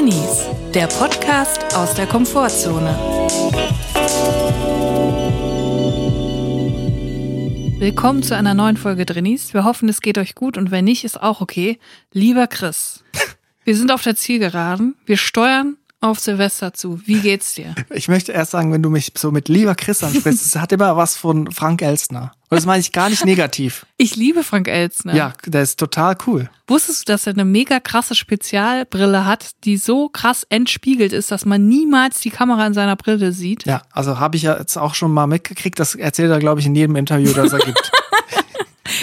Drinis, 0.00 0.48
der 0.72 0.86
Podcast 0.86 1.76
aus 1.76 1.92
der 1.92 2.06
Komfortzone. 2.06 2.96
Willkommen 7.78 8.22
zu 8.22 8.34
einer 8.34 8.54
neuen 8.54 8.78
Folge 8.78 9.04
Drinis. 9.04 9.52
Wir 9.52 9.64
hoffen, 9.64 9.90
es 9.90 10.00
geht 10.00 10.16
euch 10.16 10.34
gut 10.34 10.56
und 10.56 10.70
wenn 10.70 10.86
nicht, 10.86 11.04
ist 11.04 11.20
auch 11.20 11.42
okay. 11.42 11.78
Lieber 12.14 12.46
Chris, 12.46 13.04
wir 13.64 13.76
sind 13.76 13.92
auf 13.92 14.02
der 14.02 14.16
Zielgeraden. 14.16 14.96
Wir 15.04 15.18
steuern 15.18 15.76
auf 16.00 16.18
Silvester 16.18 16.72
zu. 16.72 17.00
Wie 17.04 17.20
geht's 17.20 17.54
dir? 17.54 17.74
Ich 17.90 18.08
möchte 18.08 18.32
erst 18.32 18.52
sagen, 18.52 18.72
wenn 18.72 18.82
du 18.82 18.90
mich 18.90 19.12
so 19.16 19.30
mit 19.30 19.48
lieber 19.48 19.74
Chris 19.74 20.02
ansprichst, 20.02 20.44
es 20.46 20.56
hat 20.56 20.72
immer 20.72 20.96
was 20.96 21.16
von 21.16 21.50
Frank 21.52 21.82
Elstner. 21.82 22.32
Und 22.48 22.56
das 22.56 22.66
meine 22.66 22.80
ich 22.80 22.90
gar 22.90 23.10
nicht 23.10 23.24
negativ. 23.24 23.86
Ich 23.96 24.16
liebe 24.16 24.42
Frank 24.42 24.66
Elstner. 24.66 25.14
Ja, 25.14 25.34
der 25.46 25.62
ist 25.62 25.78
total 25.78 26.16
cool. 26.26 26.50
Wusstest 26.66 27.08
du, 27.08 27.12
dass 27.12 27.26
er 27.26 27.34
eine 27.34 27.44
mega 27.44 27.78
krasse 27.78 28.14
Spezialbrille 28.14 29.24
hat, 29.24 29.50
die 29.64 29.76
so 29.76 30.08
krass 30.08 30.44
entspiegelt 30.48 31.12
ist, 31.12 31.30
dass 31.30 31.44
man 31.44 31.68
niemals 31.68 32.20
die 32.20 32.30
Kamera 32.30 32.66
in 32.66 32.74
seiner 32.74 32.96
Brille 32.96 33.32
sieht? 33.32 33.66
Ja, 33.66 33.82
also 33.92 34.18
habe 34.18 34.36
ich 34.36 34.42
ja 34.42 34.58
jetzt 34.58 34.76
auch 34.76 34.94
schon 34.94 35.12
mal 35.12 35.26
mitgekriegt. 35.26 35.78
Das 35.78 35.94
erzählt 35.94 36.30
er, 36.30 36.40
glaube 36.40 36.60
ich, 36.60 36.66
in 36.66 36.74
jedem 36.74 36.96
Interview, 36.96 37.32
das 37.32 37.52
er 37.52 37.60
gibt. 37.60 37.92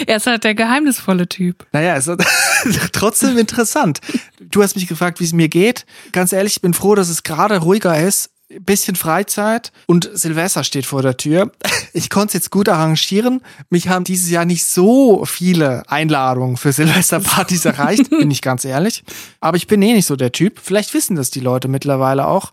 Er 0.06 0.16
ist 0.16 0.26
halt 0.26 0.44
der 0.44 0.54
geheimnisvolle 0.54 1.28
Typ. 1.28 1.66
Naja, 1.72 1.96
ist 1.96 2.10
trotzdem 2.92 3.38
interessant. 3.38 4.00
Du 4.40 4.62
hast 4.62 4.76
mich 4.76 4.86
gefragt, 4.86 5.20
wie 5.20 5.24
es 5.24 5.32
mir 5.32 5.48
geht. 5.48 5.86
Ganz 6.12 6.32
ehrlich, 6.32 6.56
ich 6.56 6.62
bin 6.62 6.74
froh, 6.74 6.94
dass 6.94 7.08
es 7.08 7.22
gerade 7.22 7.58
ruhiger 7.58 7.98
ist. 8.00 8.30
Bisschen 8.60 8.96
Freizeit 8.96 9.72
und 9.84 10.08
Silvester 10.14 10.64
steht 10.64 10.86
vor 10.86 11.02
der 11.02 11.18
Tür. 11.18 11.52
Ich 11.92 12.08
konnte 12.08 12.28
es 12.28 12.32
jetzt 12.32 12.50
gut 12.50 12.70
arrangieren. 12.70 13.42
Mich 13.68 13.88
haben 13.88 14.04
dieses 14.04 14.30
Jahr 14.30 14.46
nicht 14.46 14.64
so 14.64 15.26
viele 15.26 15.82
Einladungen 15.90 16.56
für 16.56 16.72
Silvesterpartys 16.72 17.66
erreicht, 17.66 18.08
bin 18.18 18.30
ich 18.30 18.40
ganz 18.40 18.64
ehrlich. 18.64 19.04
Aber 19.40 19.58
ich 19.58 19.66
bin 19.66 19.82
eh 19.82 19.92
nicht 19.92 20.06
so 20.06 20.16
der 20.16 20.32
Typ. 20.32 20.60
Vielleicht 20.62 20.94
wissen 20.94 21.14
das 21.14 21.30
die 21.30 21.40
Leute 21.40 21.68
mittlerweile 21.68 22.26
auch. 22.26 22.52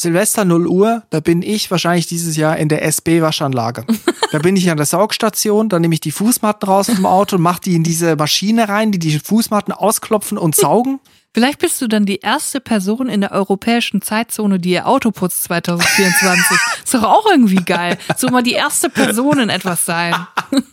Silvester 0.00 0.44
0 0.44 0.66
Uhr, 0.66 1.02
da 1.10 1.20
bin 1.20 1.42
ich 1.42 1.70
wahrscheinlich 1.70 2.06
dieses 2.06 2.36
Jahr 2.36 2.56
in 2.56 2.68
der 2.68 2.82
SB-Waschanlage. 2.84 3.84
Da 4.32 4.38
bin 4.38 4.56
ich 4.56 4.70
an 4.70 4.78
der 4.78 4.86
Saugstation, 4.86 5.68
dann 5.68 5.82
nehme 5.82 5.94
ich 5.94 6.00
die 6.00 6.10
Fußmatten 6.10 6.68
raus 6.68 6.86
vom 6.86 7.04
Auto 7.04 7.36
und 7.36 7.42
mache 7.42 7.60
die 7.60 7.74
in 7.74 7.82
diese 7.82 8.16
Maschine 8.16 8.68
rein, 8.68 8.92
die 8.92 8.98
die 8.98 9.18
Fußmatten 9.18 9.74
ausklopfen 9.74 10.38
und 10.38 10.56
saugen. 10.56 11.00
Vielleicht 11.32 11.60
bist 11.60 11.80
du 11.80 11.86
dann 11.86 12.06
die 12.06 12.16
erste 12.16 12.60
Person 12.60 13.08
in 13.08 13.20
der 13.20 13.30
europäischen 13.30 14.02
Zeitzone, 14.02 14.58
die 14.58 14.70
ihr 14.70 14.86
Auto 14.86 15.12
putzt 15.12 15.44
2024. 15.44 16.58
Ist 16.84 16.94
doch 16.94 17.04
auch 17.04 17.26
irgendwie 17.30 17.62
geil. 17.64 17.98
So 18.16 18.28
mal 18.30 18.42
die 18.42 18.52
erste 18.52 18.90
Person 18.90 19.38
in 19.38 19.48
etwas 19.48 19.84
sein. 19.84 20.14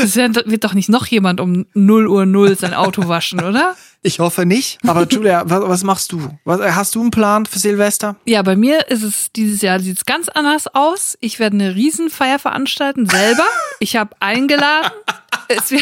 Das 0.00 0.16
wird 0.16 0.64
doch 0.64 0.72
nicht 0.72 0.88
noch 0.88 1.06
jemand 1.06 1.40
um 1.40 1.66
0 1.74 2.08
Uhr 2.08 2.24
0 2.24 2.56
sein 2.56 2.72
Auto 2.72 3.06
waschen, 3.06 3.44
oder? 3.44 3.76
Ich 4.02 4.20
hoffe 4.20 4.46
nicht. 4.46 4.78
Aber 4.86 5.06
Julia, 5.08 5.42
was, 5.46 5.62
was 5.68 5.84
machst 5.84 6.12
du? 6.12 6.30
Was, 6.44 6.60
hast 6.60 6.94
du 6.94 7.00
einen 7.00 7.10
Plan 7.10 7.46
für 7.46 7.58
Silvester? 7.58 8.16
Ja, 8.26 8.42
bei 8.42 8.54
mir 8.54 8.88
ist 8.88 9.02
es 9.02 9.32
dieses 9.32 9.60
Jahr 9.60 9.80
sieht's 9.80 10.04
ganz 10.04 10.28
anders 10.28 10.68
aus. 10.72 11.18
Ich 11.20 11.40
werde 11.40 11.56
eine 11.56 11.74
Riesenfeier 11.74 12.38
veranstalten 12.38 13.06
selber. 13.06 13.44
Ich 13.80 13.94
habe 13.94 14.10
eingeladen. 14.18 14.90
Es, 15.46 15.72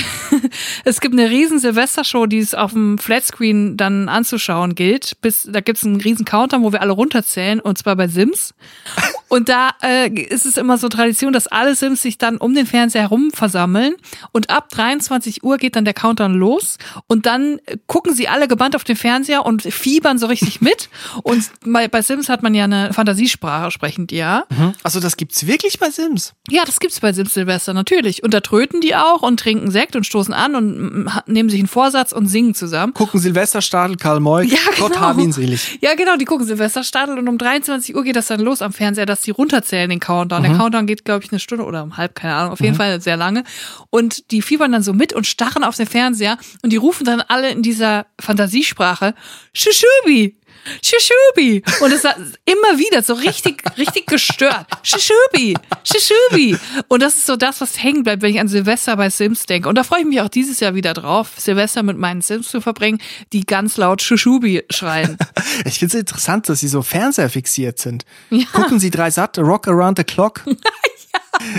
es, 0.84 1.00
gibt 1.00 1.14
eine 1.14 1.30
riesen 1.30 1.58
Silvestershow, 1.58 2.26
die 2.26 2.40
es 2.40 2.52
auf 2.52 2.72
dem 2.72 2.98
Flatscreen 2.98 3.78
dann 3.78 4.10
anzuschauen 4.10 4.74
gilt. 4.74 5.18
Bis, 5.22 5.48
da 5.50 5.60
gibt's 5.60 5.82
einen 5.82 6.00
riesen 6.00 6.26
Counter, 6.26 6.60
wo 6.60 6.72
wir 6.72 6.82
alle 6.82 6.92
runterzählen, 6.92 7.58
und 7.58 7.78
zwar 7.78 7.96
bei 7.96 8.06
Sims. 8.06 8.54
Und 9.28 9.48
da 9.48 9.70
äh, 9.82 10.08
ist 10.08 10.46
es 10.46 10.56
immer 10.56 10.78
so 10.78 10.88
Tradition, 10.88 11.32
dass 11.32 11.48
alle 11.48 11.74
Sims 11.74 12.00
sich 12.00 12.16
dann 12.16 12.36
um 12.36 12.54
den 12.54 12.64
Fernseher 12.64 13.02
herum 13.02 13.32
versammeln. 13.32 13.96
Und 14.30 14.50
ab 14.50 14.68
23 14.68 15.42
Uhr 15.42 15.58
geht 15.58 15.74
dann 15.74 15.84
der 15.84 15.94
Countdown 15.94 16.34
los. 16.34 16.78
Und 17.08 17.26
dann 17.26 17.60
gucken 18.06 18.16
sie 18.16 18.28
alle 18.28 18.46
gebannt 18.46 18.76
auf 18.76 18.84
den 18.84 18.94
Fernseher 18.94 19.44
und 19.44 19.62
fiebern 19.62 20.18
so 20.18 20.26
richtig 20.26 20.60
mit. 20.60 20.88
Und 21.22 21.50
bei, 21.64 21.88
bei 21.88 22.02
Sims 22.02 22.28
hat 22.28 22.42
man 22.42 22.54
ja 22.54 22.64
eine 22.64 22.92
Fantasiesprache 22.92 23.70
sprechend, 23.70 24.12
ja. 24.12 24.44
Mhm. 24.48 24.74
Also 24.82 25.00
das 25.00 25.16
gibt's 25.16 25.46
wirklich 25.46 25.80
bei 25.80 25.90
Sims? 25.90 26.34
Ja, 26.48 26.64
das 26.64 26.78
gibt's 26.78 27.00
bei 27.00 27.12
Sims 27.12 27.34
Silvester, 27.34 27.74
natürlich. 27.74 28.22
Und 28.22 28.32
da 28.32 28.40
tröten 28.40 28.80
die 28.80 28.94
auch 28.94 29.22
und 29.22 29.40
trinken 29.40 29.70
Sekt 29.70 29.96
und 29.96 30.04
stoßen 30.04 30.32
an 30.32 30.54
und 30.54 31.10
nehmen 31.26 31.48
sich 31.48 31.58
einen 31.58 31.68
Vorsatz 31.68 32.12
und 32.12 32.28
singen 32.28 32.54
zusammen. 32.54 32.94
Gucken 32.94 33.18
Silvesterstadel, 33.18 33.96
Karl 33.96 34.20
Moik, 34.20 34.50
ja, 34.52 34.58
genau. 34.74 34.88
Gott 34.88 35.00
hab 35.00 35.18
ihn 35.18 35.32
selig. 35.32 35.78
Ja, 35.80 35.94
genau, 35.94 36.16
die 36.16 36.26
gucken 36.26 36.46
Silvesterstadel 36.46 37.18
und 37.18 37.28
um 37.28 37.38
23 37.38 37.96
Uhr 37.96 38.04
geht 38.04 38.16
das 38.16 38.28
dann 38.28 38.40
los 38.40 38.62
am 38.62 38.72
Fernseher, 38.72 39.06
dass 39.06 39.22
die 39.22 39.32
runterzählen, 39.32 39.90
den 39.90 40.00
Countdown. 40.00 40.42
Mhm. 40.42 40.46
Der 40.46 40.56
Countdown 40.56 40.86
geht, 40.86 41.04
glaube 41.04 41.24
ich, 41.24 41.32
eine 41.32 41.40
Stunde 41.40 41.64
oder 41.64 41.82
um 41.82 41.96
halb, 41.96 42.14
keine 42.14 42.34
Ahnung, 42.34 42.52
auf 42.52 42.60
jeden 42.60 42.74
mhm. 42.74 42.78
Fall 42.78 43.00
sehr 43.00 43.16
lange. 43.16 43.42
Und 43.90 44.30
die 44.30 44.42
fiebern 44.42 44.70
dann 44.70 44.82
so 44.82 44.92
mit 44.92 45.12
und 45.12 45.26
starren 45.26 45.64
auf 45.64 45.76
den 45.76 45.86
Fernseher 45.86 46.38
und 46.62 46.72
die 46.72 46.76
rufen 46.76 47.04
dann 47.04 47.20
alle 47.20 47.50
in 47.50 47.62
dieser 47.62 47.95
Fantasiesprache, 48.20 49.14
Shushubi, 49.54 50.36
Shishubi. 50.82 51.62
Und 51.80 51.92
es 51.92 52.04
war 52.04 52.16
immer 52.44 52.78
wieder 52.78 53.02
so 53.02 53.14
richtig, 53.14 53.62
richtig 53.76 54.06
gestört. 54.06 54.66
Shishubi, 54.82 55.56
Shishubi. 55.84 56.56
Und 56.88 57.02
das 57.02 57.16
ist 57.16 57.26
so 57.26 57.36
das, 57.36 57.60
was 57.60 57.82
hängen 57.82 58.02
bleibt, 58.02 58.22
wenn 58.22 58.34
ich 58.34 58.40
an 58.40 58.48
Silvester 58.48 58.96
bei 58.96 59.10
Sims 59.10 59.46
denke. 59.46 59.68
Und 59.68 59.76
da 59.76 59.84
freue 59.84 60.00
ich 60.00 60.06
mich 60.06 60.20
auch 60.20 60.28
dieses 60.28 60.60
Jahr 60.60 60.74
wieder 60.74 60.94
drauf, 60.94 61.32
Silvester 61.36 61.82
mit 61.82 61.96
meinen 61.96 62.20
Sims 62.20 62.48
zu 62.48 62.60
verbringen, 62.60 63.00
die 63.32 63.44
ganz 63.44 63.76
laut 63.76 64.02
Shishubi 64.02 64.64
schreien. 64.70 65.16
Ich 65.64 65.78
finde 65.78 65.96
es 65.96 66.00
interessant, 66.00 66.48
dass 66.48 66.60
sie 66.60 66.68
so 66.68 66.82
fernseherfixiert 66.82 67.78
sind. 67.78 68.04
Ja. 68.30 68.44
Gucken 68.52 68.78
Sie 68.78 68.90
drei 68.90 69.10
satte 69.10 69.40
Rock 69.40 69.68
Around 69.68 69.98
the 69.98 70.04
Clock. 70.04 70.44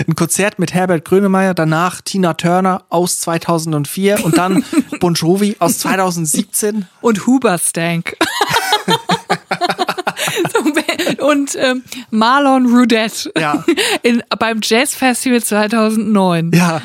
Ein 0.06 0.14
Konzert 0.14 0.58
mit 0.58 0.74
Herbert 0.74 1.04
Grönemeyer, 1.04 1.54
danach 1.54 2.00
Tina 2.00 2.34
Turner 2.34 2.84
aus 2.88 3.18
2004 3.20 4.24
und 4.24 4.36
dann 4.36 4.64
Bon 5.00 5.14
Jovi 5.14 5.56
aus 5.58 5.78
2017. 5.78 6.86
Und 7.00 7.26
Huberstank. 7.26 8.16
und 11.18 11.56
ähm, 11.56 11.82
Marlon 12.10 12.66
Rudette 12.66 13.30
ja. 13.38 13.64
In, 14.02 14.22
beim 14.38 14.60
Jazz 14.62 14.94
Festival 14.94 15.42
2009. 15.42 16.52
Ja. 16.54 16.82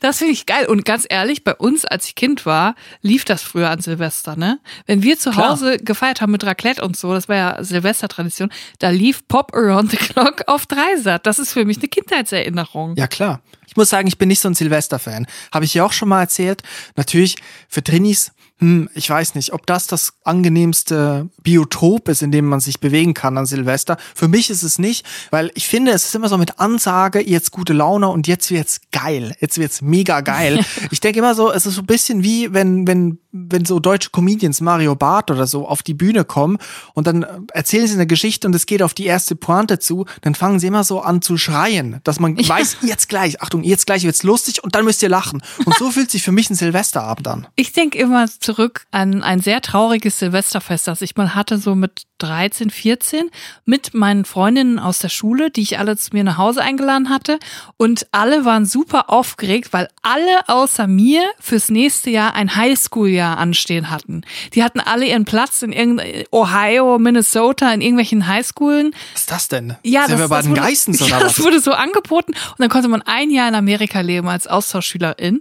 Das 0.00 0.18
finde 0.18 0.32
ich 0.32 0.46
geil. 0.46 0.66
Und 0.66 0.84
ganz 0.84 1.06
ehrlich, 1.08 1.44
bei 1.44 1.54
uns, 1.54 1.84
als 1.84 2.06
ich 2.06 2.14
Kind 2.14 2.46
war, 2.46 2.74
lief 3.02 3.24
das 3.24 3.42
früher 3.42 3.70
an 3.70 3.80
Silvester, 3.80 4.36
ne? 4.36 4.58
Wenn 4.86 5.02
wir 5.02 5.18
zu 5.18 5.30
Klar. 5.30 5.50
Hause 5.50 5.78
gefeiert 5.78 6.20
haben 6.20 6.32
mit 6.32 6.44
Raclette 6.44 6.82
und 6.84 6.96
so, 6.96 7.12
das 7.12 7.28
war 7.28 7.36
ja 7.36 7.64
Silvestertradition, 7.64 8.50
da 8.78 8.90
lief 8.90 9.26
Pop 9.28 9.54
Around 9.54 9.90
the 9.90 9.96
Clock 9.96 10.42
auf 10.46 10.66
Dreisat. 10.66 11.26
Das 11.26 11.38
ist 11.38 11.52
für 11.52 11.64
mich 11.64 11.78
eine 11.78 11.88
Kindheitserinnerung. 11.88 12.96
Ja, 12.96 13.06
klar. 13.06 13.40
Ich 13.66 13.76
muss 13.76 13.90
sagen, 13.90 14.08
ich 14.08 14.16
bin 14.16 14.28
nicht 14.28 14.40
so 14.40 14.48
ein 14.48 14.54
Silvester-Fan. 14.54 15.26
Habe 15.52 15.64
ich 15.66 15.74
ja 15.74 15.84
auch 15.84 15.92
schon 15.92 16.08
mal 16.08 16.20
erzählt. 16.20 16.62
Natürlich, 16.94 17.36
für 17.68 17.84
Trinis 17.84 18.32
hm, 18.58 18.88
ich 18.94 19.10
weiß 19.10 19.34
nicht, 19.34 19.52
ob 19.52 19.66
das 19.66 19.86
das 19.86 20.14
angenehmste 20.24 21.28
Biotop 21.42 22.08
ist, 22.08 22.22
in 22.22 22.32
dem 22.32 22.46
man 22.46 22.60
sich 22.60 22.80
bewegen 22.80 23.12
kann 23.12 23.36
an 23.36 23.44
Silvester. 23.44 23.98
Für 24.14 24.28
mich 24.28 24.48
ist 24.48 24.62
es 24.62 24.78
nicht, 24.78 25.04
weil 25.30 25.50
ich 25.54 25.68
finde, 25.68 25.92
es 25.92 26.06
ist 26.06 26.14
immer 26.14 26.30
so 26.30 26.38
mit 26.38 26.58
Ansage, 26.58 27.20
jetzt 27.20 27.50
gute 27.50 27.74
Laune 27.74 28.08
und 28.08 28.26
jetzt 28.26 28.50
wird's 28.50 28.80
geil. 28.92 29.34
Jetzt 29.40 29.58
wird's 29.58 29.82
mega 29.82 30.22
geil. 30.22 30.64
ich 30.90 31.00
denke 31.00 31.18
immer 31.18 31.34
so, 31.34 31.52
es 31.52 31.66
ist 31.66 31.74
so 31.74 31.82
ein 31.82 31.86
bisschen 31.86 32.22
wie, 32.22 32.54
wenn, 32.54 32.86
wenn, 32.86 33.18
wenn 33.30 33.66
so 33.66 33.78
deutsche 33.78 34.08
Comedians, 34.08 34.62
Mario 34.62 34.94
Barth 34.94 35.30
oder 35.30 35.46
so, 35.46 35.68
auf 35.68 35.82
die 35.82 35.92
Bühne 35.94 36.24
kommen 36.24 36.56
und 36.94 37.06
dann 37.06 37.26
erzählen 37.52 37.86
sie 37.86 37.94
eine 37.94 38.06
Geschichte 38.06 38.46
und 38.46 38.54
es 38.54 38.64
geht 38.64 38.82
auf 38.82 38.94
die 38.94 39.04
erste 39.04 39.36
Pointe 39.36 39.78
zu, 39.80 40.06
dann 40.22 40.34
fangen 40.34 40.60
sie 40.60 40.68
immer 40.68 40.82
so 40.82 41.02
an 41.02 41.20
zu 41.20 41.36
schreien, 41.36 42.00
dass 42.04 42.20
man 42.20 42.36
ja. 42.38 42.48
weiß, 42.48 42.78
jetzt 42.80 43.10
gleich, 43.10 43.42
Achtung, 43.42 43.62
jetzt 43.64 43.84
gleich 43.84 44.04
wird's 44.04 44.22
lustig 44.22 44.64
und 44.64 44.74
dann 44.74 44.86
müsst 44.86 45.02
ihr 45.02 45.10
lachen. 45.10 45.42
Und 45.66 45.76
so 45.76 45.90
fühlt 45.90 46.10
sich 46.10 46.22
für 46.22 46.32
mich 46.32 46.48
ein 46.48 46.54
Silvesterabend 46.54 47.28
an. 47.28 47.46
Ich 47.54 47.74
denke 47.74 47.98
immer, 47.98 48.26
zurück 48.46 48.86
an 48.92 49.24
ein 49.24 49.40
sehr 49.40 49.60
trauriges 49.60 50.20
Silvesterfest, 50.20 50.86
das 50.86 51.02
ich 51.02 51.16
mal 51.16 51.34
hatte, 51.34 51.58
so 51.58 51.74
mit 51.74 52.02
13, 52.18 52.70
14, 52.70 53.30
mit 53.64 53.92
meinen 53.92 54.24
Freundinnen 54.24 54.78
aus 54.78 55.00
der 55.00 55.08
Schule, 55.08 55.50
die 55.50 55.62
ich 55.62 55.80
alle 55.80 55.96
zu 55.96 56.10
mir 56.12 56.22
nach 56.22 56.38
Hause 56.38 56.62
eingeladen 56.62 57.10
hatte. 57.10 57.40
Und 57.76 58.06
alle 58.12 58.44
waren 58.44 58.64
super 58.64 59.10
aufgeregt, 59.10 59.72
weil 59.72 59.88
alle 60.02 60.48
außer 60.48 60.86
mir 60.86 61.22
fürs 61.40 61.70
nächste 61.70 62.10
Jahr 62.10 62.34
ein 62.34 62.54
Highschool-Jahr 62.54 63.36
anstehen 63.36 63.90
hatten. 63.90 64.22
Die 64.54 64.62
hatten 64.62 64.78
alle 64.78 65.06
ihren 65.06 65.24
Platz 65.24 65.62
in 65.62 65.72
irgendein 65.72 66.24
Ohio, 66.30 66.98
Minnesota, 67.00 67.72
in 67.72 67.80
irgendwelchen 67.80 68.28
Highschoolen. 68.28 68.94
Was 69.12 69.22
ist 69.22 69.30
das 69.32 69.48
denn? 69.48 69.76
Ja, 69.82 70.06
Sind 70.06 70.20
das, 70.20 70.30
bei 70.30 70.42
den 70.42 70.54
Geistens 70.54 71.00
ja? 71.08 71.18
Das 71.18 71.42
wurde 71.42 71.58
so 71.58 71.72
angeboten 71.72 72.32
und 72.32 72.60
dann 72.60 72.70
konnte 72.70 72.86
man 72.86 73.02
ein 73.02 73.30
Jahr 73.30 73.48
in 73.48 73.56
Amerika 73.56 74.00
leben 74.00 74.28
als 74.28 74.46
Austauschschülerin. 74.46 75.40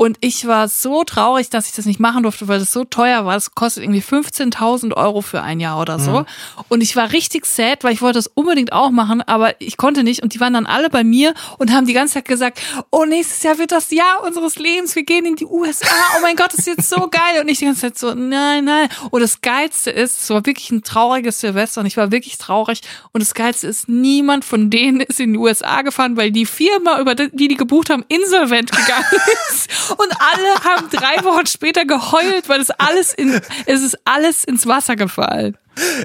Und 0.00 0.16
ich 0.20 0.46
war 0.46 0.68
so 0.68 1.02
traurig, 1.02 1.50
dass 1.50 1.66
ich 1.66 1.72
das 1.74 1.84
nicht 1.84 1.98
machen 1.98 2.22
durfte, 2.22 2.46
weil 2.46 2.60
das 2.60 2.72
so 2.72 2.84
teuer 2.84 3.26
war. 3.26 3.34
Das 3.34 3.56
kostet 3.56 3.82
irgendwie 3.82 4.00
15.000 4.00 4.94
Euro 4.94 5.22
für 5.22 5.42
ein 5.42 5.58
Jahr 5.58 5.80
oder 5.80 5.98
so. 5.98 6.20
Mhm. 6.20 6.26
Und 6.68 6.82
ich 6.82 6.94
war 6.94 7.10
richtig 7.10 7.44
sad, 7.46 7.82
weil 7.82 7.94
ich 7.94 8.00
wollte 8.00 8.20
das 8.20 8.28
unbedingt 8.28 8.72
auch 8.72 8.90
machen, 8.90 9.22
aber 9.22 9.60
ich 9.60 9.76
konnte 9.76 10.04
nicht. 10.04 10.22
Und 10.22 10.34
die 10.34 10.40
waren 10.40 10.52
dann 10.52 10.66
alle 10.66 10.88
bei 10.88 11.02
mir 11.02 11.34
und 11.58 11.72
haben 11.72 11.84
die 11.84 11.94
ganze 11.94 12.14
Zeit 12.14 12.26
gesagt, 12.26 12.60
oh, 12.92 13.06
nächstes 13.06 13.42
Jahr 13.42 13.58
wird 13.58 13.72
das 13.72 13.90
Jahr 13.90 14.22
unseres 14.24 14.54
Lebens. 14.60 14.94
Wir 14.94 15.02
gehen 15.02 15.26
in 15.26 15.34
die 15.34 15.46
USA. 15.46 15.88
Oh 16.16 16.20
mein 16.22 16.36
Gott, 16.36 16.52
das 16.52 16.60
ist 16.60 16.66
jetzt 16.68 16.88
so 16.88 17.08
geil. 17.08 17.40
Und 17.40 17.48
ich 17.48 17.58
die 17.58 17.64
ganze 17.64 17.80
Zeit 17.80 17.98
so, 17.98 18.14
nein, 18.14 18.66
nein. 18.66 18.88
Und 19.10 19.20
das 19.20 19.40
Geilste 19.40 19.90
ist, 19.90 20.22
es 20.22 20.30
war 20.30 20.46
wirklich 20.46 20.70
ein 20.70 20.84
trauriges 20.84 21.40
Silvester 21.40 21.80
und 21.80 21.88
ich 21.88 21.96
war 21.96 22.12
wirklich 22.12 22.38
traurig. 22.38 22.82
Und 23.10 23.20
das 23.20 23.34
Geilste 23.34 23.66
ist, 23.66 23.88
niemand 23.88 24.44
von 24.44 24.70
denen 24.70 25.00
ist 25.00 25.18
in 25.18 25.32
die 25.32 25.38
USA 25.40 25.82
gefahren, 25.82 26.16
weil 26.16 26.30
die 26.30 26.46
Firma, 26.46 27.00
über 27.00 27.16
die 27.16 27.48
die 27.48 27.56
gebucht 27.56 27.90
haben, 27.90 28.04
insolvent 28.06 28.70
gegangen 28.70 29.04
ist. 29.50 29.87
Und 29.90 30.12
alle 30.18 30.64
haben 30.64 30.90
drei 30.90 31.24
Wochen 31.24 31.46
später 31.46 31.84
geheult, 31.84 32.48
weil 32.48 32.60
es 32.60 32.70
alles 32.70 33.12
in, 33.14 33.40
es 33.66 33.82
ist 33.82 33.98
alles 34.04 34.44
ins 34.44 34.66
Wasser 34.66 34.96
gefallen. 34.96 35.56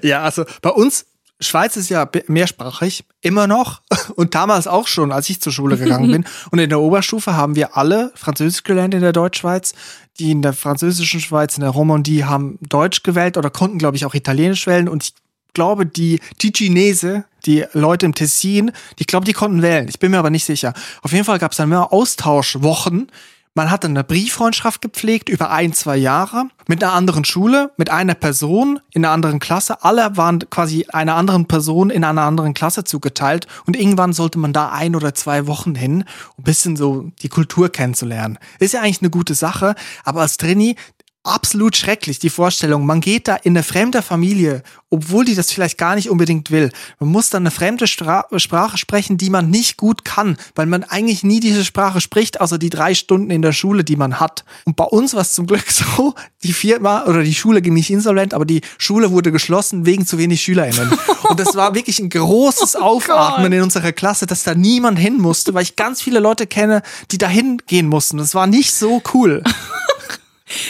Ja, 0.01 0.21
also 0.21 0.45
bei 0.62 0.69
uns 0.69 1.06
Schweiz 1.44 1.75
ist 1.77 1.89
ja 1.89 2.09
mehrsprachig, 2.27 3.03
immer 3.21 3.47
noch 3.47 3.81
und 4.15 4.35
damals 4.35 4.68
auch 4.68 4.88
schon, 4.88 5.12
als 5.12 5.30
ich 5.30 5.41
zur 5.41 5.51
Schule 5.51 5.77
gegangen 5.77 6.12
bin. 6.12 6.25
Und 6.51 6.59
in 6.59 6.69
der 6.69 6.80
Oberstufe 6.80 7.35
haben 7.35 7.56
wir 7.56 7.77
alle 7.77 8.12
Französisch 8.15 8.63
gelernt 8.63 8.94
in 8.94 9.01
der 9.01 9.13
Deutschschweiz. 9.13 9.74
Die 10.19 10.31
in 10.31 10.41
der 10.41 10.53
französischen 10.53 11.19
Schweiz, 11.19 11.57
in 11.57 11.62
der 11.62 11.71
Romandie, 11.71 12.24
haben 12.24 12.59
Deutsch 12.62 13.03
gewählt 13.03 13.35
oder 13.35 13.50
konnten, 13.50 13.80
glaube 13.80 13.97
ich, 13.97 14.06
auch 14.06 14.13
Italienisch 14.13 14.68
wählen. 14.68 14.88
Und 14.88 15.03
ich 15.03 15.13
glaube, 15.53 15.85
die 15.85 16.19
Ticinese, 16.38 17.25
die 17.45 17.65
Leute 17.74 18.06
im 18.06 18.13
Tessin, 18.13 18.71
die 19.00 19.06
glaube, 19.06 19.25
die 19.25 19.33
konnten 19.33 19.62
wählen. 19.62 19.88
Ich 19.88 20.00
bin 20.00 20.12
mir 20.12 20.19
aber 20.19 20.30
nicht 20.30 20.45
sicher. 20.45 20.74
Auf 21.01 21.12
jeden 21.13 21.25
Fall 21.25 21.39
gab 21.39 21.51
es 21.51 21.57
dann 21.57 21.69
mehr 21.69 21.91
Austauschwochen 21.91 23.12
man 23.56 23.70
hat 23.70 23.86
eine 23.86 24.04
Brieffreundschaft 24.04 24.82
gepflegt 24.82 25.30
über 25.30 25.52
ein, 25.52 25.74
zwei 25.74 25.96
Jahre 25.96 26.46
mit 26.68 26.84
einer 26.84 26.94
anderen 26.94 27.24
Schule, 27.24 27.72
mit 27.78 27.90
einer 27.90 28.16
Person 28.16 28.80
in 28.92 29.06
einer 29.06 29.14
anderen 29.14 29.40
Klasse. 29.40 29.84
Alle 29.84 30.18
waren 30.18 30.40
quasi 30.50 30.88
einer 30.92 31.16
anderen 31.16 31.48
Person 31.48 31.90
in 31.90 32.04
einer 32.04 32.24
anderen 32.24 32.54
Klasse 32.54 32.84
zugeteilt 32.84 33.48
und 33.66 33.76
irgendwann 33.76 34.14
sollte 34.14 34.40
man 34.40 34.54
da 34.54 34.72
ein 34.72 34.96
oder 34.96 35.14
zwei 35.14 35.46
Wochen 35.46 35.76
hin, 35.76 36.04
um 36.36 36.42
ein 36.42 36.44
bisschen 36.44 36.76
so 36.76 37.12
die 37.22 37.30
Kultur 37.30 37.70
kennenzulernen. 37.70 38.40
Ist 38.60 38.74
ja 38.74 38.82
eigentlich 38.82 39.02
eine 39.02 39.12
gute 39.12 39.36
Sache, 39.36 39.76
aber 40.04 40.22
als 40.22 40.38
Trainee 40.38 40.76
absolut 41.24 41.78
schrecklich, 41.78 42.20
die 42.20 42.30
Vorstellung. 42.30 42.86
Man 42.86 43.00
geht 43.00 43.28
da 43.28 43.36
in 43.36 43.54
eine 43.54 43.64
fremde 43.64 44.02
Familie, 44.02 44.62
obwohl 44.90 45.25
die 45.25 45.36
das 45.36 45.52
vielleicht 45.52 45.78
gar 45.78 45.96
nicht 45.96 46.10
unbedingt 46.10 46.52
will. 46.52 46.70
Man 47.00 47.10
muss 47.10 47.30
dann 47.30 47.44
eine 47.44 47.52
fremde 47.52 47.88
Stra 47.88 48.28
Sprache 48.36 48.78
sprechen, 48.78 49.18
die 49.18 49.30
man 49.30 49.50
nicht 49.50 49.78
gut 49.78 50.04
kann, 50.04 50.38
weil 50.56 50.66
man 50.66 50.84
eigentlich 50.84 51.24
nie 51.24 51.40
diese 51.40 51.64
Sprache 51.64 52.02
spricht, 52.02 52.42
außer 52.42 52.58
die 52.58 52.70
drei 52.70 52.94
Stunden 52.94 53.31
in 53.31 53.42
der 53.42 53.54
Schule, 53.54 53.84
die 53.84 53.96
man 53.96 54.20
hat. 54.20 54.44
Und 54.66 54.75
bei 54.75 54.84
uns 54.84 55.14
war 55.14 55.22
es 55.22 55.34
zum 55.34 55.48
Glück 55.48 55.64
so, 55.72 56.14
die 56.44 56.54
Firma 56.54 57.06
oder 57.06 57.24
die 57.24 57.34
Schule 57.34 57.62
ging 57.62 57.74
nicht 57.74 57.90
insolvent, 57.90 58.34
aber 58.34 58.46
die 58.46 58.62
Schule 58.78 59.12
wurde 59.12 59.31
geschlossen 59.31 59.86
wegen 59.86 60.06
zu 60.06 60.18
wenig 60.18 60.42
SchülerInnen. 60.42 60.92
Und 61.24 61.40
das 61.40 61.56
war 61.56 61.74
wirklich 61.74 62.00
ein 62.00 62.10
großes 62.10 62.76
oh 62.76 62.81
Aufatmen 62.81 63.52
in 63.54 63.62
unserer 63.62 63.94
Klasse, 63.94 64.26
dass 64.26 64.44
da 64.44 64.54
niemand 64.56 65.00
hin 65.00 65.18
musste, 65.18 65.54
weil 65.54 65.64
ich 65.64 65.76
ganz 65.78 66.02
viele 66.02 66.19
Leute 66.19 66.48
kenne, 66.48 66.84
die 67.12 67.18
da 67.18 67.28
hingehen 67.28 67.88
mussten. 67.88 68.18
Das 68.18 68.36
war 68.36 68.46
nicht 68.46 68.74
so 68.74 69.02
cool. 69.14 69.42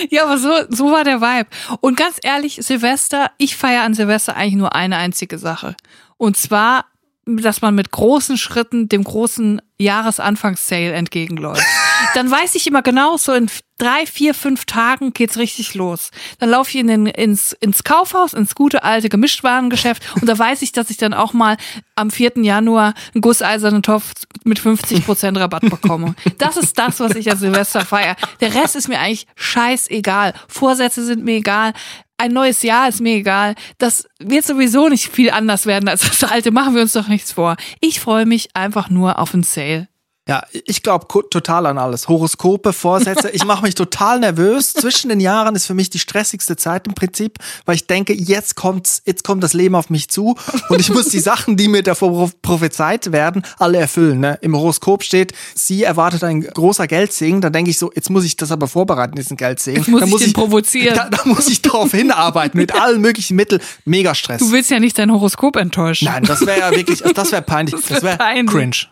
Ja, 0.09 0.23
aber 0.23 0.37
so, 0.37 0.49
so 0.69 0.91
war 0.91 1.03
der 1.03 1.21
Vibe. 1.21 1.49
Und 1.81 1.97
ganz 1.97 2.17
ehrlich, 2.23 2.59
Silvester, 2.61 3.31
ich 3.37 3.55
feiere 3.55 3.83
an 3.83 3.93
Silvester 3.93 4.35
eigentlich 4.35 4.55
nur 4.55 4.75
eine 4.75 4.97
einzige 4.97 5.37
Sache. 5.37 5.75
Und 6.17 6.37
zwar, 6.37 6.85
dass 7.25 7.61
man 7.61 7.75
mit 7.75 7.91
großen 7.91 8.37
Schritten 8.37 8.89
dem 8.89 9.03
großen 9.03 9.61
Jahresanfangssale 9.77 10.93
entgegenläuft. 10.93 11.63
Dann 12.15 12.29
weiß 12.29 12.55
ich 12.55 12.67
immer 12.67 12.81
genau, 12.81 13.17
so 13.17 13.33
in 13.33 13.49
drei, 13.83 14.05
vier, 14.05 14.33
fünf 14.33 14.65
Tagen 14.65 15.13
geht's 15.13 15.37
richtig 15.37 15.73
los. 15.73 16.11
Dann 16.39 16.49
laufe 16.49 16.69
ich 16.69 16.77
in 16.77 16.87
den, 16.87 17.05
ins, 17.05 17.51
ins 17.59 17.83
Kaufhaus, 17.83 18.33
ins 18.33 18.55
gute 18.55 18.83
alte 18.83 19.09
Gemischtwarengeschäft 19.09 20.03
und 20.21 20.27
da 20.27 20.37
weiß 20.37 20.61
ich, 20.61 20.71
dass 20.71 20.89
ich 20.89 20.97
dann 20.97 21.13
auch 21.13 21.33
mal 21.33 21.57
am 21.95 22.09
4. 22.09 22.33
Januar 22.37 22.93
einen 23.13 23.21
gusseisernen 23.21 23.83
Topf 23.83 24.13
mit 24.45 24.59
50 24.59 25.05
Prozent 25.05 25.37
Rabatt 25.37 25.69
bekomme. 25.69 26.15
Das 26.37 26.57
ist 26.57 26.77
das, 26.77 26.99
was 26.99 27.15
ich 27.15 27.31
an 27.31 27.37
Silvester 27.37 27.85
feiere. 27.85 28.15
Der 28.41 28.53
Rest 28.53 28.75
ist 28.75 28.87
mir 28.87 28.99
eigentlich 28.99 29.27
scheißegal. 29.35 30.33
Vorsätze 30.47 31.05
sind 31.05 31.23
mir 31.23 31.35
egal 31.35 31.73
ein 32.17 32.31
neues 32.31 32.61
Jahr 32.61 32.87
ist 32.87 33.01
mir 33.01 33.15
egal. 33.15 33.55
Das 33.79 34.07
wird 34.19 34.45
sowieso 34.45 34.87
nicht 34.87 35.09
viel 35.09 35.29
anders 35.29 35.65
werden 35.65 35.89
als 35.89 36.01
das 36.01 36.23
alte. 36.23 36.51
Machen 36.51 36.75
wir 36.75 36.81
uns 36.81 36.93
doch 36.93 37.07
nichts 37.07 37.33
vor. 37.33 37.57
Ich 37.81 37.99
freue 37.99 38.25
mich 38.25 38.55
einfach 38.55 38.89
nur 38.89 39.19
auf 39.19 39.33
einen 39.33 39.43
Sale. 39.43 39.87
Ja, 40.25 40.41
ich 40.53 40.83
glaube 40.83 41.05
total 41.29 41.65
an 41.65 41.77
alles. 41.77 42.07
Horoskope, 42.07 42.71
Vorsätze. 42.71 43.29
Ich 43.31 43.43
mache 43.43 43.63
mich 43.63 43.75
total 43.75 44.21
nervös. 44.21 44.73
Zwischen 44.73 45.09
den 45.09 45.19
Jahren 45.19 45.53
ist 45.53 45.65
für 45.65 45.73
mich 45.73 45.89
die 45.89 45.99
stressigste 45.99 46.55
Zeit 46.55 46.87
im 46.87 46.93
Prinzip, 46.93 47.39
weil 47.65 47.75
ich 47.75 47.87
denke, 47.87 48.13
jetzt 48.13 48.55
kommt's, 48.55 49.01
jetzt 49.05 49.25
kommt 49.25 49.43
das 49.43 49.51
Leben 49.51 49.75
auf 49.75 49.89
mich 49.89 50.09
zu 50.09 50.37
und 50.69 50.79
ich 50.79 50.89
muss 50.89 51.09
die 51.09 51.19
Sachen, 51.19 51.57
die 51.57 51.67
mir 51.67 51.83
davor 51.83 52.31
prophezeit 52.41 53.11
werden, 53.11 53.43
alle 53.59 53.79
erfüllen. 53.79 54.21
Ne? 54.21 54.39
Im 54.41 54.55
Horoskop 54.55 55.03
steht, 55.03 55.33
sie 55.55 55.83
erwartet 55.83 56.23
ein 56.23 56.39
großer 56.39 56.87
Geldsegen. 56.87 57.41
Da 57.41 57.49
denke 57.49 57.71
ich 57.71 57.77
so, 57.77 57.91
jetzt 57.93 58.09
muss 58.09 58.23
ich 58.23 58.37
das 58.37 58.49
aber 58.49 58.69
vorbereiten, 58.69 59.15
diesen 59.15 59.35
Geldsegen. 59.35 59.79
Jetzt 59.79 59.89
muss 59.89 59.99
da 59.99 60.05
ich 60.05 60.11
muss 60.11 60.21
den 60.21 60.29
ich 60.29 60.33
provozieren. 60.35 60.95
Da, 60.95 61.09
da 61.09 61.19
muss 61.25 61.49
ich 61.49 61.61
darauf 61.61 61.91
hinarbeiten 61.91 62.57
mit 62.57 62.73
allen 62.73 63.01
möglichen 63.01 63.35
Mitteln. 63.35 63.61
Mega 63.83 64.15
Stress. 64.15 64.39
Du 64.39 64.53
willst 64.53 64.71
ja 64.71 64.79
nicht 64.79 64.97
dein 64.97 65.11
Horoskop 65.11 65.57
enttäuschen. 65.57 66.05
Nein, 66.05 66.23
das 66.23 66.45
wäre 66.45 66.59
ja 66.59 66.71
wirklich, 66.71 67.01
das 67.01 67.33
wäre 67.33 67.41
peinlich. 67.41 67.75
Das 67.75 68.01
wäre 68.01 68.17
wär 68.19 68.45
cringe. 68.45 68.87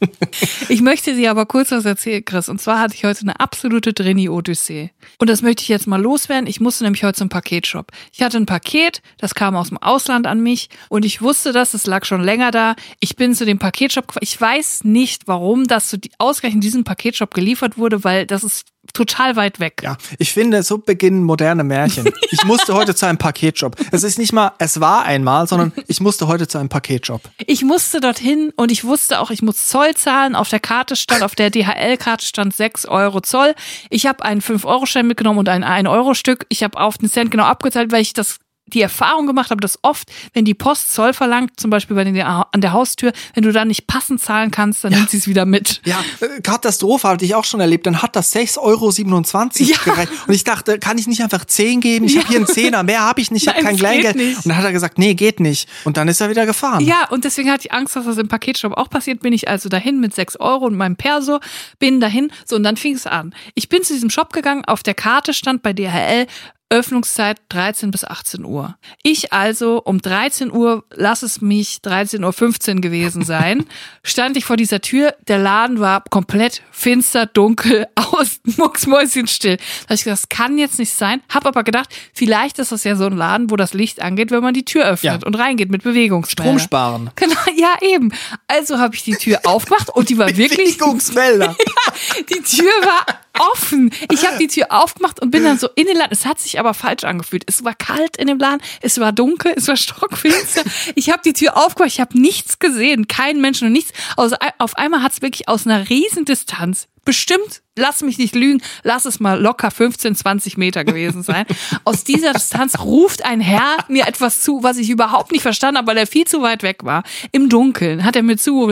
Ich 0.68 0.82
möchte 0.82 1.14
dir 1.14 1.30
aber 1.30 1.46
kurz 1.46 1.70
was 1.70 1.84
erzählen, 1.84 2.24
Chris. 2.24 2.48
Und 2.48 2.60
zwar 2.60 2.80
hatte 2.80 2.94
ich 2.94 3.04
heute 3.04 3.22
eine 3.22 3.40
absolute 3.40 3.92
Drini-Odyssee. 3.92 4.90
Und 5.18 5.30
das 5.30 5.42
möchte 5.42 5.62
ich 5.62 5.68
jetzt 5.68 5.86
mal 5.86 6.00
loswerden. 6.00 6.46
Ich 6.46 6.60
musste 6.60 6.84
nämlich 6.84 7.04
heute 7.04 7.18
zum 7.18 7.28
Paketshop. 7.28 7.92
Ich 8.12 8.22
hatte 8.22 8.36
ein 8.36 8.46
Paket, 8.46 9.02
das 9.18 9.34
kam 9.34 9.56
aus 9.56 9.68
dem 9.68 9.78
Ausland 9.78 10.26
an 10.26 10.40
mich 10.40 10.68
und 10.88 11.04
ich 11.04 11.22
wusste 11.22 11.52
das, 11.52 11.74
es 11.74 11.86
lag 11.86 12.04
schon 12.04 12.22
länger 12.22 12.50
da. 12.50 12.74
Ich 13.00 13.16
bin 13.16 13.34
zu 13.34 13.44
dem 13.44 13.58
Paketshop, 13.58 14.16
ich 14.20 14.40
weiß 14.40 14.84
nicht, 14.84 15.28
warum 15.28 15.66
das 15.66 15.88
zu 15.88 15.98
ausgerechnet 16.18 16.64
diesem 16.64 16.84
Paketshop 16.84 17.32
geliefert 17.32 17.78
wurde, 17.78 18.04
weil 18.04 18.26
das 18.26 18.44
ist 18.44 18.66
total 18.92 19.36
weit 19.36 19.60
weg. 19.60 19.80
Ja, 19.82 19.96
ich 20.18 20.32
finde, 20.32 20.62
so 20.62 20.78
beginnen 20.78 21.24
moderne 21.24 21.64
Märchen. 21.64 22.10
Ich 22.30 22.44
musste 22.44 22.74
heute 22.74 22.94
zu 22.94 23.06
einem 23.06 23.18
Paketjob. 23.18 23.76
Es 23.92 24.02
ist 24.02 24.18
nicht 24.18 24.32
mal, 24.32 24.52
es 24.58 24.80
war 24.80 25.04
einmal, 25.04 25.46
sondern 25.46 25.72
ich 25.86 26.00
musste 26.00 26.26
heute 26.26 26.48
zu 26.48 26.58
einem 26.58 26.68
Paketjob. 26.68 27.22
Ich 27.46 27.62
musste 27.62 28.00
dorthin 28.00 28.52
und 28.56 28.70
ich 28.70 28.84
wusste 28.84 29.20
auch, 29.20 29.30
ich 29.30 29.42
muss 29.42 29.68
Zoll 29.68 29.94
zahlen. 29.94 30.34
Auf 30.34 30.48
der 30.48 30.60
Karte 30.60 30.96
stand, 30.96 31.22
auf 31.22 31.34
der 31.34 31.50
DHL-Karte 31.50 32.26
stand 32.26 32.54
6 32.54 32.86
Euro 32.86 33.20
Zoll. 33.20 33.54
Ich 33.90 34.06
habe 34.06 34.24
einen 34.24 34.42
5-Euro-Schein 34.42 35.06
mitgenommen 35.06 35.38
und 35.38 35.48
ein 35.48 35.64
1-Euro-Stück. 35.64 36.46
Ich 36.48 36.62
habe 36.62 36.78
auf 36.78 36.98
den 36.98 37.10
Cent 37.10 37.30
genau 37.30 37.44
abgezahlt, 37.44 37.92
weil 37.92 38.02
ich 38.02 38.12
das 38.12 38.38
die 38.66 38.80
Erfahrung 38.80 39.26
gemacht 39.26 39.50
habe, 39.50 39.60
dass 39.60 39.78
oft, 39.82 40.10
wenn 40.32 40.44
die 40.44 40.54
Post 40.54 40.92
Zoll 40.92 41.12
verlangt, 41.12 41.58
zum 41.58 41.70
Beispiel 41.70 41.94
bei 41.94 42.04
den, 42.04 42.20
an 42.20 42.60
der 42.60 42.72
Haustür, 42.72 43.12
wenn 43.34 43.44
du 43.44 43.52
da 43.52 43.64
nicht 43.64 43.86
passend 43.86 44.20
zahlen 44.20 44.50
kannst, 44.50 44.82
dann 44.82 44.92
ja. 44.92 44.98
nimmt 44.98 45.10
sie 45.10 45.18
es 45.18 45.28
wieder 45.28 45.46
mit. 45.46 45.80
Ja, 45.84 46.02
äh, 46.20 46.40
Katastrophe 46.40 47.06
hatte 47.08 47.24
ich 47.24 47.34
auch 47.34 47.44
schon 47.44 47.60
erlebt. 47.60 47.86
Dann 47.86 48.02
hat 48.02 48.16
das 48.16 48.34
6,27 48.34 48.58
Euro 48.58 48.90
ja. 48.90 49.76
gereicht. 49.84 50.12
Und 50.26 50.34
ich 50.34 50.42
dachte, 50.42 50.78
kann 50.78 50.98
ich 50.98 51.06
nicht 51.06 51.22
einfach 51.22 51.44
10 51.44 51.80
geben? 51.80 52.06
Ich 52.06 52.14
ja. 52.14 52.22
habe 52.22 52.28
hier 52.28 52.38
einen 52.38 52.46
Zehner, 52.46 52.82
mehr 52.82 53.02
habe 53.02 53.20
ich 53.20 53.30
nicht, 53.30 53.42
ich 53.42 53.48
habe 53.48 53.62
kein 53.62 53.76
Kleingeld. 53.76 54.16
Und 54.16 54.46
dann 54.46 54.56
hat 54.56 54.64
er 54.64 54.72
gesagt, 54.72 54.98
nee, 54.98 55.14
geht 55.14 55.38
nicht. 55.38 55.68
Und 55.84 55.96
dann 55.96 56.08
ist 56.08 56.20
er 56.20 56.28
wieder 56.28 56.46
gefahren. 56.46 56.84
Ja, 56.84 57.08
und 57.10 57.24
deswegen 57.24 57.50
hatte 57.50 57.66
ich 57.66 57.72
Angst, 57.72 57.94
dass 57.94 58.04
das 58.04 58.18
im 58.18 58.28
Paketshop 58.28 58.72
auch 58.72 58.90
passiert. 58.90 59.20
Bin 59.20 59.32
ich 59.32 59.48
also 59.48 59.68
dahin 59.68 60.00
mit 60.00 60.14
6 60.14 60.36
Euro 60.40 60.66
und 60.66 60.76
meinem 60.76 60.96
Perso, 60.96 61.38
bin 61.78 62.00
dahin. 62.00 62.32
So, 62.44 62.56
und 62.56 62.64
dann 62.64 62.76
fing 62.76 62.94
es 62.94 63.06
an. 63.06 63.34
Ich 63.54 63.68
bin 63.68 63.84
zu 63.84 63.92
diesem 63.92 64.10
Shop 64.10 64.32
gegangen, 64.32 64.64
auf 64.64 64.82
der 64.82 64.94
Karte 64.94 65.34
stand 65.34 65.62
bei 65.62 65.72
DHL 65.72 66.26
Öffnungszeit 66.68 67.38
13 67.50 67.92
bis 67.92 68.04
18 68.04 68.44
Uhr. 68.44 68.76
Ich 69.04 69.32
also 69.32 69.80
um 69.84 70.02
13 70.02 70.50
Uhr, 70.50 70.84
lass 70.92 71.22
es 71.22 71.40
mich 71.40 71.78
13.15 71.84 72.74
Uhr 72.74 72.80
gewesen 72.80 73.24
sein, 73.24 73.66
stand 74.02 74.36
ich 74.36 74.44
vor 74.44 74.56
dieser 74.56 74.80
Tür. 74.80 75.14
Der 75.28 75.38
Laden 75.38 75.78
war 75.78 76.02
komplett 76.10 76.62
finster, 76.72 77.26
dunkel, 77.26 77.86
aus, 77.94 78.40
mucksmäuschenstill. 78.56 79.56
Da 79.56 79.84
habe 79.84 79.94
ich 79.94 80.04
gedacht, 80.04 80.22
das 80.24 80.28
kann 80.28 80.58
jetzt 80.58 80.80
nicht 80.80 80.92
sein. 80.92 81.22
Hab 81.32 81.46
aber 81.46 81.62
gedacht, 81.62 81.88
vielleicht 82.12 82.58
ist 82.58 82.72
das 82.72 82.82
ja 82.82 82.96
so 82.96 83.06
ein 83.06 83.16
Laden, 83.16 83.50
wo 83.50 83.56
das 83.56 83.72
Licht 83.72 84.02
angeht, 84.02 84.32
wenn 84.32 84.42
man 84.42 84.54
die 84.54 84.64
Tür 84.64 84.86
öffnet 84.86 85.22
ja. 85.22 85.26
und 85.26 85.36
reingeht 85.36 85.70
mit 85.70 85.84
Bewegungsmelder. 85.84 86.50
Strom 86.50 86.58
sparen. 86.58 87.10
Genau, 87.16 87.40
ja 87.56 87.74
eben. 87.80 88.12
Also 88.46 88.78
habe 88.78 88.94
ich 88.94 89.02
die 89.02 89.16
Tür 89.16 89.40
aufgemacht 89.44 89.90
und 89.90 90.08
die 90.08 90.18
war 90.18 90.28
wirklich... 90.36 90.76
Bewegungsmelder. 90.78 91.56
ja, 91.58 92.22
die 92.28 92.42
Tür 92.42 92.72
war 92.82 93.06
offen. 93.38 93.90
Ich 94.10 94.26
habe 94.26 94.38
die 94.38 94.48
Tür 94.48 94.66
aufgemacht 94.70 95.20
und 95.20 95.30
bin 95.30 95.44
dann 95.44 95.58
so 95.58 95.68
in 95.74 95.86
den 95.86 95.96
Laden. 95.96 96.12
Es 96.12 96.26
hat 96.26 96.40
sich 96.40 96.58
aber 96.58 96.74
falsch 96.74 97.04
angefühlt. 97.04 97.44
Es 97.46 97.64
war 97.64 97.74
kalt 97.74 98.16
in 98.16 98.26
dem 98.26 98.38
Laden, 98.38 98.60
es 98.80 98.98
war 98.98 99.12
dunkel, 99.12 99.54
es 99.56 99.68
war 99.68 99.76
stockfinster. 99.76 100.62
Ich 100.94 101.10
habe 101.10 101.22
die 101.24 101.32
Tür 101.32 101.56
aufgemacht, 101.56 101.92
ich 101.92 102.00
habe 102.00 102.18
nichts 102.18 102.58
gesehen, 102.58 103.08
keinen 103.08 103.40
Menschen 103.40 103.66
und 103.66 103.72
nichts. 103.72 103.92
Also 104.16 104.36
auf 104.58 104.76
einmal 104.76 105.02
hat 105.02 105.12
es 105.12 105.22
wirklich 105.22 105.48
aus 105.48 105.66
einer 105.66 105.88
riesen 105.88 106.24
Distanz 106.24 106.88
bestimmt, 107.06 107.62
lass 107.76 108.02
mich 108.02 108.18
nicht 108.18 108.34
lügen, 108.34 108.60
lass 108.82 109.04
es 109.04 109.20
mal 109.20 109.40
locker 109.40 109.70
15, 109.70 110.16
20 110.16 110.56
Meter 110.56 110.84
gewesen 110.84 111.22
sein. 111.22 111.46
Aus 111.84 112.02
dieser 112.02 112.32
Distanz 112.32 112.80
ruft 112.80 113.24
ein 113.24 113.40
Herr 113.40 113.76
mir 113.88 114.08
etwas 114.08 114.42
zu, 114.42 114.64
was 114.64 114.76
ich 114.76 114.90
überhaupt 114.90 115.30
nicht 115.30 115.42
verstanden 115.42 115.78
habe, 115.78 115.86
weil 115.86 115.98
er 115.98 116.06
viel 116.08 116.26
zu 116.26 116.42
weit 116.42 116.64
weg 116.64 116.84
war. 116.84 117.04
Im 117.30 117.48
Dunkeln 117.48 118.04
hat 118.04 118.16
er 118.16 118.24
mir 118.24 118.36
zu 118.36 118.64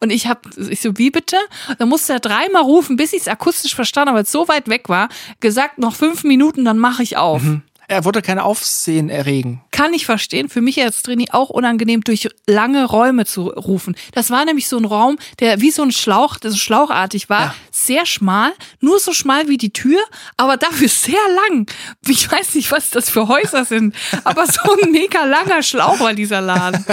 und 0.00 0.10
ich 0.10 0.26
habe, 0.26 0.40
ich 0.70 0.80
so, 0.80 0.96
wie 0.96 1.10
bitte? 1.10 1.36
Dann 1.78 1.90
musste 1.90 2.14
er 2.14 2.20
dreimal 2.20 2.62
rufen, 2.62 2.96
bis 2.96 3.12
ich 3.12 3.20
es 3.20 3.28
akustisch 3.48 3.74
verstanden 3.74 4.10
habe, 4.10 4.16
weil 4.18 4.24
es 4.24 4.32
so 4.32 4.46
weit 4.48 4.68
weg 4.68 4.88
war, 4.88 5.08
gesagt, 5.40 5.78
noch 5.78 5.94
fünf 5.94 6.22
Minuten, 6.22 6.64
dann 6.64 6.78
mache 6.78 7.02
ich 7.02 7.16
auf. 7.16 7.42
Mhm. 7.42 7.62
Er 7.88 8.04
wollte 8.04 8.20
keine 8.22 8.44
Aufsehen 8.44 9.08
erregen. 9.10 9.62
kann 9.70 9.94
ich 9.94 10.04
verstehen. 10.06 10.48
Für 10.48 10.60
mich 10.60 10.82
als 10.82 11.02
Trini 11.02 11.28
auch 11.32 11.48
unangenehm, 11.50 12.02
durch 12.02 12.28
lange 12.46 12.84
Räume 12.84 13.24
zu 13.26 13.48
rufen. 13.48 13.96
Das 14.12 14.30
war 14.30 14.44
nämlich 14.44 14.68
so 14.68 14.76
ein 14.76 14.84
Raum, 14.84 15.18
der 15.40 15.60
wie 15.60 15.70
so 15.70 15.82
ein 15.82 15.92
Schlauch, 15.92 16.36
der 16.36 16.50
so 16.50 16.56
schlauchartig 16.58 17.28
war. 17.30 17.40
Ja. 17.40 17.54
Sehr 17.70 18.04
schmal, 18.06 18.52
nur 18.80 18.98
so 18.98 19.12
schmal 19.12 19.48
wie 19.48 19.56
die 19.56 19.72
Tür, 19.72 20.00
aber 20.36 20.56
dafür 20.56 20.88
sehr 20.88 21.18
lang. 21.48 21.66
Ich 22.06 22.30
weiß 22.30 22.54
nicht, 22.56 22.70
was 22.72 22.90
das 22.90 23.08
für 23.08 23.28
Häuser 23.28 23.64
sind, 23.64 23.94
aber 24.24 24.46
so 24.46 24.60
ein 24.82 24.90
mega 24.92 25.24
langer 25.24 25.62
Schlauch 25.62 25.98
war 26.00 26.12
dieser 26.12 26.40
Laden. 26.40 26.84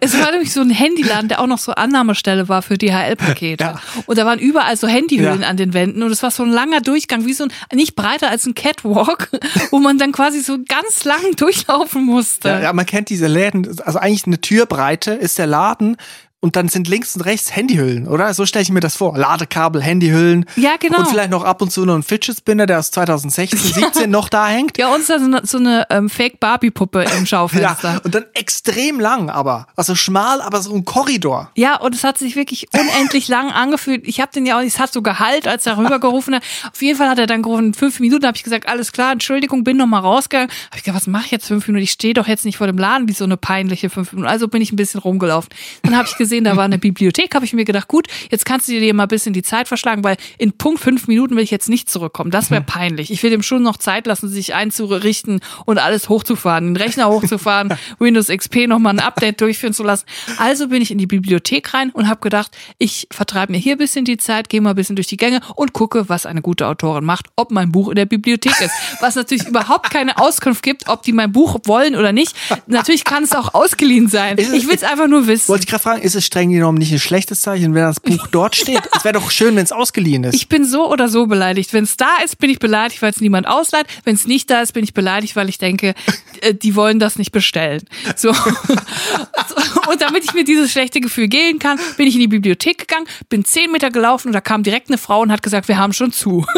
Es 0.00 0.18
war 0.18 0.30
nämlich 0.32 0.52
so 0.52 0.62
ein 0.62 0.70
Handyladen, 0.70 1.28
der 1.28 1.40
auch 1.40 1.46
noch 1.46 1.58
so 1.58 1.72
Annahmestelle 1.72 2.48
war 2.48 2.62
für 2.62 2.78
DHL-Pakete. 2.78 3.62
Ja. 3.64 3.80
Und 4.06 4.16
da 4.18 4.24
waren 4.26 4.38
überall 4.38 4.76
so 4.76 4.88
Handyhüllen 4.88 5.42
Ja. 5.42 5.48
an 5.48 5.56
den 5.58 5.74
Wänden 5.74 6.02
und 6.02 6.10
es 6.10 6.22
war 6.22 6.30
so 6.30 6.42
ein 6.42 6.50
langer 6.50 6.80
Durchgang, 6.80 7.26
wie 7.26 7.34
so 7.34 7.44
ein, 7.44 7.52
nicht 7.72 7.94
breiter 7.94 8.30
als 8.30 8.46
ein 8.46 8.54
Catwalk, 8.54 9.28
wo 9.70 9.78
man 9.78 9.98
dann 9.98 10.10
quasi 10.12 10.23
so 10.30 10.58
ganz 10.66 11.04
lang 11.04 11.36
durchlaufen 11.36 12.04
musste. 12.04 12.48
Ja, 12.48 12.60
ja, 12.60 12.72
man 12.72 12.86
kennt 12.86 13.10
diese 13.10 13.26
Läden, 13.26 13.66
also 13.80 13.98
eigentlich 13.98 14.26
eine 14.26 14.40
Türbreite 14.40 15.12
ist 15.12 15.38
der 15.38 15.46
Laden 15.46 15.96
und 16.44 16.56
dann 16.56 16.68
sind 16.68 16.88
links 16.88 17.16
und 17.16 17.22
rechts 17.22 17.56
Handyhüllen, 17.56 18.06
oder? 18.06 18.34
So 18.34 18.44
stelle 18.44 18.64
ich 18.64 18.70
mir 18.70 18.80
das 18.80 18.96
vor. 18.96 19.16
Ladekabel, 19.16 19.80
Handyhüllen. 19.80 20.44
Ja, 20.56 20.76
genau. 20.78 20.98
Und 20.98 21.08
vielleicht 21.08 21.30
noch 21.30 21.42
ab 21.42 21.62
und 21.62 21.72
zu 21.72 21.86
noch 21.86 21.94
ein 21.94 22.02
Fidget 22.02 22.36
Spinner, 22.36 22.66
der 22.66 22.80
aus 22.80 22.90
2016, 22.90 23.58
17 23.58 24.10
noch 24.10 24.28
da 24.28 24.46
hängt. 24.46 24.76
Ja, 24.76 24.94
uns 24.94 25.06
da 25.06 25.18
so 25.18 25.24
eine, 25.24 25.40
so 25.46 25.56
eine 25.56 25.86
ähm, 25.88 26.10
Fake-Barbie-Puppe 26.10 27.06
im 27.16 27.24
Schaufenster. 27.26 27.92
Ja, 27.94 28.00
und 28.04 28.14
dann 28.14 28.26
extrem 28.34 29.00
lang, 29.00 29.30
aber. 29.30 29.68
Also 29.74 29.94
schmal, 29.94 30.42
aber 30.42 30.60
so 30.60 30.74
ein 30.74 30.84
Korridor. 30.84 31.50
Ja, 31.54 31.80
und 31.80 31.94
es 31.94 32.04
hat 32.04 32.18
sich 32.18 32.36
wirklich 32.36 32.68
unendlich 32.74 33.28
lang 33.28 33.50
angefühlt. 33.50 34.06
Ich 34.06 34.20
habe 34.20 34.30
den 34.30 34.44
ja 34.44 34.58
auch, 34.58 34.62
es 34.62 34.78
hat 34.78 34.92
so 34.92 35.00
Gehalt, 35.00 35.48
als 35.48 35.64
er 35.64 35.78
rübergerufen 35.78 36.34
hat. 36.34 36.42
Auf 36.70 36.82
jeden 36.82 36.98
Fall 36.98 37.08
hat 37.08 37.18
er 37.18 37.26
dann 37.26 37.40
gerufen, 37.40 37.72
fünf 37.72 38.00
Minuten, 38.00 38.26
habe 38.26 38.36
ich 38.36 38.42
gesagt, 38.42 38.68
alles 38.68 38.92
klar, 38.92 39.12
Entschuldigung, 39.12 39.64
bin 39.64 39.78
noch 39.78 39.86
mal 39.86 40.00
rausgegangen. 40.00 40.50
Habe 40.66 40.76
ich 40.76 40.82
gesagt, 40.82 40.98
was 40.98 41.06
mache 41.06 41.24
ich 41.24 41.30
jetzt 41.30 41.46
fünf 41.46 41.66
Minuten? 41.68 41.84
Ich 41.84 41.92
stehe 41.92 42.12
doch 42.12 42.28
jetzt 42.28 42.44
nicht 42.44 42.58
vor 42.58 42.66
dem 42.66 42.76
Laden 42.76 43.08
wie 43.08 43.14
so 43.14 43.24
eine 43.24 43.38
peinliche 43.38 43.88
fünf 43.88 44.12
Minuten. 44.12 44.30
Also 44.30 44.48
bin 44.48 44.60
ich 44.60 44.72
ein 44.72 44.76
bisschen 44.76 45.00
rumgelaufen. 45.00 45.48
Dann 45.82 45.96
habe 45.96 46.06
ich 46.06 46.18
gesehen, 46.18 46.33
da 46.42 46.56
war 46.56 46.64
eine 46.64 46.78
Bibliothek, 46.78 47.32
habe 47.36 47.44
ich 47.44 47.52
mir 47.52 47.64
gedacht, 47.64 47.86
gut, 47.86 48.08
jetzt 48.32 48.44
kannst 48.44 48.66
du 48.66 48.72
dir 48.72 48.92
mal 48.94 49.04
ein 49.04 49.08
bisschen 49.08 49.32
die 49.32 49.42
Zeit 49.42 49.68
verschlagen, 49.68 50.02
weil 50.02 50.16
in 50.38 50.52
Punkt 50.52 50.80
fünf 50.80 51.06
Minuten 51.06 51.36
will 51.36 51.44
ich 51.44 51.52
jetzt 51.52 51.68
nicht 51.68 51.88
zurückkommen. 51.88 52.32
Das 52.32 52.50
wäre 52.50 52.62
peinlich. 52.62 53.12
Ich 53.12 53.22
will 53.22 53.30
dem 53.30 53.42
schon 53.42 53.62
noch 53.62 53.76
Zeit 53.76 54.06
lassen, 54.06 54.28
sich 54.28 54.54
einzurichten 54.54 55.40
und 55.66 55.78
alles 55.78 56.08
hochzufahren, 56.08 56.74
den 56.74 56.76
Rechner 56.76 57.08
hochzufahren, 57.08 57.74
Windows 58.00 58.26
XP 58.28 58.66
nochmal 58.66 58.94
ein 58.94 59.00
Update 59.00 59.40
durchführen 59.40 59.72
zu 59.72 59.84
lassen. 59.84 60.06
Also 60.38 60.68
bin 60.68 60.82
ich 60.82 60.90
in 60.90 60.98
die 60.98 61.06
Bibliothek 61.06 61.72
rein 61.74 61.90
und 61.90 62.08
habe 62.08 62.20
gedacht, 62.20 62.56
ich 62.78 63.06
vertreibe 63.12 63.52
mir 63.52 63.58
hier 63.58 63.76
ein 63.76 63.78
bisschen 63.78 64.04
die 64.04 64.16
Zeit, 64.16 64.48
gehe 64.48 64.60
mal 64.60 64.70
ein 64.70 64.76
bisschen 64.76 64.96
durch 64.96 65.06
die 65.06 65.16
Gänge 65.16 65.40
und 65.54 65.72
gucke, 65.72 66.08
was 66.08 66.26
eine 66.26 66.42
gute 66.42 66.66
Autorin 66.66 67.04
macht, 67.04 67.26
ob 67.36 67.50
mein 67.50 67.70
Buch 67.70 67.88
in 67.90 67.96
der 67.96 68.06
Bibliothek 68.06 68.60
ist. 68.60 68.72
Was 69.00 69.14
natürlich 69.14 69.46
überhaupt 69.46 69.90
keine 69.90 70.18
Auskunft 70.18 70.62
gibt, 70.62 70.88
ob 70.88 71.02
die 71.02 71.12
mein 71.12 71.32
Buch 71.32 71.58
wollen 71.64 71.94
oder 71.94 72.12
nicht. 72.12 72.34
Natürlich 72.66 73.04
kann 73.04 73.24
es 73.24 73.32
auch 73.32 73.54
ausgeliehen 73.54 74.08
sein. 74.08 74.38
Ich 74.38 74.66
will 74.66 74.74
es 74.74 74.82
einfach 74.82 75.08
nur 75.08 75.26
wissen. 75.26 75.48
Wollte 75.48 75.64
ich 75.64 75.68
gerade 75.68 75.82
fragen, 75.82 76.02
ist 76.02 76.14
es 76.14 76.23
streng 76.24 76.50
genommen 76.50 76.78
nicht 76.78 76.92
ein 76.92 76.98
schlechtes 76.98 77.40
Zeichen, 77.40 77.74
wenn 77.74 77.82
das 77.82 78.00
Buch 78.00 78.26
dort 78.28 78.56
steht? 78.56 78.82
Es 78.96 79.04
wäre 79.04 79.14
doch 79.14 79.30
schön, 79.30 79.56
wenn 79.56 79.64
es 79.64 79.72
ausgeliehen 79.72 80.24
ist. 80.24 80.34
Ich 80.34 80.48
bin 80.48 80.64
so 80.64 80.90
oder 80.90 81.08
so 81.08 81.26
beleidigt. 81.26 81.72
Wenn 81.72 81.84
es 81.84 81.96
da 81.96 82.16
ist, 82.24 82.38
bin 82.38 82.48
ich 82.48 82.58
beleidigt, 82.58 83.02
weil 83.02 83.10
es 83.10 83.20
niemand 83.20 83.46
ausleiht. 83.46 83.86
Wenn 84.04 84.14
es 84.14 84.26
nicht 84.26 84.48
da 84.50 84.62
ist, 84.62 84.72
bin 84.72 84.84
ich 84.84 84.94
beleidigt, 84.94 85.36
weil 85.36 85.48
ich 85.48 85.58
denke, 85.58 85.94
äh, 86.40 86.54
die 86.54 86.74
wollen 86.74 86.98
das 86.98 87.16
nicht 87.16 87.32
bestellen. 87.32 87.82
So. 88.16 88.30
Und 89.90 90.00
damit 90.00 90.24
ich 90.24 90.34
mir 90.34 90.44
dieses 90.44 90.72
schlechte 90.72 91.00
Gefühl 91.00 91.28
gehen 91.28 91.58
kann, 91.58 91.78
bin 91.96 92.06
ich 92.06 92.14
in 92.14 92.20
die 92.20 92.28
Bibliothek 92.28 92.78
gegangen, 92.78 93.06
bin 93.28 93.44
zehn 93.44 93.70
Meter 93.70 93.90
gelaufen 93.90 94.28
und 94.28 94.32
da 94.32 94.40
kam 94.40 94.62
direkt 94.62 94.88
eine 94.88 94.98
Frau 94.98 95.20
und 95.20 95.30
hat 95.30 95.42
gesagt, 95.42 95.68
wir 95.68 95.78
haben 95.78 95.92
schon 95.92 96.12
zu. 96.12 96.46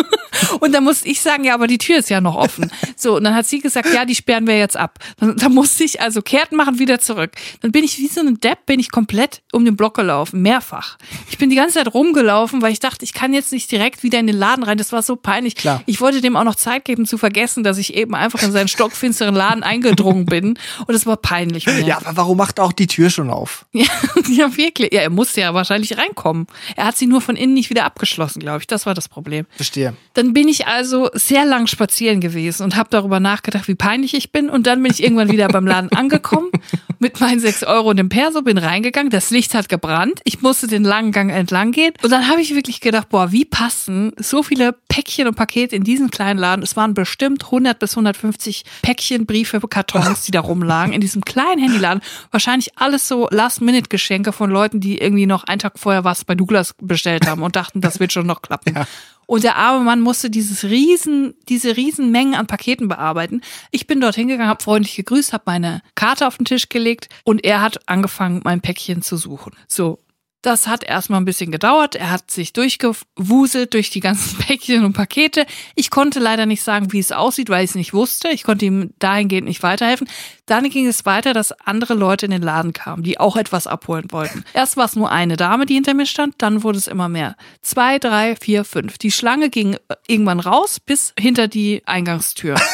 Und 0.61 0.73
dann 0.73 0.85
musste 0.85 1.09
ich 1.09 1.21
sagen, 1.21 1.45
ja, 1.45 1.55
aber 1.55 1.67
die 1.67 1.79
Tür 1.79 1.99
ist 1.99 2.11
ja 2.11 2.21
noch 2.21 2.37
offen. 2.37 2.71
So, 2.95 3.17
und 3.17 3.25
dann 3.25 3.35
hat 3.35 3.47
sie 3.47 3.61
gesagt, 3.61 3.93
ja, 3.93 4.05
die 4.05 4.15
sperren 4.15 4.47
wir 4.47 4.59
jetzt 4.59 4.77
ab. 4.77 4.99
Dann, 5.19 5.37
dann 5.37 5.55
musste 5.55 5.85
ich 5.85 6.01
also 6.01 6.21
Kehrten 6.21 6.57
machen, 6.57 6.79
wieder 6.79 6.99
zurück. 7.01 7.33
Dann 7.63 7.73
bin 7.73 7.85
ich 7.85 7.99
wie 7.99 8.07
so 8.07 8.21
ein 8.21 8.39
Depp, 8.41 8.67
bin 8.67 8.79
ich 8.79 8.91
komplett 8.91 9.43
um 9.57 9.65
den 9.65 9.75
Block 9.75 9.95
gelaufen, 9.95 10.43
mehrfach. 10.43 10.99
Ich 11.31 11.39
bin 11.39 11.51
die 11.51 11.57
ganze 11.57 11.75
Zeit 11.75 11.93
rumgelaufen, 11.93 12.63
weil 12.63 12.73
ich 12.73 12.81
dachte, 12.81 13.05
ich 13.05 13.13
kann 13.13 13.33
jetzt 13.33 13.53
nicht 13.53 13.73
direkt 13.73 14.03
wieder 14.03 14.19
in 14.19 14.27
den 14.27 14.37
Laden 14.37 14.63
rein. 14.63 14.79
Das 14.79 14.93
war 14.93 15.03
so 15.03 15.17
peinlich. 15.17 15.57
Klar. 15.57 15.83
Ich 15.87 16.01
wollte 16.01 16.21
dem 16.21 16.37
auch 16.37 16.45
noch 16.45 16.55
Zeit 16.55 16.85
geben 16.85 17.07
zu 17.07 17.19
vergessen, 17.19 17.65
dass 17.65 17.79
ich 17.79 17.95
eben 17.95 18.15
einfach 18.15 18.43
in 18.43 18.53
seinen 18.53 18.69
stockfinsteren 18.69 19.35
Laden 19.35 19.63
eingedrungen 19.63 20.27
bin. 20.27 20.59
Und 20.87 20.95
es 20.95 21.07
war 21.07 21.17
peinlich. 21.17 21.67
Mir. 21.67 21.81
ja, 21.81 21.99
aber 21.99 22.17
warum 22.17 22.37
macht 22.37 22.61
auch 22.61 22.73
die 22.73 22.87
Tür 22.87 23.11
schon 23.11 23.31
auf? 23.31 23.65
Ja, 23.77 23.87
ja, 24.29 24.57
wirklich. 24.57 24.93
Ja, 24.93 25.03
er 25.03 25.11
musste 25.11 25.41
ja 25.41 25.55
wahrscheinlich 25.55 25.97
reinkommen. 25.97 26.47
Er 26.77 26.87
hat 26.87 26.97
sie 26.97 27.07
nur 27.07 27.21
von 27.21 27.37
innen 27.37 27.55
nicht 27.55 27.71
wieder 27.71 27.85
abgeschlossen, 27.85 28.41
glaube 28.41 28.61
ich. 28.61 28.67
Das 28.67 28.87
war 28.87 28.95
das 28.95 29.09
Problem. 29.09 29.47
Verstehe. 29.55 29.95
Dann 30.15 30.33
bin 30.33 30.49
ich 30.49 30.67
also 30.67 31.11
sehr 31.13 31.45
lang 31.45 31.67
spazieren 31.67 32.21
gewesen 32.21 32.63
und 32.65 32.77
habe 32.77 32.89
darüber 32.91 33.21
nachgedacht, 33.21 33.69
wie 33.69 33.75
peinlich 33.75 34.15
ich 34.15 34.33
bin. 34.33 34.51
Und 34.51 34.67
dann 34.67 34.83
bin 34.83 34.93
ich 34.93 35.03
irgendwann 35.03 35.31
wieder 35.31 35.49
beim 35.49 35.67
Laden 35.67 35.93
angekommen 35.93 36.51
mit 36.99 37.21
meinen 37.21 37.41
sechs 37.41 37.63
Euro 37.63 37.91
und 37.91 37.97
dem 37.99 38.09
Perso, 38.09 38.43
bin 38.43 38.59
reingegangen. 38.59 39.11
Das 39.11 39.31
Licht 39.37 39.55
hat 39.55 39.69
gebrannt. 39.69 40.21
Ich 40.25 40.41
musste 40.41 40.67
den 40.67 40.83
langen 40.83 41.13
Gang 41.13 41.31
entlang 41.31 41.71
gehen. 41.71 41.93
Und 42.03 42.11
dann 42.11 42.27
habe 42.29 42.41
ich 42.41 42.55
wirklich 42.55 42.81
gedacht, 42.81 43.11
boah, 43.11 43.33
wie 43.33 43.45
passen 43.45 44.13
so 44.17 44.43
viele 44.43 44.75
Päckchen 44.89 45.29
und 45.29 45.35
Pakete 45.35 45.77
in 45.77 45.85
diesen 45.85 46.11
kleinen 46.11 46.39
Laden. 46.39 46.63
Es 46.63 46.75
waren 46.75 46.95
bestimmt 46.95 47.45
100 47.45 47.79
bis 47.79 47.93
150 47.93 48.65
Päckchen, 48.81 49.27
Briefe, 49.27 49.61
Kartons, 49.61 50.23
die 50.23 50.31
da 50.31 50.41
rumlagen 50.41 50.95
in 50.95 51.03
diesem 51.03 51.23
kleinen 51.23 51.61
Handyladen. 51.61 52.03
Wahrscheinlich 52.31 52.79
alles 52.79 53.07
so 53.07 53.29
Last-Minute-Geschenke 53.31 54.33
von 54.33 54.51
Leuten, 54.51 54.81
die 54.81 54.97
irgendwie 54.99 55.27
noch 55.27 55.45
einen 55.45 55.59
Tag 55.59 55.79
vorher 55.79 56.05
was 56.05 56.25
bei 56.25 56.35
Douglas 56.35 56.75
bestellt 56.81 57.27
haben 57.27 57.43
und 57.43 57.57
dachten, 57.57 57.83
das 57.83 58.01
wird 58.01 58.13
schon 58.13 58.27
noch 58.27 58.41
klappen. 58.41 58.87
Und 59.27 59.43
der 59.45 59.57
arme 59.57 59.85
Mann 59.85 60.01
musste 60.01 60.31
dieses 60.31 60.65
riesen, 60.65 61.35
diese 61.49 61.77
riesen 61.77 62.13
Mengen 62.13 62.35
an 62.35 62.47
Paketen 62.47 62.89
bearbeiten. 62.89 63.43
Ich 63.73 63.87
bin 63.87 64.01
dorthin 64.01 64.29
gegangen, 64.29 64.49
habe 64.49 64.63
freundlich 64.63 64.97
gegrüßt, 64.97 65.33
habe 65.33 65.45
meine 65.47 65.83
Karte 65.95 66.27
auf 66.27 66.37
den 66.37 66.45
Tisch 66.45 66.69
gelegt 66.69 67.09
und 67.25 67.45
er 67.45 67.61
hat 67.61 67.89
angefangen, 67.89 68.41
mein 68.45 68.61
Päckchen 68.61 69.03
zu 69.03 69.17
suchen. 69.17 69.53
So. 69.67 69.99
Das 70.47 70.69
hat 70.69 70.85
erstmal 70.85 71.21
ein 71.21 71.25
bisschen 71.25 71.51
gedauert. 71.51 71.97
Er 71.97 72.13
hat 72.13 72.31
sich 72.31 72.53
durchgewuselt 72.53 73.75
durch 73.75 73.91
die 73.91 73.99
ganzen 73.99 74.39
Päckchen 74.47 74.85
und 74.85 74.93
Pakete. 74.93 75.45
Ich 75.75 75.91
konnte 75.91 76.21
leider 76.21 76.47
nicht 76.47 76.63
sagen, 76.63 76.93
wie 76.93 77.01
es 77.01 77.11
aussieht, 77.11 77.49
weil 77.49 77.65
ich 77.65 77.71
es 77.71 77.75
nicht 77.75 77.93
wusste. 77.93 78.29
Ich 78.29 78.45
konnte 78.45 78.65
ihm 78.65 78.93
dahingehend 79.01 79.49
nicht 79.49 79.65
weiterhelfen. 79.65 80.09
Dann 80.47 80.71
ging 80.71 80.87
es 80.87 81.05
weiter, 81.05 81.33
dass 81.33 81.51
andere 81.51 81.95
Leute 81.95 82.27
in 82.27 82.31
den 82.31 82.43
Laden 82.43 82.73
kamen, 82.73 83.03
die 83.03 83.19
auch 83.19 83.35
etwas 83.35 83.67
abholen 83.67 84.07
wollten. 84.13 84.45
Erst 84.55 84.77
war 84.77 84.85
es 84.85 84.95
nur 84.95 85.11
eine 85.11 85.37
Dame, 85.37 85.67
die 85.67 85.75
hinter 85.75 85.95
mir 85.95 86.07
stand, 86.07 86.37
dann 86.39 86.63
wurde 86.63 86.79
es 86.79 86.87
immer 86.87 87.09
mehr. 87.09 87.35
Zwei, 87.61 87.99
drei, 87.99 88.37
vier, 88.37 88.63
fünf. 88.63 88.99
Die 88.99 89.11
Schlange 89.11 89.51
ging 89.51 89.77
irgendwann 90.07 90.39
raus 90.39 90.79
bis 90.79 91.13
hinter 91.19 91.49
die 91.49 91.83
Eingangstür. 91.87 92.55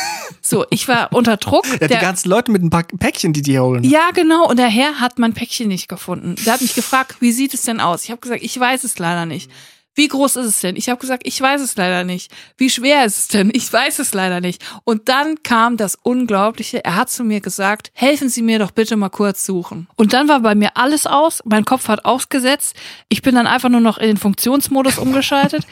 So, 0.44 0.66
ich 0.70 0.88
war 0.88 1.12
unter 1.12 1.36
Druck. 1.36 1.64
Ja, 1.80 1.86
die 1.86 1.94
ganzen 1.94 2.28
Leute 2.28 2.50
mit 2.50 2.62
ein 2.62 2.70
paar 2.70 2.82
Päckchen, 2.82 3.32
die 3.32 3.42
die 3.42 3.58
holen. 3.58 3.84
Ja, 3.84 4.10
genau. 4.12 4.48
Und 4.48 4.58
der 4.58 4.66
Herr 4.68 4.98
hat 4.98 5.18
mein 5.20 5.34
Päckchen 5.34 5.68
nicht 5.68 5.88
gefunden. 5.88 6.34
Der 6.44 6.54
hat 6.54 6.60
mich 6.60 6.74
gefragt, 6.74 7.16
wie 7.20 7.30
sieht 7.30 7.54
es 7.54 7.62
denn 7.62 7.80
aus? 7.80 8.04
Ich 8.04 8.10
habe 8.10 8.20
gesagt, 8.20 8.42
ich 8.42 8.58
weiß 8.58 8.82
es 8.82 8.98
leider 8.98 9.24
nicht. 9.24 9.50
Wie 9.94 10.08
groß 10.08 10.36
ist 10.36 10.46
es 10.46 10.60
denn? 10.60 10.76
Ich 10.76 10.88
habe 10.88 10.98
gesagt, 10.98 11.22
ich 11.26 11.38
weiß 11.38 11.60
es 11.60 11.76
leider 11.76 12.02
nicht. 12.02 12.32
Wie 12.56 12.70
schwer 12.70 13.04
ist 13.04 13.18
es 13.18 13.28
denn? 13.28 13.50
Ich 13.52 13.70
weiß 13.70 13.98
es 13.98 14.14
leider 14.14 14.40
nicht. 14.40 14.64
Und 14.84 15.10
dann 15.10 15.42
kam 15.42 15.76
das 15.76 15.96
Unglaubliche. 16.02 16.82
Er 16.82 16.96
hat 16.96 17.10
zu 17.10 17.24
mir 17.24 17.40
gesagt, 17.40 17.90
helfen 17.92 18.30
Sie 18.30 18.40
mir 18.40 18.58
doch 18.58 18.70
bitte 18.70 18.96
mal 18.96 19.10
kurz 19.10 19.44
suchen. 19.44 19.88
Und 19.96 20.14
dann 20.14 20.28
war 20.28 20.40
bei 20.40 20.54
mir 20.54 20.76
alles 20.76 21.06
aus. 21.06 21.42
Mein 21.44 21.66
Kopf 21.66 21.88
hat 21.88 22.06
ausgesetzt. 22.06 22.74
Ich 23.10 23.20
bin 23.20 23.34
dann 23.34 23.46
einfach 23.46 23.68
nur 23.68 23.80
noch 23.80 23.98
in 23.98 24.06
den 24.06 24.16
Funktionsmodus 24.16 24.98
umgeschaltet. 24.98 25.66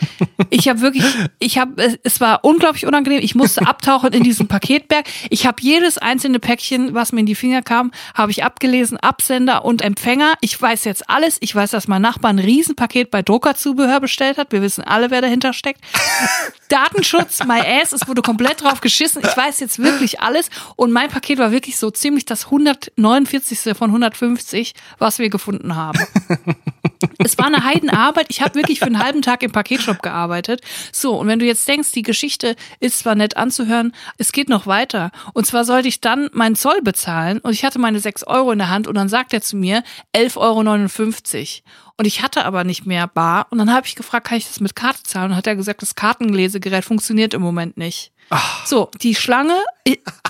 Ich 0.50 0.69
habe 0.69 0.81
wirklich, 0.81 1.05
ich 1.39 1.59
habe, 1.59 1.99
es 2.03 2.21
war 2.21 2.45
unglaublich 2.45 2.87
unangenehm. 2.87 3.21
Ich 3.23 3.35
musste 3.35 3.67
abtauchen 3.67 4.12
in 4.12 4.23
diesem 4.23 4.49
Paketberg. 4.49 5.07
Ich 5.31 5.47
habe 5.47 5.59
jedes 5.62 5.97
einzelne 5.97 6.41
Päckchen, 6.41 6.93
was 6.93 7.12
mir 7.12 7.21
in 7.21 7.27
die 7.27 7.35
Finger 7.35 7.62
kam, 7.62 7.91
habe 8.15 8.33
ich 8.33 8.45
abgelesen, 8.45 8.99
Absender 8.99 9.65
und 9.65 9.83
Empfänger. 9.83 10.35
Ich 10.41 10.61
weiß 10.61 10.85
jetzt 10.85 11.09
alles. 11.09 11.39
Ich 11.41 11.55
weiß, 11.55 11.71
dass 11.71 11.89
mein 11.89 12.03
Nachbar 12.03 12.31
ein 12.31 12.39
Riesenpaket 12.39 13.11
bei 13.11 13.23
Druckerzubehör 13.23 14.00
bestellt 14.11 14.38
hat. 14.38 14.50
Wir 14.50 14.61
wissen 14.61 14.83
alle, 14.83 15.11
wer 15.11 15.21
dahinter 15.21 15.52
steckt. 15.52 15.81
Datenschutz, 16.69 17.45
my 17.45 17.61
ass, 17.61 17.93
es 17.93 18.07
wurde 18.09 18.23
komplett 18.23 18.62
drauf 18.62 18.81
geschissen. 18.81 19.23
Ich 19.25 19.37
weiß 19.37 19.61
jetzt 19.61 19.79
wirklich 19.79 20.21
alles. 20.21 20.50
Und 20.75 20.90
mein 20.90 21.09
Paket 21.09 21.38
war 21.38 21.52
wirklich 21.52 21.79
so 21.79 21.90
ziemlich 21.90 22.25
das 22.25 22.47
149. 22.47 23.76
von 23.76 23.90
150, 23.90 24.75
was 24.99 25.19
wir 25.19 25.31
gefunden 25.31 25.76
haben. 25.76 26.00
Es 27.23 27.38
war 27.38 27.47
eine 27.47 27.64
Heidenarbeit. 27.64 28.26
Ich 28.29 28.43
habe 28.43 28.55
wirklich 28.55 28.79
für 28.79 28.87
einen 28.87 29.02
halben 29.02 29.23
Tag 29.23 29.43
im 29.43 29.52
Paketshop 29.52 30.02
gearbeitet. 30.02 30.61
So, 30.93 31.19
und 31.19 31.29
wenn 31.29 31.38
du 31.38 31.47
jetzt 31.47 31.67
denkst, 31.67 31.93
die 31.93 32.02
Geschichte 32.02 32.57
ist 32.79 32.99
zwar 32.99 33.14
nett 33.14 33.37
anzuhören, 33.37 33.93
es 34.19 34.33
geht 34.33 34.49
noch 34.49 34.67
weiter. 34.67 35.11
Und 35.33 35.47
zwar 35.47 35.64
sollte 35.64 35.88
ich 35.88 36.00
dann 36.00 36.29
meinen 36.33 36.57
Zoll 36.57 36.81
bezahlen 36.83 37.38
und 37.38 37.52
ich 37.52 37.64
hatte 37.64 37.79
meine 37.79 38.00
6 38.00 38.25
Euro 38.25 38.52
in 38.52 38.59
der 38.59 38.71
Hand 38.71 38.87
und 38.87 38.95
dann 38.95 39.09
sagt 39.09 39.33
er 39.33 39.40
zu 39.40 39.57
mir 39.57 39.83
11,59 40.14 40.37
Euro. 40.38 41.71
Und 42.00 42.07
ich 42.07 42.23
hatte 42.23 42.47
aber 42.47 42.64
nicht 42.64 42.87
mehr 42.87 43.07
bar. 43.07 43.47
Und 43.50 43.59
dann 43.59 43.71
habe 43.71 43.87
ich 43.87 43.95
gefragt, 43.95 44.26
kann 44.26 44.38
ich 44.38 44.47
das 44.47 44.59
mit 44.59 44.75
Karte 44.75 45.02
zahlen? 45.02 45.33
Und 45.33 45.37
hat 45.37 45.47
er 45.47 45.54
gesagt, 45.54 45.83
das 45.83 45.97
Kartenlesegerät 45.97 46.83
funktioniert 46.83 47.35
im 47.35 47.42
Moment 47.42 47.76
nicht. 47.76 48.11
So, 48.64 48.90
die 49.02 49.14
Schlange, 49.14 49.59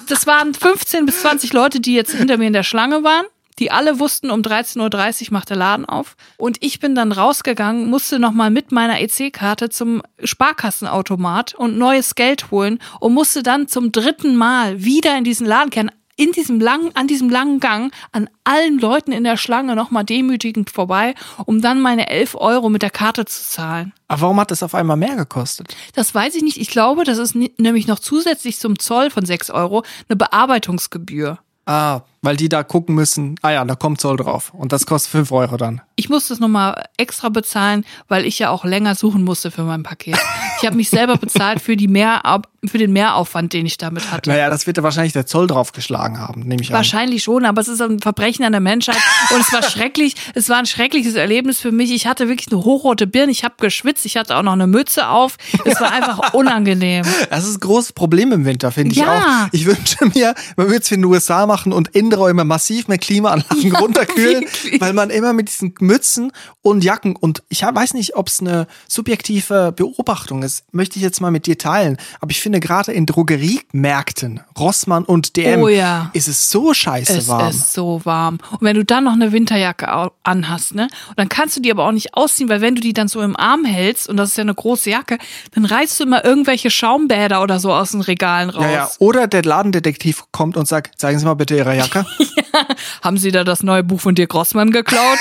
das 0.08 0.26
waren 0.26 0.52
15 0.52 1.06
bis 1.06 1.20
20 1.20 1.52
Leute, 1.52 1.78
die 1.78 1.94
jetzt 1.94 2.10
hinter 2.10 2.38
mir 2.38 2.48
in 2.48 2.54
der 2.54 2.64
Schlange 2.64 3.04
waren. 3.04 3.24
Die 3.60 3.70
alle 3.70 4.00
wussten, 4.00 4.32
um 4.32 4.40
13.30 4.40 5.26
Uhr 5.26 5.32
macht 5.32 5.50
der 5.50 5.58
Laden 5.58 5.84
auf. 5.84 6.16
Und 6.38 6.56
ich 6.58 6.80
bin 6.80 6.96
dann 6.96 7.12
rausgegangen, 7.12 7.88
musste 7.88 8.18
nochmal 8.18 8.50
mit 8.50 8.72
meiner 8.72 9.00
EC-Karte 9.00 9.68
zum 9.68 10.02
Sparkassenautomat 10.24 11.54
und 11.54 11.78
neues 11.78 12.16
Geld 12.16 12.50
holen 12.50 12.80
und 12.98 13.14
musste 13.14 13.44
dann 13.44 13.68
zum 13.68 13.92
dritten 13.92 14.34
Mal 14.34 14.82
wieder 14.82 15.16
in 15.16 15.22
diesen 15.22 15.46
Laden 15.46 15.70
kehren. 15.70 15.92
In 16.20 16.32
diesem 16.32 16.60
langen, 16.60 16.94
an 16.94 17.06
diesem 17.06 17.30
langen 17.30 17.60
Gang 17.60 17.94
an 18.12 18.28
allen 18.44 18.78
Leuten 18.78 19.10
in 19.10 19.24
der 19.24 19.38
Schlange 19.38 19.74
nochmal 19.74 20.04
demütigend 20.04 20.68
vorbei, 20.68 21.14
um 21.46 21.62
dann 21.62 21.80
meine 21.80 22.10
11 22.10 22.34
Euro 22.34 22.68
mit 22.68 22.82
der 22.82 22.90
Karte 22.90 23.24
zu 23.24 23.42
zahlen. 23.42 23.94
Aber 24.06 24.22
warum 24.22 24.38
hat 24.38 24.50
das 24.50 24.62
auf 24.62 24.74
einmal 24.74 24.98
mehr 24.98 25.16
gekostet? 25.16 25.74
Das 25.94 26.14
weiß 26.14 26.34
ich 26.34 26.42
nicht. 26.42 26.58
Ich 26.58 26.68
glaube, 26.68 27.04
das 27.04 27.16
ist 27.16 27.34
nämlich 27.34 27.86
noch 27.86 28.00
zusätzlich 28.00 28.58
zum 28.58 28.78
Zoll 28.78 29.08
von 29.10 29.24
6 29.24 29.48
Euro 29.50 29.82
eine 30.08 30.16
Bearbeitungsgebühr. 30.16 31.38
Ah, 31.64 32.02
weil 32.20 32.36
die 32.36 32.48
da 32.48 32.64
gucken 32.64 32.94
müssen, 32.94 33.36
ah 33.40 33.50
ja, 33.50 33.64
da 33.64 33.74
kommt 33.74 34.00
Zoll 34.00 34.16
drauf. 34.16 34.52
Und 34.52 34.72
das 34.72 34.84
kostet 34.84 35.12
5 35.12 35.32
Euro 35.32 35.56
dann. 35.56 35.80
Ich 35.96 36.10
musste 36.10 36.34
es 36.34 36.40
nochmal 36.40 36.84
extra 36.98 37.30
bezahlen, 37.30 37.86
weil 38.08 38.26
ich 38.26 38.38
ja 38.38 38.50
auch 38.50 38.64
länger 38.64 38.94
suchen 38.94 39.24
musste 39.24 39.50
für 39.50 39.62
mein 39.62 39.84
Paket. 39.84 40.18
Ich 40.60 40.66
habe 40.66 40.76
mich 40.76 40.90
selber 40.90 41.16
bezahlt 41.16 41.60
für, 41.60 41.76
die 41.76 41.88
Mehr, 41.88 42.22
für 42.66 42.78
den 42.78 42.92
Mehraufwand, 42.92 43.52
den 43.52 43.64
ich 43.66 43.78
damit 43.78 44.10
hatte. 44.10 44.30
Naja, 44.30 44.50
das 44.50 44.66
wird 44.66 44.76
ja 44.76 44.82
wahrscheinlich 44.82 45.12
der 45.12 45.26
Zoll 45.26 45.46
draufgeschlagen 45.46 46.18
haben, 46.18 46.42
nehme 46.42 46.60
ich 46.62 46.68
an. 46.70 46.74
Wahrscheinlich 46.76 47.22
schon, 47.22 47.44
aber 47.44 47.60
es 47.60 47.68
ist 47.68 47.80
ein 47.80 48.00
Verbrechen 48.00 48.44
an 48.44 48.52
der 48.52 48.60
Menschheit. 48.60 48.96
Und 49.34 49.40
es 49.40 49.52
war 49.52 49.62
schrecklich. 49.62 50.14
Es 50.34 50.48
war 50.48 50.58
ein 50.58 50.66
schreckliches 50.66 51.14
Erlebnis 51.14 51.60
für 51.60 51.72
mich. 51.72 51.90
Ich 51.92 52.06
hatte 52.06 52.28
wirklich 52.28 52.52
eine 52.52 52.62
hochrote 52.64 53.06
Birne. 53.06 53.32
Ich 53.32 53.44
habe 53.44 53.54
geschwitzt. 53.58 54.04
Ich 54.06 54.16
hatte 54.16 54.36
auch 54.36 54.42
noch 54.42 54.52
eine 54.52 54.66
Mütze 54.66 55.08
auf. 55.08 55.36
Es 55.64 55.80
war 55.80 55.92
einfach 55.92 56.34
unangenehm. 56.34 57.04
Das 57.30 57.44
ist 57.46 57.56
ein 57.56 57.60
großes 57.60 57.92
Problem 57.92 58.32
im 58.32 58.44
Winter, 58.44 58.70
finde 58.72 58.92
ich 58.92 58.98
Ja. 58.98 59.46
auch. 59.46 59.48
Ich 59.52 59.66
wünsche 59.66 60.04
mir, 60.14 60.34
man 60.56 60.66
würde 60.66 60.80
es 60.82 60.90
in 60.90 61.00
den 61.02 61.10
USA 61.10 61.46
machen 61.46 61.72
und 61.72 61.88
Innenräume 61.88 62.44
massiv 62.44 62.88
mit 62.88 63.00
Klimaanlagen 63.00 63.74
runterkühlen, 63.80 64.42
wirklich. 64.42 64.80
weil 64.80 64.92
man 64.92 65.10
immer 65.10 65.32
mit 65.32 65.48
diesen 65.48 65.74
Mützen 65.80 66.32
und 66.62 66.84
Jacken 66.84 67.16
und 67.16 67.42
ich 67.48 67.62
weiß 67.62 67.94
nicht, 67.94 68.16
ob 68.16 68.28
es 68.28 68.40
eine 68.40 68.66
subjektive 68.88 69.72
Beobachtung 69.74 70.42
ist, 70.42 70.49
möchte 70.72 70.96
ich 70.96 71.02
jetzt 71.02 71.20
mal 71.20 71.30
mit 71.30 71.46
dir 71.46 71.58
teilen. 71.58 71.96
Aber 72.20 72.30
ich 72.30 72.40
finde 72.40 72.60
gerade 72.60 72.92
in 72.92 73.06
Drogeriemärkten, 73.06 74.40
Rossmann 74.58 75.04
und 75.04 75.36
DM, 75.36 75.62
Oh 75.62 75.68
ja. 75.68 76.10
ist 76.12 76.28
es 76.28 76.50
so 76.50 76.72
scheiße 76.74 77.18
Es 77.18 77.28
warm. 77.28 77.48
ist 77.50 77.72
so 77.72 78.00
warm. 78.04 78.38
Und 78.52 78.62
wenn 78.62 78.76
du 78.76 78.84
dann 78.84 79.04
noch 79.04 79.12
eine 79.14 79.32
Winterjacke 79.32 80.10
anhast, 80.22 80.74
ne? 80.74 80.88
Und 81.08 81.18
dann 81.18 81.28
kannst 81.28 81.56
du 81.56 81.60
die 81.60 81.70
aber 81.70 81.86
auch 81.86 81.92
nicht 81.92 82.14
ausziehen, 82.14 82.48
weil 82.48 82.60
wenn 82.60 82.74
du 82.74 82.80
die 82.80 82.92
dann 82.92 83.08
so 83.08 83.20
im 83.22 83.36
Arm 83.36 83.64
hältst, 83.64 84.08
und 84.08 84.16
das 84.16 84.30
ist 84.30 84.36
ja 84.36 84.42
eine 84.42 84.54
große 84.54 84.90
Jacke, 84.90 85.18
dann 85.54 85.64
reißt 85.64 85.98
du 86.00 86.04
immer 86.04 86.24
irgendwelche 86.24 86.70
Schaumbäder 86.70 87.42
oder 87.42 87.58
so 87.60 87.72
aus 87.72 87.92
den 87.92 88.00
Regalen 88.00 88.50
raus. 88.50 88.62
ja, 88.64 88.70
ja. 88.70 88.90
Oder 88.98 89.26
der 89.26 89.42
Ladendetektiv 89.42 90.24
kommt 90.32 90.56
und 90.56 90.66
sagt, 90.68 90.98
zeigen 91.00 91.18
Sie 91.18 91.24
mal 91.24 91.34
bitte 91.34 91.56
Ihre 91.56 91.76
Jacke. 91.76 92.04
Haben 93.02 93.16
sie 93.18 93.30
da 93.30 93.44
das 93.44 93.62
neue 93.62 93.82
Buch 93.84 94.00
von 94.00 94.14
dir 94.14 94.26
Grossmann 94.26 94.70
geklaut? 94.70 95.18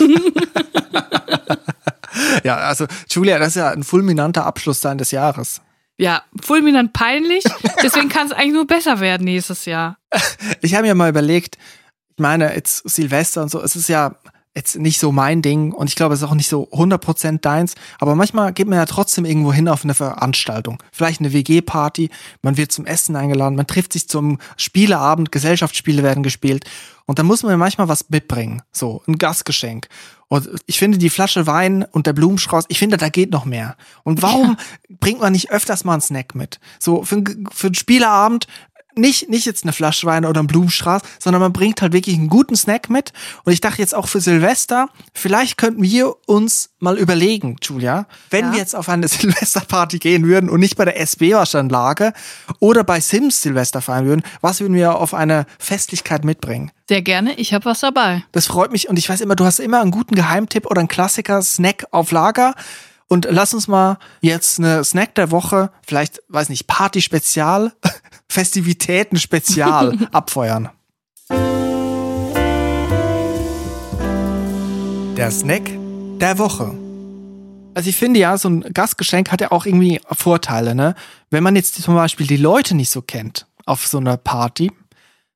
ja, 2.44 2.56
also 2.56 2.86
Julia, 3.08 3.38
das 3.38 3.48
ist 3.48 3.56
ja 3.56 3.70
ein 3.70 3.84
fulminanter 3.84 4.46
Abschluss 4.46 4.80
sein 4.80 4.98
des 4.98 5.10
Jahres. 5.10 5.60
ja, 5.98 6.22
fulminant 6.42 6.92
peinlich. 6.92 7.44
Deswegen 7.82 8.08
kann 8.08 8.26
es 8.26 8.32
eigentlich 8.32 8.54
nur 8.54 8.66
besser 8.66 9.00
werden 9.00 9.24
nächstes 9.24 9.64
Jahr. 9.64 9.96
Ich 10.62 10.74
habe 10.74 10.86
mir 10.86 10.94
mal 10.94 11.08
überlegt, 11.08 11.56
ich 12.10 12.18
meine, 12.18 12.54
jetzt 12.54 12.88
Silvester 12.88 13.42
und 13.42 13.50
so, 13.50 13.62
es 13.62 13.76
ist 13.76 13.88
ja 13.88 14.16
jetzt 14.54 14.76
nicht 14.76 14.98
so 14.98 15.12
mein 15.12 15.42
Ding 15.42 15.72
und 15.72 15.88
ich 15.88 15.94
glaube, 15.94 16.14
es 16.14 16.22
ist 16.22 16.28
auch 16.28 16.34
nicht 16.34 16.48
so 16.48 16.68
100% 16.70 17.38
deins, 17.40 17.74
aber 17.98 18.14
manchmal 18.14 18.52
geht 18.52 18.66
man 18.66 18.78
ja 18.78 18.86
trotzdem 18.86 19.24
irgendwo 19.24 19.52
hin 19.52 19.68
auf 19.68 19.84
eine 19.84 19.94
Veranstaltung. 19.94 20.82
Vielleicht 20.92 21.20
eine 21.20 21.32
WG-Party, 21.32 22.10
man 22.42 22.56
wird 22.56 22.72
zum 22.72 22.84
Essen 22.84 23.14
eingeladen, 23.14 23.54
man 23.54 23.66
trifft 23.66 23.92
sich 23.92 24.08
zum 24.08 24.38
Spieleabend, 24.56 25.30
Gesellschaftsspiele 25.30 26.02
werden 26.02 26.22
gespielt 26.24 26.64
und 27.06 27.18
da 27.18 27.22
muss 27.22 27.42
man 27.42 27.52
ja 27.52 27.58
manchmal 27.58 27.88
was 27.88 28.10
mitbringen, 28.10 28.62
so 28.72 29.02
ein 29.06 29.18
Gastgeschenk. 29.18 29.88
Und 30.32 30.48
ich 30.66 30.78
finde 30.78 30.96
die 30.96 31.10
Flasche 31.10 31.48
Wein 31.48 31.84
und 31.90 32.06
der 32.06 32.12
Blumenstrauß, 32.12 32.66
ich 32.68 32.78
finde, 32.78 32.96
da 32.96 33.08
geht 33.08 33.32
noch 33.32 33.44
mehr. 33.44 33.76
Und 34.04 34.22
warum 34.22 34.56
bringt 34.88 35.20
man 35.20 35.32
nicht 35.32 35.50
öfters 35.50 35.82
mal 35.82 35.94
einen 35.94 36.02
Snack 36.02 36.36
mit? 36.36 36.60
So 36.78 37.02
für, 37.02 37.24
für 37.50 37.66
einen 37.66 37.74
Spieleabend 37.74 38.46
nicht, 39.00 39.28
nicht 39.28 39.46
jetzt 39.46 39.64
eine 39.64 39.72
Flasche 39.72 40.06
Wein 40.06 40.24
oder 40.24 40.38
einen 40.40 40.46
Blumenstrauß, 40.46 41.02
sondern 41.18 41.40
man 41.42 41.52
bringt 41.52 41.82
halt 41.82 41.92
wirklich 41.92 42.16
einen 42.16 42.28
guten 42.28 42.54
Snack 42.56 42.90
mit. 42.90 43.12
Und 43.44 43.52
ich 43.52 43.60
dachte 43.60 43.80
jetzt 43.82 43.94
auch 43.94 44.06
für 44.08 44.20
Silvester, 44.20 44.88
vielleicht 45.14 45.56
könnten 45.58 45.82
wir 45.82 46.14
uns 46.26 46.70
mal 46.78 46.98
überlegen, 46.98 47.56
Julia, 47.62 48.06
wenn 48.30 48.46
Ja. 48.46 48.52
wir 48.52 48.58
jetzt 48.58 48.76
auf 48.76 48.88
eine 48.88 49.08
Silvesterparty 49.08 49.98
gehen 49.98 50.24
würden 50.26 50.48
und 50.50 50.60
nicht 50.60 50.76
bei 50.76 50.84
der 50.84 51.00
SB-Waschanlage 51.00 52.12
oder 52.58 52.84
bei 52.84 53.00
Sims 53.00 53.42
Silvester 53.42 53.80
feiern 53.82 54.06
würden, 54.06 54.22
was 54.40 54.60
würden 54.60 54.74
wir 54.74 54.96
auf 54.96 55.14
eine 55.14 55.46
Festlichkeit 55.58 56.24
mitbringen? 56.24 56.70
Sehr 56.88 57.02
gerne, 57.02 57.34
ich 57.34 57.54
habe 57.54 57.64
was 57.66 57.80
dabei. 57.80 58.24
Das 58.32 58.46
freut 58.46 58.72
mich 58.72 58.88
und 58.88 58.98
ich 58.98 59.08
weiß 59.08 59.20
immer, 59.20 59.36
du 59.36 59.44
hast 59.44 59.60
immer 59.60 59.80
einen 59.80 59.90
guten 59.92 60.14
Geheimtipp 60.14 60.66
oder 60.66 60.80
einen 60.80 60.88
Klassiker-Snack 60.88 61.86
auf 61.92 62.10
Lager. 62.10 62.54
Und 63.08 63.26
lass 63.28 63.54
uns 63.54 63.66
mal 63.66 63.98
jetzt 64.20 64.60
eine 64.60 64.84
Snack 64.84 65.16
der 65.16 65.32
Woche, 65.32 65.70
vielleicht, 65.84 66.22
weiß 66.28 66.48
nicht, 66.48 66.68
Party-Spezial, 66.68 67.72
Festivitäten-Spezial 68.30 69.98
abfeuern. 70.12 70.70
Der 75.16 75.30
Snack 75.30 75.70
der 76.20 76.38
Woche. 76.38 76.72
Also 77.74 77.90
ich 77.90 77.96
finde 77.96 78.20
ja, 78.20 78.38
so 78.38 78.48
ein 78.48 78.60
Gastgeschenk 78.72 79.32
hat 79.32 79.40
ja 79.40 79.50
auch 79.50 79.66
irgendwie 79.66 80.00
Vorteile, 80.10 80.74
ne? 80.74 80.94
Wenn 81.30 81.42
man 81.42 81.56
jetzt 81.56 81.82
zum 81.82 81.94
Beispiel 81.94 82.26
die 82.26 82.36
Leute 82.36 82.74
nicht 82.76 82.90
so 82.90 83.02
kennt 83.02 83.46
auf 83.66 83.86
so 83.86 83.98
einer 83.98 84.16
Party, 84.16 84.70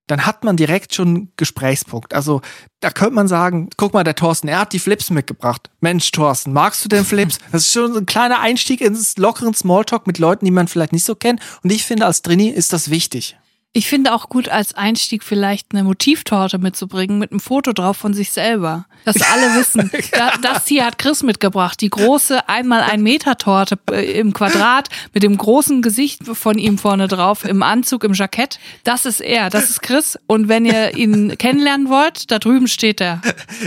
dann 0.07 0.27
hat 0.27 0.45
man 0.45 0.57
direkt 0.57 0.95
schon 0.95 1.09
einen 1.09 1.33
Gesprächspunkt. 1.37 2.15
Also 2.15 2.43
da 2.81 2.91
könnte 2.91 3.15
man 3.15 3.29
sagen, 3.29 3.71
guck 3.77 3.95
mal, 3.95 4.05
der 4.05 4.15
Thorsten, 4.15 4.49
er 4.49 4.61
hat 4.61 4.73
die 4.73 4.79
Flips 4.79 5.11
mitgebracht. 5.11 5.71
Mensch, 5.81 6.11
Thorsten, 6.11 6.53
magst 6.53 6.85
du 6.85 6.89
denn 6.89 7.05
Flips? 7.05 7.39
Das 7.53 7.63
ist 7.63 7.73
schon 7.73 7.93
so 7.93 8.01
ein 8.01 8.07
kleiner 8.07 8.41
Einstieg 8.41 8.81
ins 8.81 9.17
lockeren 9.17 9.55
Smalltalk 9.55 10.07
mit 10.07 10.19
Leuten, 10.19 10.45
die 10.45 10.51
man 10.51 10.69
vielleicht 10.69 10.93
nicht 10.93 11.05
so 11.05 11.15
kennt. 11.15 11.41
Und 11.63 11.73
ich 11.73 11.85
finde, 11.85 12.07
als 12.07 12.23
Trini 12.23 12.49
ist 12.49 12.73
das 12.73 12.91
wichtig. 12.91 13.37
Ich 13.77 13.89
finde 13.89 14.15
auch 14.15 14.29
gut 14.29 14.49
als 14.49 14.75
Einstieg 14.75 15.25
vielleicht 15.25 15.73
eine 15.73 15.83
Motivtorte 15.83 16.59
mitzubringen 16.59 17.19
mit 17.19 17.33
einem 17.33 17.41
Foto 17.41 17.73
drauf 17.73 17.97
von 17.97 18.15
sich 18.15 18.31
selber. 18.31 18.87
Dass 19.05 19.17
alle 19.21 19.55
wissen, 19.59 19.91
da, 20.13 20.35
das 20.41 20.69
hier 20.69 20.87
hat 20.87 20.97
Chris 20.97 21.25
mitgebracht. 21.25 21.81
Die 21.81 21.91
große 21.91 22.49
einmal 22.49 22.83
ein 22.83 23.03
Meter 23.03 23.37
Torte 23.37 23.77
äh, 23.91 24.13
im 24.21 24.33
Quadrat 24.33 24.91
mit 25.13 25.25
dem 25.25 25.37
großen 25.37 25.83
Gesicht 25.83 26.21
von 26.25 26.57
ihm 26.57 26.79
vorne 26.79 27.09
drauf 27.09 27.45
im 27.45 27.65
Anzug, 27.65 28.05
im 28.05 28.15
Jackett. 28.15 28.61
Das 28.85 29.07
ist 29.07 29.21
er, 29.21 29.51
das 29.51 29.71
ist 29.71 29.83
Chris. 29.83 30.17
Und 30.29 30.47
wenn 30.47 30.67
ihr 30.67 30.97
ihn 30.97 31.37
kennenlernen 31.37 31.89
wollt, 31.89 32.31
da 32.31 32.39
drüben 32.39 32.69
steht 32.69 33.01
er. 33.01 33.23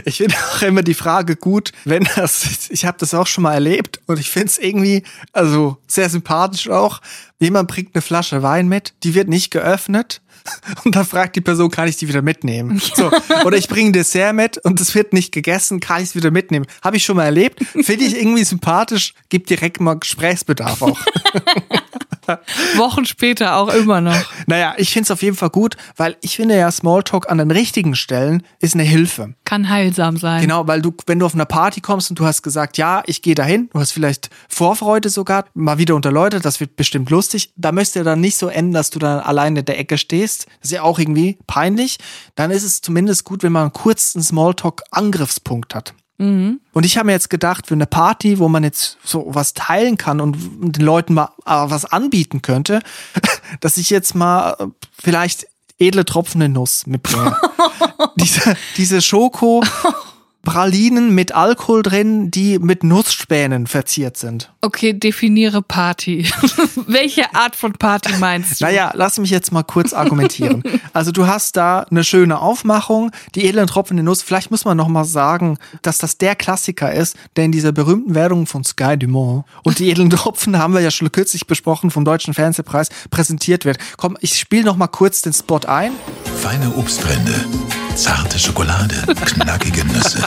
Ich 0.05 0.17
finde 0.17 0.35
auch 0.35 0.61
immer 0.61 0.83
die 0.83 0.93
Frage 0.93 1.35
gut, 1.35 1.73
wenn 1.83 2.07
das, 2.15 2.69
ich 2.69 2.85
habe 2.85 2.97
das 2.97 3.13
auch 3.13 3.27
schon 3.27 3.41
mal 3.41 3.55
erlebt 3.55 3.99
und 4.05 4.21
ich 4.21 4.29
finde 4.29 4.47
es 4.47 4.57
irgendwie, 4.57 5.03
also 5.33 5.77
sehr 5.85 6.09
sympathisch 6.09 6.69
auch. 6.69 7.01
Jemand 7.39 7.67
bringt 7.67 7.93
eine 7.93 8.01
Flasche 8.01 8.41
Wein 8.41 8.67
mit, 8.67 8.93
die 9.03 9.13
wird 9.13 9.27
nicht 9.27 9.51
geöffnet. 9.51 10.21
Und 10.85 10.95
dann 10.95 11.05
fragt 11.05 11.35
die 11.35 11.41
Person, 11.41 11.69
kann 11.69 11.87
ich 11.87 11.97
die 11.97 12.07
wieder 12.07 12.21
mitnehmen? 12.21 12.81
So. 12.95 13.11
Oder 13.45 13.57
ich 13.57 13.67
bringe 13.67 13.89
ein 13.89 13.93
Dessert 13.93 14.33
mit 14.33 14.57
und 14.57 14.81
es 14.81 14.95
wird 14.95 15.13
nicht 15.13 15.31
gegessen, 15.31 15.79
kann 15.79 16.01
ich 16.01 16.09
es 16.09 16.15
wieder 16.15 16.31
mitnehmen? 16.31 16.65
Habe 16.81 16.97
ich 16.97 17.05
schon 17.05 17.17
mal 17.17 17.25
erlebt. 17.25 17.63
Finde 17.63 18.05
ich 18.05 18.17
irgendwie 18.17 18.43
sympathisch, 18.43 19.13
gibt 19.29 19.49
direkt 19.51 19.79
mal 19.79 19.99
Gesprächsbedarf 19.99 20.81
auch. 20.81 20.99
Wochen 22.75 23.05
später 23.05 23.55
auch 23.57 23.69
immer 23.73 24.01
noch. 24.01 24.23
Naja, 24.45 24.73
ich 24.77 24.91
finde 24.91 25.05
es 25.05 25.11
auf 25.11 25.21
jeden 25.21 25.35
Fall 25.35 25.49
gut, 25.49 25.77
weil 25.95 26.17
ich 26.21 26.35
finde 26.35 26.57
ja 26.57 26.71
Smalltalk 26.71 27.29
an 27.29 27.37
den 27.37 27.51
richtigen 27.51 27.95
Stellen 27.95 28.43
ist 28.59 28.73
eine 28.73 28.83
Hilfe. 28.83 29.33
Kann 29.45 29.69
heilsam 29.69 30.17
sein. 30.17 30.41
Genau, 30.41 30.67
weil 30.67 30.81
du, 30.81 30.93
wenn 31.05 31.19
du 31.19 31.25
auf 31.25 31.33
einer 31.33 31.45
Party 31.45 31.81
kommst 31.81 32.09
und 32.09 32.19
du 32.19 32.25
hast 32.25 32.41
gesagt, 32.41 32.77
ja, 32.77 33.03
ich 33.05 33.21
gehe 33.21 33.35
dahin, 33.35 33.69
du 33.71 33.79
hast 33.79 33.91
vielleicht 33.91 34.29
Vorfreude 34.49 35.09
sogar, 35.09 35.45
mal 35.53 35.77
wieder 35.77 35.95
unter 35.95 36.11
Leute, 36.11 36.39
das 36.39 36.59
wird 36.59 36.75
bestimmt 36.75 37.09
lustig. 37.09 37.53
Da 37.55 37.71
müsste 37.71 37.99
ja 37.99 38.03
dann 38.03 38.21
nicht 38.21 38.37
so 38.37 38.47
enden, 38.47 38.73
dass 38.73 38.89
du 38.89 38.99
dann 38.99 39.19
alleine 39.19 39.59
in 39.59 39.65
der 39.65 39.79
Ecke 39.79 39.97
stehst. 39.97 40.47
Das 40.61 40.71
ist 40.71 40.71
ja 40.71 40.83
auch 40.83 40.99
irgendwie 40.99 41.37
peinlich. 41.47 41.97
Dann 42.35 42.51
ist 42.51 42.63
es 42.63 42.81
zumindest 42.81 43.23
gut, 43.23 43.43
wenn 43.43 43.51
man 43.51 43.63
einen 43.63 43.73
kurzen 43.73 44.21
Smalltalk-Angriffspunkt 44.21 45.75
hat. 45.75 45.93
Und 46.73 46.85
ich 46.85 46.97
habe 46.97 47.07
mir 47.07 47.11
jetzt 47.11 47.29
gedacht, 47.29 47.67
für 47.67 47.75
eine 47.75 47.85
Party, 47.85 48.39
wo 48.39 48.49
man 48.49 48.63
jetzt 48.63 48.97
so 49.03 49.25
was 49.27 49.53
teilen 49.53 49.97
kann 49.97 50.19
und 50.19 50.35
den 50.75 50.83
Leuten 50.83 51.13
mal 51.13 51.29
äh, 51.45 51.69
was 51.69 51.85
anbieten 51.85 52.41
könnte, 52.41 52.81
dass 53.59 53.77
ich 53.77 53.89
jetzt 53.89 54.15
mal 54.15 54.55
äh, 54.59 54.67
vielleicht 54.99 55.47
edle 55.79 56.05
tropfende 56.05 56.49
Nuss 56.49 56.87
mitbringe. 56.87 57.37
diese, 58.15 58.57
diese 58.77 59.01
Schoko 59.01 59.63
Pralinen 60.47 61.13
mit 61.13 61.33
Alkohol 61.33 61.83
drin, 61.83 62.31
die 62.31 62.57
mit 62.57 62.81
Nussspänen 62.81 63.67
verziert 63.67 64.15
sind. 64.15 64.49
Okay, 64.61 64.93
definiere 64.93 65.61
Party. 65.61 66.25
Welche 66.87 67.35
Art 67.35 67.57
von 67.57 67.73
Party 67.73 68.13
meinst 68.17 68.61
du? 68.61 68.65
Naja, 68.65 68.91
lass 68.95 69.19
mich 69.19 69.29
jetzt 69.29 69.51
mal 69.51 69.63
kurz 69.63 69.91
argumentieren. 69.91 70.63
Also 70.93 71.11
du 71.11 71.27
hast 71.27 71.57
da 71.57 71.81
eine 71.91 72.03
schöne 72.03 72.39
Aufmachung, 72.39 73.11
die 73.35 73.45
edlen 73.45 73.67
Tropfen 73.67 73.97
in 73.99 74.05
Nuss. 74.05 74.23
Vielleicht 74.23 74.49
muss 74.49 74.65
man 74.65 74.77
noch 74.77 74.87
mal 74.87 75.05
sagen, 75.05 75.59
dass 75.83 75.99
das 75.99 76.17
der 76.17 76.35
Klassiker 76.35 76.91
ist, 76.91 77.15
der 77.35 77.45
in 77.45 77.51
dieser 77.51 77.71
berühmten 77.71 78.15
Werbung 78.15 78.47
von 78.47 78.63
Sky 78.63 78.97
Dumont 78.97 79.45
und 79.63 79.77
die 79.77 79.91
edlen 79.91 80.09
Tropfen 80.09 80.57
haben 80.57 80.73
wir 80.73 80.81
ja 80.81 80.89
schon 80.89 81.11
kürzlich 81.11 81.45
besprochen 81.45 81.91
vom 81.91 82.03
Deutschen 82.03 82.33
Fernsehpreis 82.33 82.89
präsentiert 83.11 83.65
wird. 83.65 83.77
Komm, 83.97 84.17
ich 84.21 84.39
spiele 84.39 84.63
noch 84.63 84.77
mal 84.77 84.87
kurz 84.87 85.21
den 85.21 85.33
Spot 85.33 85.59
ein. 85.67 85.91
Feine 86.41 86.73
Obstbrände, 86.75 87.45
zarte 87.97 88.37
Schokolade, 88.37 88.93
knackige 89.25 89.83
Nüsse, 89.85 90.19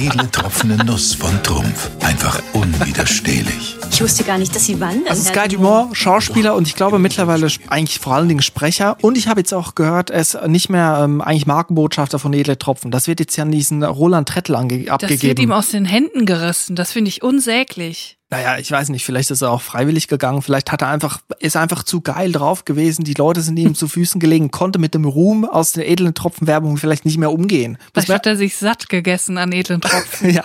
edle 0.00 0.30
tropfende 0.30 0.84
Nuss 0.84 1.14
von 1.14 1.42
Trumpf. 1.42 1.90
Einfach 2.00 2.40
unwiderstehlich. 2.52 3.76
Ich 3.90 4.00
wusste 4.00 4.22
gar 4.22 4.38
nicht, 4.38 4.54
dass 4.54 4.66
Sie 4.66 4.78
wandern. 4.78 5.08
Also 5.08 5.28
Sky 5.28 5.48
Dumont, 5.48 5.96
Schauspieler 5.96 6.54
und 6.54 6.68
ich 6.68 6.76
glaube 6.76 7.00
mittlerweile 7.00 7.48
eigentlich 7.68 7.98
vor 7.98 8.14
allen 8.14 8.28
Dingen 8.28 8.42
Sprecher. 8.42 8.96
Und 9.02 9.18
ich 9.18 9.26
habe 9.26 9.40
jetzt 9.40 9.52
auch 9.52 9.74
gehört, 9.74 10.10
er 10.10 10.20
ist 10.20 10.38
nicht 10.46 10.68
mehr 10.70 11.00
ähm, 11.02 11.20
eigentlich 11.20 11.46
Markenbotschafter 11.46 12.20
von 12.20 12.32
Edle 12.32 12.56
Tropfen. 12.56 12.92
Das 12.92 13.08
wird 13.08 13.18
jetzt 13.18 13.36
ja 13.36 13.42
an 13.42 13.50
diesen 13.50 13.82
Roland 13.82 14.28
Trettel 14.28 14.54
ange 14.54 14.78
Das 14.84 15.00
wird 15.02 15.10
ihm 15.12 15.16
abgegeben. 15.18 15.52
aus 15.52 15.68
den 15.70 15.86
Händen 15.86 16.24
gerissen. 16.24 16.76
Das 16.76 16.92
finde 16.92 17.08
ich 17.08 17.24
unsäglich. 17.24 18.17
Naja, 18.30 18.58
ich 18.58 18.70
weiß 18.70 18.90
nicht, 18.90 19.06
vielleicht 19.06 19.30
ist 19.30 19.40
er 19.40 19.50
auch 19.50 19.62
freiwillig 19.62 20.06
gegangen. 20.06 20.42
Vielleicht 20.42 20.70
hat 20.70 20.82
er 20.82 20.88
einfach, 20.88 21.20
ist 21.38 21.56
einfach 21.56 21.82
zu 21.82 22.02
geil 22.02 22.30
drauf 22.30 22.66
gewesen. 22.66 23.04
Die 23.04 23.14
Leute 23.14 23.40
sind 23.40 23.58
ihm 23.58 23.74
zu 23.76 23.88
Füßen 23.88 24.20
gelegen, 24.20 24.50
konnte 24.50 24.78
mit 24.78 24.94
dem 24.94 25.06
Ruhm 25.06 25.46
aus 25.46 25.72
der 25.72 25.88
edlen 25.88 26.12
Tropfenwerbung 26.12 26.76
vielleicht 26.76 27.06
nicht 27.06 27.16
mehr 27.16 27.32
umgehen. 27.32 27.78
Das 27.94 28.04
Vielleicht 28.04 28.20
hat 28.20 28.26
er 28.26 28.36
sich 28.36 28.56
satt 28.56 28.90
gegessen 28.90 29.38
an 29.38 29.52
edlen 29.52 29.80
Tropfen. 29.80 30.28
Ja, 30.38 30.42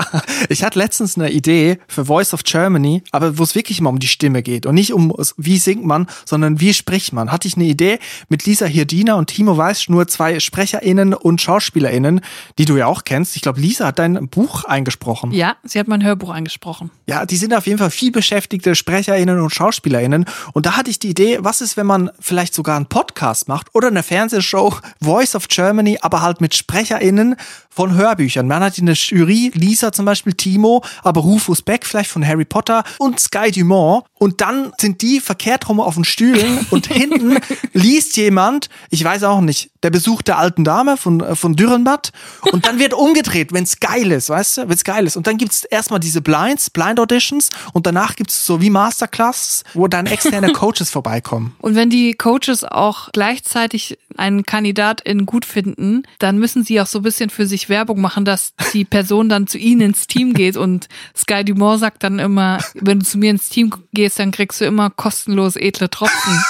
ich 0.47 0.63
hatte 0.63 0.79
letztens 0.79 1.17
eine 1.17 1.29
Idee 1.29 1.77
für 1.87 2.05
Voice 2.05 2.33
of 2.33 2.43
Germany, 2.43 3.03
aber 3.11 3.37
wo 3.37 3.43
es 3.43 3.53
wirklich 3.53 3.81
mal 3.81 3.89
um 3.89 3.99
die 3.99 4.07
Stimme 4.07 4.41
geht 4.41 4.65
und 4.65 4.75
nicht 4.75 4.93
um 4.93 5.13
wie 5.35 5.57
singt 5.57 5.83
man, 5.83 6.07
sondern 6.25 6.61
wie 6.61 6.73
spricht 6.73 7.11
man. 7.11 7.31
Hatte 7.31 7.47
ich 7.47 7.57
eine 7.57 7.65
Idee 7.65 7.99
mit 8.29 8.45
Lisa 8.45 8.65
Hirdina 8.65 9.15
und 9.15 9.27
Timo 9.27 9.57
Weißschnur, 9.57 10.07
zwei 10.07 10.39
SprecherInnen 10.39 11.13
und 11.13 11.41
SchauspielerInnen, 11.41 12.21
die 12.57 12.65
du 12.65 12.77
ja 12.77 12.87
auch 12.87 13.03
kennst. 13.03 13.35
Ich 13.35 13.41
glaube, 13.41 13.59
Lisa 13.59 13.87
hat 13.87 13.99
dein 13.99 14.29
Buch 14.29 14.63
eingesprochen. 14.63 15.31
Ja, 15.31 15.57
sie 15.63 15.79
hat 15.79 15.87
mein 15.89 16.03
Hörbuch 16.03 16.29
angesprochen. 16.33 16.91
Ja, 17.07 17.25
die 17.25 17.35
sind 17.35 17.53
auf 17.53 17.67
jeden 17.73 17.79
Fall 17.79 17.91
viel 17.91 18.11
beschäftigte 18.11 18.75
SprecherInnen 18.75 19.39
und 19.39 19.49
SchauspielerInnen. 19.49 20.25
Und 20.53 20.65
da 20.65 20.77
hatte 20.77 20.91
ich 20.91 20.99
die 20.99 21.09
Idee, 21.09 21.39
was 21.41 21.61
ist, 21.61 21.75
wenn 21.75 21.87
man 21.87 22.11
vielleicht 22.19 22.53
sogar 22.53 22.77
einen 22.77 22.85
Podcast 22.85 23.47
macht 23.47 23.67
oder 23.73 23.87
eine 23.87 24.03
Fernsehshow 24.03 24.75
Voice 25.01 25.35
of 25.35 25.47
Germany, 25.47 25.97
aber 26.01 26.21
halt 26.21 26.39
mit 26.39 26.55
SprecherInnen 26.55 27.35
von 27.73 27.95
Hörbüchern. 27.95 28.47
Man 28.47 28.63
hat 28.63 28.77
in 28.77 28.85
der 28.85 28.95
Jury 28.95 29.51
Lisa 29.55 29.91
zum 29.91 30.05
Beispiel, 30.05 30.33
Timo, 30.33 30.83
aber 31.01 31.21
Rufus 31.21 31.61
Beck 31.61 31.85
vielleicht 31.85 32.11
von 32.11 32.25
Harry 32.25 32.45
Potter 32.45 32.83
und 32.99 33.19
Sky 33.19 33.51
Dumont. 33.51 34.05
Und 34.19 34.41
dann 34.41 34.71
sind 34.79 35.01
die 35.01 35.19
verkehrt 35.19 35.67
rum 35.67 35.79
auf 35.79 35.95
den 35.95 36.05
Stühlen 36.05 36.65
und 36.69 36.87
hinten 36.87 37.39
liest 37.73 38.15
jemand, 38.15 38.69
ich 38.89 39.03
weiß 39.03 39.23
auch 39.23 39.41
nicht, 39.41 39.71
der 39.81 39.89
Besuch 39.89 40.21
der 40.21 40.37
alten 40.37 40.63
Dame 40.63 40.97
von, 40.97 41.19
äh, 41.21 41.35
von 41.35 41.55
Dürrenmatt. 41.55 42.11
Und 42.51 42.65
dann 42.65 42.79
wird 42.79 42.93
umgedreht, 42.93 43.51
wenn's 43.51 43.79
geil 43.79 44.11
ist, 44.11 44.29
weißt 44.29 44.57
du, 44.57 44.69
wenn's 44.69 44.83
geil 44.83 45.05
ist. 45.05 45.17
Und 45.17 45.27
dann 45.27 45.37
gibt's 45.37 45.63
erstmal 45.63 45.99
diese 45.99 46.21
Blinds, 46.21 46.69
Blind 46.69 46.99
Auditions 46.99 47.49
und 47.71 47.87
danach 47.87 48.15
gibt's 48.15 48.45
so 48.45 48.61
wie 48.61 48.69
Masterclass, 48.69 49.63
wo 49.73 49.87
dann 49.87 50.05
externe 50.05 50.51
Coaches 50.53 50.89
vorbeikommen. 50.89 51.55
Und 51.59 51.75
wenn 51.75 51.89
die 51.89 52.13
Coaches 52.13 52.63
auch 52.63 53.09
gleichzeitig 53.13 53.97
einen 54.17 54.43
KandidatIn 54.43 55.25
gut 55.25 55.45
finden, 55.45 56.03
dann 56.19 56.37
müssen 56.37 56.63
sie 56.63 56.81
auch 56.81 56.87
so 56.87 56.99
ein 56.99 57.03
bisschen 57.03 57.29
für 57.29 57.45
sich 57.45 57.69
Werbung 57.69 58.01
machen, 58.01 58.25
dass 58.25 58.53
die 58.73 58.85
Person 58.85 59.29
dann 59.29 59.47
zu 59.47 59.57
ihnen 59.57 59.81
ins 59.81 60.07
Team 60.07 60.33
geht 60.33 60.57
und 60.57 60.87
Sky 61.15 61.43
Dumont 61.43 61.79
sagt 61.79 62.03
dann 62.03 62.19
immer, 62.19 62.59
wenn 62.75 62.99
du 62.99 63.05
zu 63.05 63.17
mir 63.17 63.31
ins 63.31 63.49
Team 63.49 63.73
gehst, 63.93 64.19
dann 64.19 64.31
kriegst 64.31 64.61
du 64.61 64.65
immer 64.65 64.89
kostenlos 64.89 65.55
edle 65.55 65.89
Tropfen. 65.89 66.43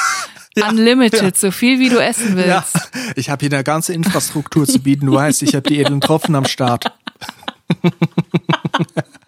Unlimited, 0.69 1.35
so 1.35 1.49
viel 1.49 1.79
wie 1.79 1.89
du 1.89 1.97
essen 1.97 2.35
willst. 2.35 2.47
Ja, 2.47 2.63
ich 3.15 3.29
habe 3.31 3.43
hier 3.45 3.51
eine 3.51 3.63
ganze 3.63 3.93
Infrastruktur 3.93 4.67
zu 4.67 4.79
bieten. 4.79 5.07
Du 5.07 5.13
weißt, 5.13 5.41
ich 5.41 5.55
habe 5.55 5.67
die 5.67 5.79
edlen 5.79 5.99
Tropfen 5.99 6.35
am 6.35 6.45
Start. 6.45 6.91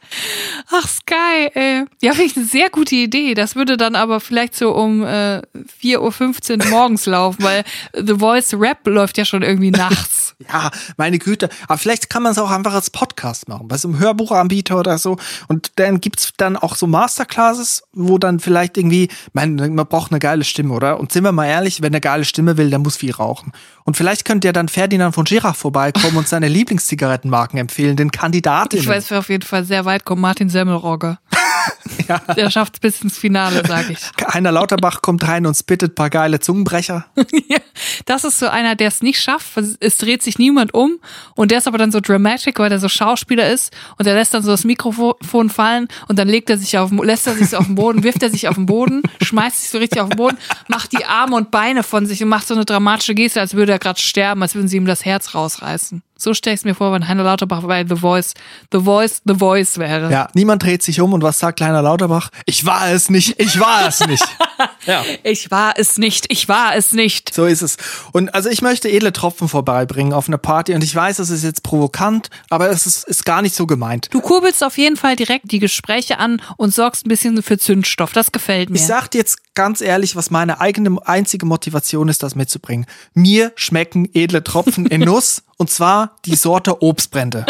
Ach, 0.71 0.87
Sky, 0.87 1.49
ey. 1.53 1.85
Ja, 2.01 2.11
finde 2.13 2.25
ich 2.25 2.37
eine 2.37 2.45
sehr 2.45 2.69
gute 2.69 2.95
Idee. 2.95 3.33
Das 3.33 3.55
würde 3.55 3.77
dann 3.77 3.95
aber 3.95 4.19
vielleicht 4.19 4.55
so 4.55 4.73
um 4.73 5.03
äh, 5.03 5.41
4.15 5.81 6.63
Uhr 6.63 6.69
morgens 6.69 7.05
laufen, 7.05 7.43
weil 7.43 7.63
The 7.93 8.15
Voice 8.15 8.53
Rap 8.53 8.85
läuft 8.87 9.17
ja 9.17 9.25
schon 9.25 9.41
irgendwie 9.41 9.71
nachts. 9.71 10.23
Ja, 10.51 10.69
meine 10.97 11.17
Güte. 11.17 11.49
Aber 11.67 11.77
vielleicht 11.77 12.09
kann 12.09 12.21
man 12.21 12.33
es 12.33 12.37
auch 12.37 12.51
einfach 12.51 12.73
als 12.73 12.89
Podcast 12.89 13.47
machen, 13.47 13.69
bei 13.69 13.77
so 13.77 13.87
einem 13.87 13.99
Hörbuchanbieter 13.99 14.77
oder 14.77 14.97
so. 14.97 15.15
Und 15.47 15.71
dann 15.77 16.01
gibt's 16.01 16.33
dann 16.35 16.57
auch 16.57 16.75
so 16.75 16.87
Masterclasses, 16.87 17.83
wo 17.93 18.17
dann 18.17 18.41
vielleicht 18.41 18.77
irgendwie, 18.77 19.07
man, 19.31 19.55
man 19.55 19.87
braucht 19.87 20.11
eine 20.11 20.19
geile 20.19 20.43
Stimme, 20.43 20.73
oder? 20.73 20.99
Und 20.99 21.13
sind 21.13 21.23
wir 21.23 21.31
mal 21.31 21.45
ehrlich, 21.45 21.81
wenn 21.81 21.93
eine 21.93 22.01
geile 22.01 22.25
Stimme 22.25 22.57
will, 22.57 22.69
der 22.69 22.79
muss 22.79 22.97
viel 22.97 23.11
rauchen. 23.11 23.53
Und 23.85 23.97
vielleicht 23.97 24.25
könnte 24.25 24.47
ja 24.47 24.51
dann 24.51 24.67
Ferdinand 24.67 25.15
von 25.15 25.25
Schirach 25.25 25.55
vorbeikommen 25.55 26.17
und 26.17 26.27
seine 26.27 26.47
Lieblingszigarettenmarken 26.47 27.59
empfehlen, 27.59 27.95
den 27.95 28.11
Kandidaten. 28.11 28.77
Ich 28.77 28.87
weiß, 28.87 29.11
wer 29.11 29.19
auf 29.19 29.29
jeden 29.29 29.43
Fall 29.43 29.63
sehr 29.63 29.85
weit 29.85 30.04
kommt. 30.05 30.21
Martin 30.21 30.49
Semmelrogge. 30.49 31.17
Ja. 32.07 32.19
Der 32.35 32.51
schafft 32.51 32.75
es 32.75 32.79
bis 32.79 33.01
ins 33.01 33.17
Finale, 33.17 33.63
sag 33.67 33.89
ich. 33.89 33.99
Heiner 34.33 34.51
Lauterbach 34.51 35.01
kommt 35.01 35.27
rein 35.27 35.45
und 35.45 35.55
spittet 35.55 35.95
paar 35.95 36.09
geile 36.09 36.39
Zungenbrecher. 36.39 37.05
Ja, 37.47 37.57
das 38.05 38.23
ist 38.23 38.39
so 38.39 38.47
einer, 38.47 38.75
der 38.75 38.87
es 38.87 39.01
nicht 39.01 39.21
schafft. 39.21 39.57
Es 39.79 39.97
dreht 39.97 40.23
sich 40.23 40.39
niemand 40.39 40.73
um 40.73 40.99
und 41.35 41.51
der 41.51 41.59
ist 41.59 41.67
aber 41.67 41.77
dann 41.77 41.91
so 41.91 41.99
dramatic, 41.99 42.57
weil 42.59 42.69
der 42.69 42.79
so 42.79 42.89
Schauspieler 42.89 43.51
ist 43.51 43.75
und 43.97 44.05
der 44.05 44.15
lässt 44.15 44.33
dann 44.33 44.41
so 44.41 44.51
das 44.51 44.63
Mikrofon 44.63 45.49
fallen 45.49 45.87
und 46.07 46.17
dann 46.17 46.27
legt 46.27 46.49
er 46.49 46.57
sich 46.57 46.77
auf, 46.77 46.91
lässt 46.91 47.27
er 47.27 47.35
sich 47.35 47.49
so 47.49 47.57
auf 47.57 47.65
den 47.65 47.75
Boden, 47.75 48.03
wirft 48.03 48.23
er 48.23 48.29
sich 48.29 48.47
auf 48.47 48.55
den 48.55 48.65
Boden, 48.65 49.03
schmeißt 49.21 49.61
sich 49.61 49.69
so 49.69 49.77
richtig 49.77 50.01
auf 50.01 50.09
den 50.09 50.17
Boden, 50.17 50.37
macht 50.67 50.91
die 50.91 51.05
Arme 51.05 51.35
und 51.35 51.51
Beine 51.51 51.83
von 51.83 52.05
sich 52.05 52.21
und 52.23 52.29
macht 52.29 52.47
so 52.47 52.55
eine 52.55 52.65
dramatische 52.65 53.15
Geste, 53.15 53.41
als 53.41 53.53
würde 53.53 53.73
er 53.73 53.79
gerade 53.79 53.99
sterben, 53.99 54.41
als 54.41 54.55
würden 54.55 54.67
sie 54.67 54.77
ihm 54.77 54.85
das 54.85 55.05
Herz 55.05 55.35
rausreißen. 55.35 56.01
So 56.17 56.33
stelle 56.33 56.53
ich 56.53 56.61
es 56.61 56.65
mir 56.65 56.75
vor, 56.75 56.93
wenn 56.93 57.07
Heiner 57.07 57.23
Lauterbach 57.23 57.61
bei 57.63 57.85
The 57.85 57.97
Voice, 57.97 58.33
The 58.71 58.79
Voice, 58.79 59.21
The 59.25 59.35
Voice 59.35 59.77
wäre. 59.77 60.11
Ja, 60.11 60.29
niemand 60.33 60.63
dreht 60.63 60.81
sich 60.81 61.01
um 61.01 61.11
und 61.13 61.21
was 61.23 61.39
sagt 61.39 61.57
kleiner 61.57 61.81
Lauterbach? 61.81 62.29
Ich 62.45 62.65
war 62.65 62.89
es 62.89 63.09
nicht, 63.09 63.39
ich 63.39 63.59
war 63.59 63.87
es 63.87 63.99
nicht. 64.07 64.23
ja. 64.85 65.03
Ich 65.23 65.51
war 65.51 65.73
es 65.77 65.97
nicht, 65.97 66.25
ich 66.29 66.47
war 66.47 66.75
es 66.75 66.91
nicht. 66.91 67.33
So 67.33 67.45
ist 67.45 67.61
es. 67.61 67.77
Und 68.11 68.33
also 68.33 68.49
ich 68.49 68.61
möchte 68.61 68.89
edle 68.89 69.13
Tropfen 69.13 69.47
vorbeibringen 69.47 70.13
auf 70.13 70.27
einer 70.27 70.37
Party 70.37 70.73
und 70.73 70.83
ich 70.83 70.95
weiß, 70.95 71.19
es 71.19 71.29
ist 71.29 71.43
jetzt 71.43 71.63
provokant, 71.63 72.29
aber 72.49 72.69
es 72.69 72.85
ist, 72.85 73.07
ist 73.07 73.25
gar 73.25 73.41
nicht 73.41 73.55
so 73.55 73.65
gemeint. 73.67 74.09
Du 74.11 74.21
kurbelst 74.21 74.63
auf 74.63 74.77
jeden 74.77 74.97
Fall 74.97 75.15
direkt 75.15 75.51
die 75.51 75.59
Gespräche 75.59 76.19
an 76.19 76.41
und 76.57 76.73
sorgst 76.73 77.05
ein 77.05 77.09
bisschen 77.09 77.41
für 77.41 77.57
Zündstoff. 77.57 78.13
Das 78.13 78.31
gefällt 78.31 78.69
mir. 78.69 78.77
Ich 78.77 78.85
sag 78.85 79.09
dir 79.09 79.19
jetzt 79.19 79.53
ganz 79.55 79.81
ehrlich, 79.81 80.15
was 80.15 80.31
meine 80.31 80.61
eigene 80.61 80.97
einzige 81.05 81.45
Motivation 81.45 82.09
ist, 82.09 82.23
das 82.23 82.35
mitzubringen. 82.35 82.85
Mir 83.13 83.51
schmecken 83.55 84.09
edle 84.13 84.43
Tropfen 84.43 84.85
in 84.85 85.01
Nuss 85.01 85.43
und 85.57 85.69
zwar 85.69 86.17
die 86.25 86.35
Sorte 86.35 86.81
Obstbrände. 86.81 87.45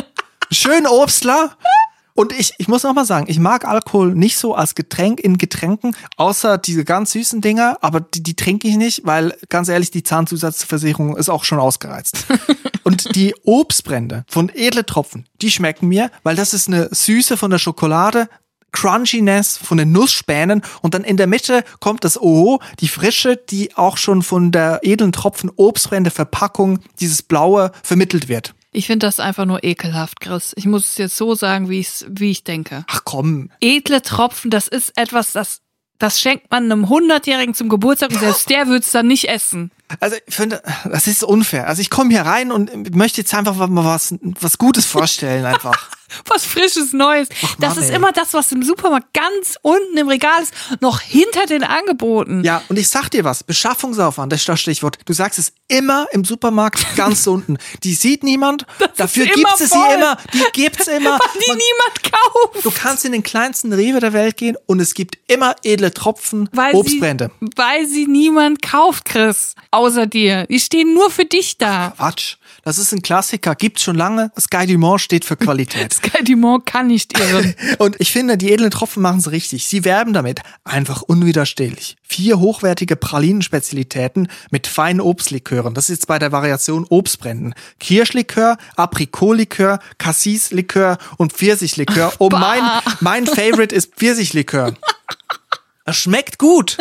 Schön 0.52 0.86
Obstler. 0.88 1.58
Und 2.18 2.32
ich, 2.32 2.54
ich 2.58 2.70
muss 2.70 2.84
noch 2.84 2.94
mal 2.94 3.06
sagen, 3.06 3.26
ich 3.30 3.40
mag 3.40 3.66
Alkohol 3.66 4.16
nicht 4.16 4.38
so 4.38 4.56
als 4.56 4.74
Getränk 4.74 5.20
in 5.20 5.38
Getränken, 5.38 5.96
außer 6.16 6.58
diese 6.58 6.86
ganz 6.86 7.12
süßen 7.12 7.42
Dinger, 7.42 7.78
aber 7.82 8.00
die, 8.00 8.24
die 8.24 8.38
trinke 8.38 8.70
ich 8.70 8.78
nicht, 8.78 9.02
weil 9.06 9.38
ganz 9.50 9.68
ehrlich, 9.68 9.92
die 9.92 10.02
Zahnzusatzversicherung 10.02 11.18
ist 11.18 11.30
auch 11.30 11.44
schon 11.44 11.60
ausgereizt. 11.60 12.26
Und 12.84 13.16
die 13.16 13.36
Obstbrände 13.44 14.24
von 14.30 14.50
edle 14.50 14.86
Tropfen, 14.86 15.28
die 15.42 15.52
schmecken 15.52 15.90
mir, 15.90 16.10
weil 16.24 16.38
das 16.38 16.54
ist 16.54 16.70
eine 16.70 16.88
Süße 16.90 17.36
von 17.36 17.52
der 17.52 17.58
Schokolade, 17.58 18.30
Crunchiness 18.72 19.58
von 19.58 19.78
den 19.78 19.92
Nussspänen 19.92 20.62
und 20.82 20.94
dann 20.94 21.04
in 21.04 21.18
der 21.18 21.28
Mitte 21.28 21.64
kommt 21.80 22.04
das 22.04 22.22
OO, 22.22 22.60
die 22.80 22.90
Frische, 22.90 23.38
die 23.38 23.76
auch 23.76 23.98
schon 23.98 24.22
von 24.22 24.52
der 24.52 24.82
edlen 24.84 25.14
Tropfen 25.14 25.50
Obstbrände 25.56 26.12
Verpackung, 26.12 26.80
dieses 27.00 27.24
Blaue 27.24 27.72
vermittelt 27.84 28.28
wird. 28.28 28.54
Ich 28.76 28.88
finde 28.88 29.08
das 29.08 29.22
einfach 29.22 29.46
nur 29.46 29.64
ekelhaft, 29.64 30.20
Chris. 30.20 30.54
Ich 30.58 30.66
muss 30.66 30.90
es 30.90 30.98
jetzt 30.98 31.16
so 31.16 31.34
sagen, 31.34 31.70
wie, 31.70 31.80
ich's, 31.80 32.06
wie 32.10 32.32
ich 32.32 32.44
denke. 32.44 32.84
Ach 32.88 33.02
komm, 33.06 33.50
Edle 33.62 34.02
Tropfen, 34.02 34.52
das 34.52 34.68
ist 34.68 34.98
etwas, 34.98 35.32
das, 35.32 35.62
das 35.98 36.20
schenkt 36.20 36.52
man 36.52 36.66
einem 36.66 36.90
Hundertjährigen 36.90 37.56
zum 37.56 37.70
Geburtstag 37.70 38.12
und 38.12 38.20
selbst 38.20 38.50
der 38.50 38.68
wird's 38.68 38.92
dann 38.92 39.08
nicht 39.08 39.30
essen. 39.30 39.72
Also 40.02 40.18
ich 40.26 40.36
finde, 40.36 40.62
das 40.92 41.08
ist 41.08 41.24
unfair. 41.24 41.68
Also 41.68 41.82
ich 41.82 41.90
komme 41.90 42.10
hier 42.10 42.24
rein 42.24 42.52
und 42.52 42.96
möchte 42.96 43.22
jetzt 43.22 43.34
einfach 43.34 43.56
mal 43.68 43.86
was, 43.86 44.14
was 44.42 44.58
Gutes 44.58 44.86
vorstellen 44.86 45.46
einfach. 45.46 45.90
Was 46.26 46.46
Frisches, 46.46 46.94
Neues. 46.94 47.30
das 47.60 47.76
Mann, 47.76 47.84
ist 47.84 47.90
immer 47.92 48.12
das, 48.12 48.34
was 48.34 48.52
im 48.52 48.64
Supermarkt 48.64 49.14
ganz 49.14 49.58
unten 49.62 49.98
im 49.98 50.08
Regal 50.08 50.42
ist, 50.44 50.54
noch 50.82 51.02
hinter 51.02 51.46
den 51.48 51.64
Angeboten. 51.64 52.44
Ja, 52.44 52.62
und 52.70 52.78
ich 52.78 52.88
sag 52.90 53.10
dir 53.10 53.24
was, 53.24 53.44
Beschaffungsaufwand, 53.44 54.32
das 54.32 54.42
ist 54.42 54.50
das 54.50 54.60
Stichwort. 54.62 54.98
Du 55.06 55.14
sagst 55.14 55.40
es 55.40 55.54
immer 55.68 56.08
im 56.12 56.24
Supermarkt 56.24 56.86
ganz 56.96 57.26
unten. 57.28 57.58
Die 57.84 57.94
sieht 57.94 58.24
niemand, 58.24 58.66
dafür 58.98 59.26
immer 59.26 59.34
gibt's 59.36 59.62
es 59.62 59.70
sie 59.72 59.94
immer, 59.94 60.18
die 60.34 60.44
gibt's 60.54 60.88
immer. 60.88 61.12
Weil 61.20 61.42
die 61.42 61.48
Man- 61.50 61.58
niemand 61.58 62.04
kauft. 62.54 62.66
Du 62.66 62.72
kannst 62.72 63.06
in 63.06 63.12
den 63.12 63.24
kleinsten 63.24 63.74
Rewe 63.74 64.00
der 64.00 64.14
Welt 64.14 64.38
gehen 64.38 64.58
und 64.66 64.80
es 64.80 64.94
gibt 64.94 65.18
immer 65.28 65.56
edle 65.64 65.94
Tropfen, 65.94 66.50
Weil 66.52 66.74
Obstbrände. 66.76 67.32
Sie, 67.42 67.48
weil 67.56 67.86
sie 67.88 68.08
niemand 68.08 68.62
kauft, 68.62 69.06
Chris. 69.06 69.56
Außer 69.72 70.06
dir. 70.08 70.46
Die 70.48 70.60
stehen 70.60 70.94
nur 70.94 71.10
für 71.10 71.26
dich 71.26 71.58
da. 71.58 71.94
Quatsch. 71.98 72.36
Das 72.66 72.80
ist 72.80 72.92
ein 72.92 73.04
Klassiker, 73.04 73.54
gibt's 73.54 73.84
schon 73.84 73.96
lange. 73.96 74.32
Sky 74.40 74.66
Dumont 74.66 75.00
steht 75.00 75.24
für 75.24 75.38
Qualität. 75.38 75.94
Sky 75.94 76.24
Dumont 76.24 76.66
kann 76.66 76.88
nicht 76.88 77.16
irren. 77.18 77.54
Und 77.78 77.96
ich 78.00 78.12
finde, 78.12 78.40
die 78.40 78.52
edlen 78.52 78.72
Tropfen 78.72 79.04
machen 79.04 79.20
es 79.20 79.30
richtig. 79.30 79.68
Sie 79.68 79.86
werben 79.86 80.14
damit. 80.14 80.42
Einfach 80.64 81.04
unwiderstehlich. 81.04 81.96
Vier 82.02 82.40
hochwertige 82.40 82.96
Pralinenspezialitäten 82.96 84.30
mit 84.50 84.66
feinen 84.66 85.00
Obstlikören. 85.00 85.76
Das 85.76 85.86
ist 85.86 85.98
jetzt 86.00 86.08
bei 86.08 86.18
der 86.18 86.32
Variation 86.32 86.88
Obstbränden. 86.90 87.54
Kirschlikör, 87.80 88.58
Aprikotlikör, 88.76 89.78
Cassis-Likör 90.00 90.98
und 91.18 91.34
Pfirsichlikör. 91.34 92.14
Oh, 92.18 92.30
mein, 92.32 92.64
mein 93.00 93.28
Favorite 93.28 93.76
ist 93.76 93.94
Pfirsichlikör. 93.96 94.74
Es 95.88 95.98
schmeckt 95.98 96.40
gut. 96.40 96.80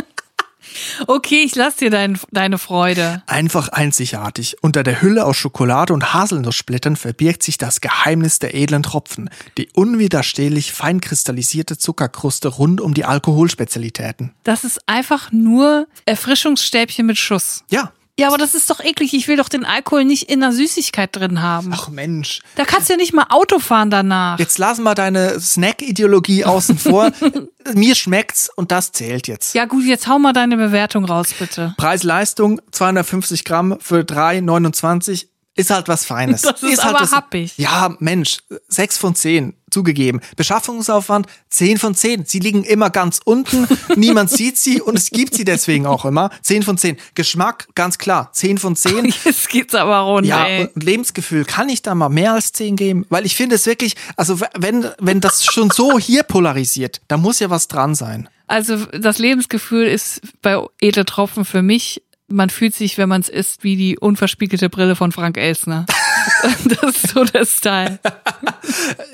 Okay, 1.06 1.42
ich 1.44 1.54
lass 1.54 1.76
dir 1.76 1.90
dein, 1.90 2.18
deine 2.30 2.58
Freude. 2.58 3.22
Einfach 3.26 3.68
einzigartig. 3.68 4.56
Unter 4.60 4.82
der 4.82 5.02
Hülle 5.02 5.24
aus 5.24 5.37
Schokolade 5.37 5.92
und 5.92 6.14
Haselnusssplittern 6.14 6.96
verbirgt 6.96 7.42
sich 7.42 7.58
das 7.58 7.80
Geheimnis 7.80 8.38
der 8.38 8.54
edlen 8.54 8.82
Tropfen. 8.82 9.30
Die 9.58 9.68
unwiderstehlich 9.74 10.72
fein 10.72 11.00
kristallisierte 11.00 11.78
Zuckerkruste 11.78 12.48
rund 12.48 12.80
um 12.80 12.94
die 12.94 13.04
Alkoholspezialitäten. 13.04 14.32
Das 14.44 14.64
ist 14.64 14.80
einfach 14.87 15.32
nur 15.32 15.87
Erfrischungsstäbchen 16.06 17.06
mit 17.06 17.18
Schuss. 17.18 17.64
Ja. 17.70 17.92
Ja, 18.18 18.29
aber 18.29 18.38
das 18.38 18.55
ist 18.55 18.70
doch 18.70 18.79
eklig. 18.81 19.12
Ich 19.12 19.27
will 19.27 19.37
doch 19.37 19.48
den 19.48 19.64
Alkohol 19.64 20.05
nicht 20.05 20.31
in 20.31 20.40
der 20.40 20.53
Süßigkeit 20.53 21.14
drin 21.16 21.42
haben. 21.42 21.70
Ach 21.74 21.88
Mensch. 21.88 22.40
Da 22.55 22.64
kannst 22.64 22.88
du 22.88 22.92
ja 22.92 22.96
nicht 22.96 23.12
mal 23.12 23.27
Auto 23.31 23.59
fahren 23.59 23.90
danach. 23.90 24.38
Jetzt 24.38 24.59
lassen 24.59 24.85
wir 24.85 24.94
deine 24.94 25.40
Snack-Ideologie 25.40 26.44
außen 26.44 26.79
vor. 26.79 27.11
Mir 27.74 27.94
schmeckt's 27.96 28.48
und 28.55 28.70
das 28.70 28.92
zählt 28.92 29.27
jetzt. 29.27 29.55
Ja 29.55 29.64
gut, 29.64 29.85
jetzt 29.85 30.07
hau 30.07 30.18
mal 30.20 30.33
deine 30.33 30.57
Bewertung 30.57 31.05
raus, 31.05 31.35
bitte. 31.37 31.74
Preis-Leistung 31.77 32.61
250 32.70 33.44
Gramm 33.44 33.79
für 33.81 34.00
3,29 34.00 35.27
ist 35.57 35.71
halt 35.71 35.88
was 35.88 36.05
Feines. 36.05 36.43
Das 36.43 36.62
ist 36.62 36.83
halt 36.85 36.97
aber 36.97 37.05
was, 37.05 37.12
happig. 37.12 37.57
Ja, 37.57 37.95
Mensch, 38.01 38.38
6 38.69 38.99
von 38.99 39.14
10 39.14 39.55
zugegeben. 39.71 40.21
Beschaffungsaufwand 40.37 41.27
10 41.51 41.79
von 41.79 41.95
10. 41.95 42.25
Sie 42.27 42.38
liegen 42.38 42.64
immer 42.64 42.90
ganz 42.90 43.21
unten, 43.25 43.67
niemand 43.97 44.31
sieht 44.31 44.57
sie 44.59 44.81
und 44.81 44.97
es 44.97 45.11
gibt 45.11 45.35
sie 45.35 45.45
deswegen 45.45 45.87
auch 45.87 46.05
immer. 46.05 46.31
10 46.43 46.62
von 46.62 46.79
10. 46.79 46.97
Geschmack, 47.14 47.69
ganz 47.75 47.99
klar, 47.99 48.31
10 48.33 48.59
von 48.59 48.77
10. 48.77 49.07
Jetzt 49.25 49.49
geht's 49.49 49.75
aber 49.75 49.99
runter, 49.99 50.29
Ja, 50.29 50.45
ey. 50.47 50.69
und 50.75 50.83
Lebensgefühl, 50.83 51.45
kann 51.45 51.69
ich 51.69 51.83
da 51.83 51.95
mal 51.95 52.09
mehr 52.09 52.33
als 52.35 52.53
10 52.53 52.77
geben? 52.77 53.07
Weil 53.09 53.27
ich 53.27 53.37
finde 53.37 53.57
es 53.57 53.67
wirklich, 53.67 53.95
also 54.17 54.40
wenn, 54.57 54.88
wenn 54.99 55.21
das 55.21 55.45
schon 55.45 55.71
so 55.71 55.99
hier 55.99 56.23
polarisiert, 56.25 57.01
da 57.09 57.17
muss 57.17 57.38
ja 57.40 57.51
was 57.51 57.69
dran 57.69 57.95
sein. 57.95 58.29
Also 58.47 58.77
das 58.87 59.19
Lebensgefühl 59.19 59.87
ist 59.87 60.21
bei 60.43 60.62
edle 60.81 61.07
Tropfen 61.07 61.45
für 61.47 61.62
mich, 61.62 62.03
man 62.28 62.50
fühlt 62.50 62.74
sich, 62.74 62.98
wenn 62.98 63.08
man 63.08 63.20
es 63.20 63.28
isst, 63.28 63.64
wie 63.64 63.76
die 63.76 63.98
unverspiegelte 63.98 64.70
Brille 64.70 64.96
von 64.96 65.12
Frank 65.12 65.37
Elsner. 65.37 65.87
das 66.80 66.96
ist 66.96 67.08
so 67.08 67.24
der 67.24 67.44
Style. 67.44 67.98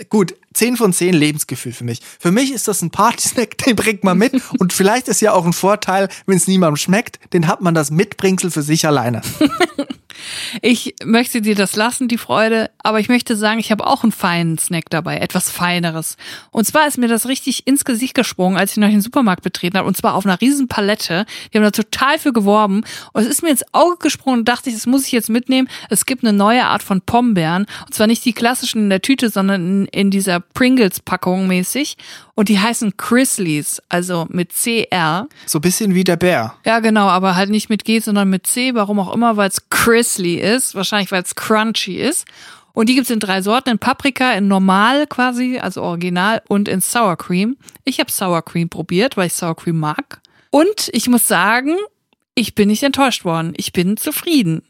Gut, 0.08 0.34
10 0.54 0.76
von 0.76 0.92
10 0.92 1.14
Lebensgefühl 1.14 1.72
für 1.72 1.84
mich. 1.84 2.00
Für 2.18 2.32
mich 2.32 2.52
ist 2.52 2.66
das 2.66 2.82
ein 2.82 2.90
Partysnack, 2.90 3.56
den 3.58 3.76
bringt 3.76 4.04
man 4.04 4.18
mit. 4.18 4.40
Und 4.58 4.72
vielleicht 4.72 5.08
ist 5.08 5.20
ja 5.20 5.32
auch 5.32 5.46
ein 5.46 5.52
Vorteil, 5.52 6.08
wenn 6.26 6.36
es 6.36 6.48
niemandem 6.48 6.76
schmeckt, 6.76 7.20
den 7.32 7.46
hat 7.46 7.60
man 7.60 7.74
das 7.74 7.90
Mitbringsel 7.90 8.50
für 8.50 8.62
sich 8.62 8.86
alleine. 8.86 9.22
Ich 10.62 10.94
möchte 11.04 11.40
dir 11.40 11.54
das 11.54 11.76
lassen, 11.76 12.08
die 12.08 12.18
Freude, 12.18 12.70
aber 12.78 13.00
ich 13.00 13.08
möchte 13.08 13.36
sagen, 13.36 13.58
ich 13.58 13.70
habe 13.70 13.86
auch 13.86 14.02
einen 14.02 14.12
feinen 14.12 14.58
Snack 14.58 14.84
dabei, 14.90 15.18
etwas 15.18 15.50
Feineres. 15.50 16.16
Und 16.50 16.66
zwar 16.66 16.86
ist 16.86 16.98
mir 16.98 17.08
das 17.08 17.26
richtig 17.26 17.66
ins 17.66 17.84
Gesicht 17.84 18.14
gesprungen, 18.14 18.56
als 18.56 18.72
ich 18.72 18.76
noch 18.78 18.88
den 18.88 19.00
Supermarkt 19.00 19.42
betreten 19.42 19.78
habe, 19.78 19.88
und 19.88 19.96
zwar 19.96 20.14
auf 20.14 20.26
einer 20.26 20.40
riesen 20.40 20.68
Palette. 20.68 21.26
Die 21.52 21.58
haben 21.58 21.64
da 21.64 21.70
total 21.70 22.18
für 22.18 22.32
geworben. 22.32 22.84
Und 23.12 23.22
es 23.22 23.28
ist 23.28 23.42
mir 23.42 23.50
ins 23.50 23.64
Auge 23.72 23.96
gesprungen 23.98 24.40
und 24.40 24.48
dachte 24.48 24.70
ich, 24.70 24.76
das 24.76 24.86
muss 24.86 25.06
ich 25.06 25.12
jetzt 25.12 25.30
mitnehmen. 25.30 25.68
Es 25.88 26.06
gibt 26.06 26.24
eine 26.24 26.32
neue 26.32 26.64
Art 26.64 26.82
von 26.82 27.00
Pombeeren. 27.00 27.66
Und 27.86 27.94
zwar 27.94 28.06
nicht 28.06 28.24
die 28.24 28.32
klassischen 28.32 28.82
in 28.82 28.90
der 28.90 29.02
Tüte, 29.02 29.30
sondern 29.30 29.84
in, 29.84 29.86
in 29.86 30.10
dieser 30.10 30.39
Pringles-Packung 30.40 31.46
mäßig. 31.46 31.96
Und 32.34 32.48
die 32.48 32.58
heißen 32.58 32.96
Chrisleys, 32.96 33.82
also 33.88 34.26
mit 34.30 34.52
CR. 34.52 35.28
So 35.46 35.58
ein 35.58 35.62
bisschen 35.62 35.94
wie 35.94 36.04
der 36.04 36.16
Bär. 36.16 36.54
Ja, 36.64 36.80
genau, 36.80 37.08
aber 37.08 37.36
halt 37.36 37.50
nicht 37.50 37.70
mit 37.70 37.84
G, 37.84 38.00
sondern 38.00 38.30
mit 38.30 38.46
C, 38.46 38.74
warum 38.74 38.98
auch 39.00 39.14
immer, 39.14 39.36
weil 39.36 39.48
es 39.48 39.68
Crispy 39.70 40.36
ist, 40.36 40.74
wahrscheinlich 40.74 41.12
weil 41.12 41.22
es 41.22 41.34
crunchy 41.34 41.96
ist. 41.96 42.26
Und 42.72 42.88
die 42.88 42.94
gibt's 42.94 43.10
in 43.10 43.20
drei 43.20 43.42
Sorten, 43.42 43.70
in 43.70 43.78
Paprika, 43.78 44.32
in 44.32 44.48
Normal 44.48 45.06
quasi, 45.06 45.58
also 45.58 45.82
Original, 45.82 46.42
und 46.48 46.68
in 46.68 46.80
Sour 46.80 47.16
Cream. 47.16 47.56
Ich 47.84 48.00
habe 48.00 48.10
Sour 48.10 48.42
Cream 48.42 48.68
probiert, 48.68 49.16
weil 49.16 49.26
ich 49.26 49.34
Sour 49.34 49.56
Cream 49.56 49.78
mag. 49.78 50.20
Und 50.50 50.88
ich 50.92 51.08
muss 51.08 51.26
sagen, 51.26 51.76
ich 52.34 52.54
bin 52.54 52.68
nicht 52.68 52.82
enttäuscht 52.82 53.24
worden. 53.24 53.52
Ich 53.56 53.72
bin 53.72 53.96
zufrieden. 53.96 54.62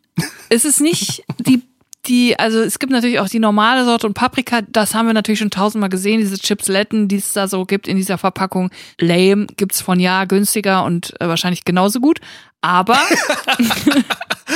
Es 0.49 0.65
ist 0.65 0.81
nicht 0.81 1.25
die 1.39 1.63
die, 2.07 2.39
also 2.39 2.61
es 2.61 2.79
gibt 2.79 2.93
natürlich 2.93 3.21
auch 3.21 3.29
die 3.29 3.39
normale 3.39 3.85
Sorte 3.85 4.07
und 4.07 4.15
Paprika, 4.15 4.63
das 4.63 4.95
haben 4.95 5.07
wir 5.07 5.13
natürlich 5.13 5.39
schon 5.39 5.51
tausendmal 5.51 5.91
gesehen, 5.91 6.21
diese 6.21 6.39
Chipsletten, 6.39 7.09
die 7.09 7.17
es 7.17 7.33
da 7.33 7.47
so 7.47 7.65
gibt 7.65 7.89
in 7.89 7.97
dieser 7.97 8.19
Verpackung. 8.19 8.71
Lame 8.99 9.47
gibt's 9.57 9.81
von 9.81 10.01
ja 10.01 10.25
günstiger 10.25 10.85
und 10.85 11.15
äh, 11.21 11.29
wahrscheinlich 11.29 11.65
genauso 11.65 12.01
gut. 12.01 12.21
Aber 12.63 12.99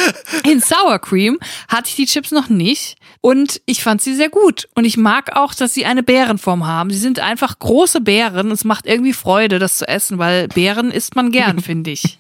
in 0.45 0.61
Sour 0.61 0.99
Cream 0.99 1.39
hatte 1.69 1.89
ich 1.89 1.97
die 1.97 2.07
Chips 2.07 2.31
noch 2.31 2.49
nicht 2.49 2.97
und 3.21 3.61
ich 3.67 3.83
fand 3.83 4.03
sie 4.03 4.15
sehr 4.15 4.29
gut. 4.29 4.69
Und 4.75 4.85
ich 4.85 4.97
mag 4.97 5.37
auch, 5.37 5.55
dass 5.55 5.75
sie 5.75 5.87
eine 5.87 6.03
Bärenform 6.03 6.67
haben. 6.67 6.91
Sie 6.91 6.99
sind 6.99 7.21
einfach 7.21 7.59
große 7.59 8.01
Beeren 8.01 8.49
und 8.49 8.53
es 8.53 8.65
macht 8.65 8.87
irgendwie 8.87 9.13
Freude, 9.13 9.59
das 9.59 9.79
zu 9.79 9.89
essen, 9.89 10.19
weil 10.19 10.49
Beeren 10.49 10.91
isst 10.91 11.17
man 11.17 11.31
gern, 11.31 11.59
finde 11.63 11.91
ich. 11.91 12.19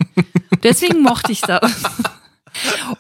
Deswegen 0.62 1.02
mochte 1.02 1.32
ich 1.32 1.40
das. 1.40 1.82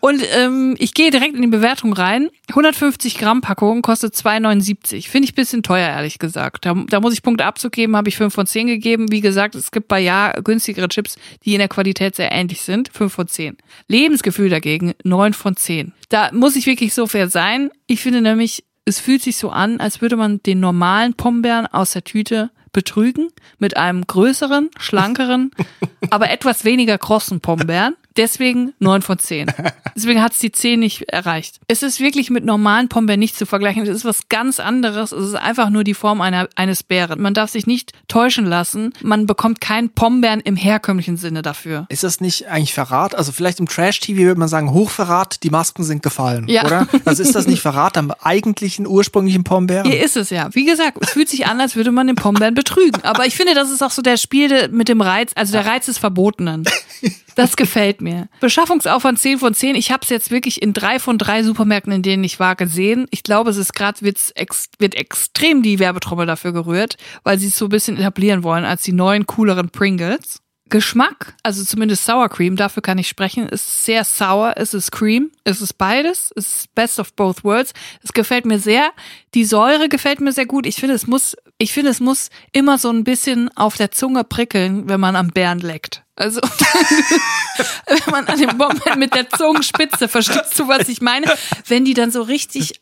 Und 0.00 0.22
ähm, 0.34 0.74
ich 0.78 0.94
gehe 0.94 1.10
direkt 1.10 1.34
in 1.34 1.42
die 1.42 1.48
Bewertung 1.48 1.92
rein. 1.92 2.28
150 2.48 3.18
Gramm 3.18 3.40
Packung 3.40 3.82
kostet 3.82 4.14
2,79. 4.14 5.08
Finde 5.08 5.26
ich 5.26 5.32
ein 5.32 5.36
bisschen 5.36 5.62
teuer, 5.62 5.88
ehrlich 5.88 6.18
gesagt. 6.18 6.66
Da, 6.66 6.74
da 6.88 7.00
muss 7.00 7.14
ich 7.14 7.22
Punkte 7.22 7.44
abzugeben, 7.44 7.96
habe 7.96 8.08
ich 8.08 8.16
5 8.16 8.32
von 8.32 8.46
10 8.46 8.66
gegeben. 8.66 9.10
Wie 9.10 9.20
gesagt, 9.20 9.54
es 9.54 9.70
gibt 9.70 9.88
bei 9.88 10.00
Ja 10.00 10.32
günstigere 10.42 10.88
Chips, 10.88 11.16
die 11.44 11.54
in 11.54 11.58
der 11.58 11.68
Qualität 11.68 12.16
sehr 12.16 12.32
ähnlich 12.32 12.62
sind. 12.62 12.90
5 12.92 13.12
von 13.12 13.28
10. 13.28 13.56
Lebensgefühl 13.88 14.48
dagegen 14.48 14.94
9 15.04 15.32
von 15.32 15.56
10. 15.56 15.92
Da 16.08 16.30
muss 16.32 16.56
ich 16.56 16.66
wirklich 16.66 16.94
so 16.94 17.06
fair 17.06 17.28
sein. 17.28 17.70
Ich 17.86 18.00
finde 18.00 18.20
nämlich, 18.20 18.64
es 18.84 19.00
fühlt 19.00 19.22
sich 19.22 19.36
so 19.36 19.50
an, 19.50 19.80
als 19.80 20.00
würde 20.00 20.16
man 20.16 20.42
den 20.42 20.60
normalen 20.60 21.14
Pombeeren 21.14 21.66
aus 21.66 21.92
der 21.92 22.04
Tüte 22.04 22.50
betrügen 22.72 23.28
mit 23.58 23.78
einem 23.78 24.06
größeren, 24.06 24.68
schlankeren, 24.78 25.52
aber 26.10 26.30
etwas 26.30 26.64
weniger 26.64 26.98
krossen 26.98 27.40
Pombeeren. 27.40 27.96
Deswegen 28.16 28.72
9 28.78 29.02
von 29.02 29.18
10. 29.18 29.50
Deswegen 29.96 30.22
hat 30.22 30.32
es 30.32 30.38
die 30.38 30.52
10 30.52 30.78
nicht 30.80 31.08
erreicht. 31.08 31.60
Es 31.68 31.82
ist 31.82 31.98
wirklich 32.00 32.30
mit 32.30 32.44
normalen 32.44 32.88
Pombeeren 32.88 33.18
nicht 33.20 33.36
zu 33.36 33.44
vergleichen. 33.46 33.82
Es 33.82 33.88
ist 33.88 34.04
was 34.04 34.28
ganz 34.28 34.60
anderes. 34.60 35.12
Es 35.12 35.28
ist 35.28 35.34
einfach 35.34 35.70
nur 35.70 35.82
die 35.84 35.94
Form 35.94 36.20
einer, 36.20 36.48
eines 36.56 36.82
Bären. 36.82 37.20
Man 37.20 37.34
darf 37.34 37.50
sich 37.50 37.66
nicht 37.66 37.92
täuschen 38.08 38.46
lassen. 38.46 38.92
Man 39.02 39.26
bekommt 39.26 39.60
keinen 39.60 39.90
Pombeeren 39.90 40.40
im 40.40 40.54
herkömmlichen 40.56 41.16
Sinne 41.16 41.42
dafür. 41.42 41.86
Ist 41.88 42.04
das 42.04 42.20
nicht 42.20 42.46
eigentlich 42.48 42.72
Verrat? 42.74 43.14
Also 43.14 43.32
vielleicht 43.32 43.58
im 43.60 43.66
Trash-TV 43.68 44.20
würde 44.22 44.38
man 44.40 44.48
sagen, 44.48 44.72
Hochverrat, 44.72 45.42
die 45.42 45.50
Masken 45.50 45.82
sind 45.84 46.02
gefallen, 46.02 46.46
Ja. 46.48 46.64
oder? 46.64 46.86
Also 47.04 47.22
ist 47.22 47.34
das 47.34 47.46
nicht 47.46 47.62
Verrat 47.62 47.96
am 47.96 48.12
eigentlichen, 48.22 48.86
ursprünglichen 48.86 49.42
Pombeeren? 49.44 49.90
Hier 49.90 50.02
ist 50.02 50.16
es 50.16 50.30
ja. 50.30 50.48
Wie 50.54 50.64
gesagt, 50.64 50.98
es 51.00 51.10
fühlt 51.10 51.28
sich 51.28 51.46
an, 51.46 51.60
als 51.60 51.74
würde 51.76 51.90
man 51.92 52.06
den 52.06 52.16
Pombeeren 52.16 52.54
betrügen. 52.54 53.02
Aber 53.02 53.26
ich 53.26 53.34
finde, 53.36 53.54
das 53.54 53.70
ist 53.70 53.82
auch 53.82 53.90
so 53.90 54.02
der 54.02 54.16
Spiel 54.16 54.68
mit 54.68 54.88
dem 54.88 55.00
Reiz, 55.00 55.32
also 55.34 55.52
der 55.52 55.66
Reiz 55.66 55.86
des 55.86 55.98
Verbotenen. 55.98 56.64
Das 57.34 57.56
gefällt 57.56 58.00
mir. 58.00 58.28
Beschaffungsaufwand 58.40 59.18
10 59.18 59.38
von 59.38 59.54
10. 59.54 59.74
Ich 59.74 59.90
habe 59.90 60.02
es 60.02 60.08
jetzt 60.08 60.30
wirklich 60.30 60.62
in 60.62 60.72
drei 60.72 60.98
von 60.98 61.18
drei 61.18 61.42
Supermärkten, 61.42 61.92
in 61.92 62.02
denen 62.02 62.24
ich 62.24 62.40
war, 62.40 62.56
gesehen. 62.56 63.06
Ich 63.10 63.22
glaube, 63.22 63.50
es 63.50 63.56
ist 63.56 63.74
gerade 63.74 63.98
ex, 64.34 64.68
wird 64.78 64.94
extrem 64.94 65.62
die 65.62 65.78
Werbetrommel 65.78 66.26
dafür 66.26 66.52
gerührt, 66.52 66.96
weil 67.22 67.38
sie 67.38 67.48
es 67.48 67.56
so 67.56 67.66
ein 67.66 67.70
bisschen 67.70 67.96
etablieren 67.96 68.42
wollen 68.42 68.64
als 68.64 68.82
die 68.82 68.92
neuen, 68.92 69.26
cooleren 69.26 69.70
Pringles. 69.70 70.40
Geschmack, 70.70 71.34
also 71.42 71.62
zumindest 71.62 72.06
Sour 72.06 72.28
Cream, 72.30 72.56
dafür 72.56 72.82
kann 72.82 72.96
ich 72.96 73.06
sprechen, 73.06 73.48
ist 73.48 73.84
sehr 73.84 74.02
sour, 74.02 74.54
es 74.56 74.72
ist 74.72 74.90
Cream, 74.90 75.30
es 75.44 75.60
ist 75.60 75.74
beides, 75.74 76.32
es 76.36 76.62
ist 76.62 76.74
best 76.74 76.98
of 76.98 77.12
both 77.12 77.44
worlds. 77.44 77.74
Es 78.02 78.14
gefällt 78.14 78.46
mir 78.46 78.58
sehr. 78.58 78.90
Die 79.34 79.44
Säure 79.44 79.90
gefällt 79.90 80.20
mir 80.20 80.32
sehr 80.32 80.46
gut. 80.46 80.64
Ich 80.64 80.76
finde, 80.76 80.94
es 80.94 81.06
muss, 81.06 81.36
ich 81.58 81.72
finde, 81.72 81.90
es 81.90 82.00
muss 82.00 82.30
immer 82.52 82.78
so 82.78 82.90
ein 82.90 83.04
bisschen 83.04 83.48
auf 83.56 83.76
der 83.76 83.90
Zunge 83.90 84.24
prickeln, 84.24 84.88
wenn 84.88 85.00
man 85.00 85.16
am 85.16 85.28
Bären 85.28 85.60
leckt. 85.60 86.02
Also, 86.16 86.40
wenn 87.86 88.10
man 88.10 88.26
an 88.26 88.38
dem 88.38 88.56
Moment 88.56 88.96
mit 88.96 89.14
der 89.14 89.28
Zungenspitze, 89.28 90.08
verstehst 90.08 90.58
du, 90.58 90.68
was 90.68 90.88
ich 90.88 91.00
meine? 91.00 91.32
Wenn 91.66 91.84
die 91.84 91.94
dann 91.94 92.10
so 92.10 92.22
richtig 92.22 92.80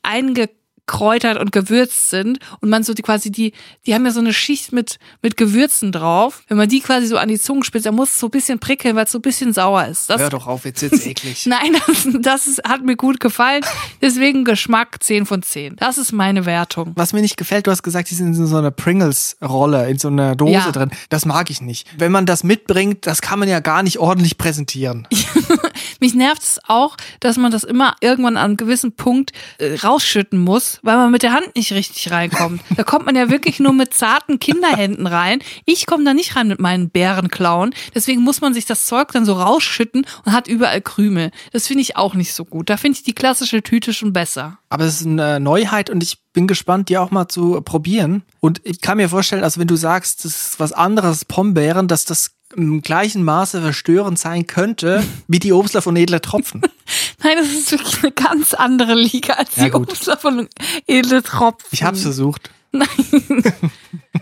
eingekräutert 0.92 1.38
und 1.38 1.52
gewürzt 1.52 2.10
sind 2.10 2.38
und 2.60 2.68
man 2.68 2.82
so 2.82 2.94
die 2.94 3.02
quasi 3.02 3.30
die, 3.30 3.52
die 3.86 3.94
haben 3.94 4.04
ja 4.04 4.12
so 4.12 4.20
eine 4.20 4.32
Schicht 4.32 4.72
mit, 4.72 4.98
mit 5.22 5.36
Gewürzen 5.36 5.92
drauf. 5.92 6.42
Wenn 6.48 6.56
man 6.56 6.68
die 6.68 6.80
quasi 6.80 7.06
so 7.06 7.16
an 7.18 7.28
die 7.28 7.38
Zungenspitze, 7.38 7.84
dann 7.84 7.94
muss 7.94 8.10
es 8.10 8.18
so 8.20 8.26
ein 8.28 8.30
bisschen 8.30 8.58
prickeln, 8.58 8.96
weil 8.96 9.04
es 9.04 9.12
so 9.12 9.18
ein 9.18 9.22
bisschen 9.22 9.52
sauer 9.52 9.86
ist. 9.86 10.10
Das, 10.10 10.20
Hör 10.20 10.30
doch 10.30 10.46
auf, 10.46 10.64
jetzt 10.64 10.82
wird's 10.82 11.06
eklig. 11.06 11.46
Nein, 11.46 11.76
das, 11.86 12.08
das 12.20 12.46
ist, 12.46 12.64
hat 12.64 12.84
mir 12.84 12.96
gut 12.96 13.20
gefallen. 13.20 13.62
Deswegen 14.00 14.44
Geschmack 14.44 15.02
10 15.02 15.26
von 15.26 15.42
10. 15.42 15.76
Das 15.76 15.98
ist 15.98 16.12
meine 16.12 16.46
Wertung. 16.46 16.92
Was 16.96 17.12
mir 17.12 17.20
nicht 17.20 17.36
gefällt, 17.36 17.66
du 17.66 17.70
hast 17.70 17.82
gesagt, 17.82 18.10
die 18.10 18.14
sind 18.14 18.34
in 18.36 18.46
so 18.46 18.56
einer 18.56 18.70
Pringles-Rolle, 18.70 19.88
in 19.88 19.98
so 19.98 20.08
einer 20.08 20.36
Dose 20.36 20.52
Ja. 20.52 20.72
drin. 20.72 20.90
Das 21.08 21.24
mag 21.24 21.50
ich 21.50 21.60
nicht. 21.60 21.86
Wenn 21.98 22.12
man 22.12 22.26
das 22.26 22.44
mitbringt, 22.44 23.06
das 23.06 23.22
kann 23.22 23.38
man 23.38 23.48
ja 23.48 23.60
gar 23.60 23.82
nicht 23.82 23.98
ordentlich 23.98 24.38
präsentieren. 24.38 25.06
Mich 26.00 26.14
nervt 26.14 26.42
es 26.42 26.60
auch, 26.66 26.96
dass 27.20 27.36
man 27.36 27.50
das 27.50 27.64
immer 27.64 27.94
irgendwann 28.00 28.36
an 28.36 28.44
einem 28.44 28.56
gewissen 28.56 28.92
Punkt 28.92 29.32
äh, 29.58 29.74
rausschütten 29.76 30.38
muss, 30.38 30.78
weil 30.82 30.96
man 30.96 31.10
mit 31.10 31.22
der 31.22 31.32
Hand 31.32 31.54
nicht 31.56 31.72
richtig 31.72 32.10
reinkommt. 32.10 32.60
Da 32.76 32.84
kommt 32.84 33.06
man 33.06 33.14
ja 33.14 33.30
wirklich 33.30 33.60
nur 33.60 33.72
mit 33.72 33.94
zarten 33.94 34.40
Kinderhänden 34.40 35.06
rein. 35.06 35.40
Ich 35.66 35.86
komme 35.86 36.04
da 36.04 36.14
nicht 36.14 36.36
rein 36.36 36.48
mit 36.48 36.58
meinen 36.58 36.90
Bärenklauen. 36.90 37.74
Deswegen 37.94 38.22
muss 38.22 38.40
man 38.40 38.54
sich 38.54 38.64
das 38.64 38.86
Zeug 38.86 39.12
dann 39.12 39.24
so 39.24 39.34
rausschütten 39.34 40.06
und 40.24 40.32
hat 40.32 40.48
überall 40.48 40.80
Krümel. 40.80 41.30
Das 41.52 41.66
finde 41.66 41.82
ich 41.82 41.96
auch 41.96 42.14
nicht 42.14 42.32
so 42.32 42.44
gut. 42.44 42.70
Da 42.70 42.76
finde 42.76 42.96
ich 42.96 43.04
die 43.04 43.14
klassische 43.14 43.62
Tüte 43.62 43.92
schon 43.92 44.12
besser. 44.12 44.58
Aber 44.68 44.84
es 44.84 45.00
ist 45.00 45.06
eine 45.06 45.38
Neuheit 45.38 45.90
und 45.90 46.02
ich 46.02 46.18
bin 46.32 46.46
gespannt, 46.46 46.88
die 46.88 46.98
auch 46.98 47.10
mal 47.10 47.28
zu 47.28 47.60
probieren. 47.60 48.22
Und 48.40 48.60
ich 48.64 48.80
kann 48.80 48.96
mir 48.96 49.08
vorstellen, 49.08 49.44
also 49.44 49.60
wenn 49.60 49.68
du 49.68 49.76
sagst, 49.76 50.24
das 50.24 50.32
ist 50.34 50.60
was 50.60 50.72
anderes, 50.72 51.24
Pombeeren, 51.24 51.88
dass 51.88 52.04
das 52.04 52.32
im 52.56 52.82
gleichen 52.82 53.24
Maße 53.24 53.60
verstörend 53.60 54.18
sein 54.18 54.46
könnte 54.46 55.02
wie 55.28 55.38
die 55.38 55.52
Obstler 55.52 55.82
von 55.82 55.96
Edler 55.96 56.20
Tropfen. 56.20 56.62
Nein, 57.22 57.36
das 57.38 57.48
ist 57.48 57.72
wirklich 57.72 58.02
eine 58.02 58.12
ganz 58.12 58.54
andere 58.54 58.94
Liga 58.94 59.34
als 59.34 59.56
Ja, 59.56 59.64
die 59.64 59.70
gut. 59.70 59.88
Obstler 59.90 60.16
von 60.16 60.48
Edle 60.86 61.22
Tropfen. 61.22 61.68
Ich 61.70 61.82
hab's 61.82 62.02
versucht. 62.02 62.50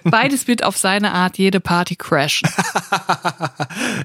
Beides 0.04 0.46
wird 0.46 0.64
auf 0.64 0.76
seine 0.76 1.12
Art 1.12 1.38
jede 1.38 1.60
Party 1.60 1.96
crashen. 1.96 2.48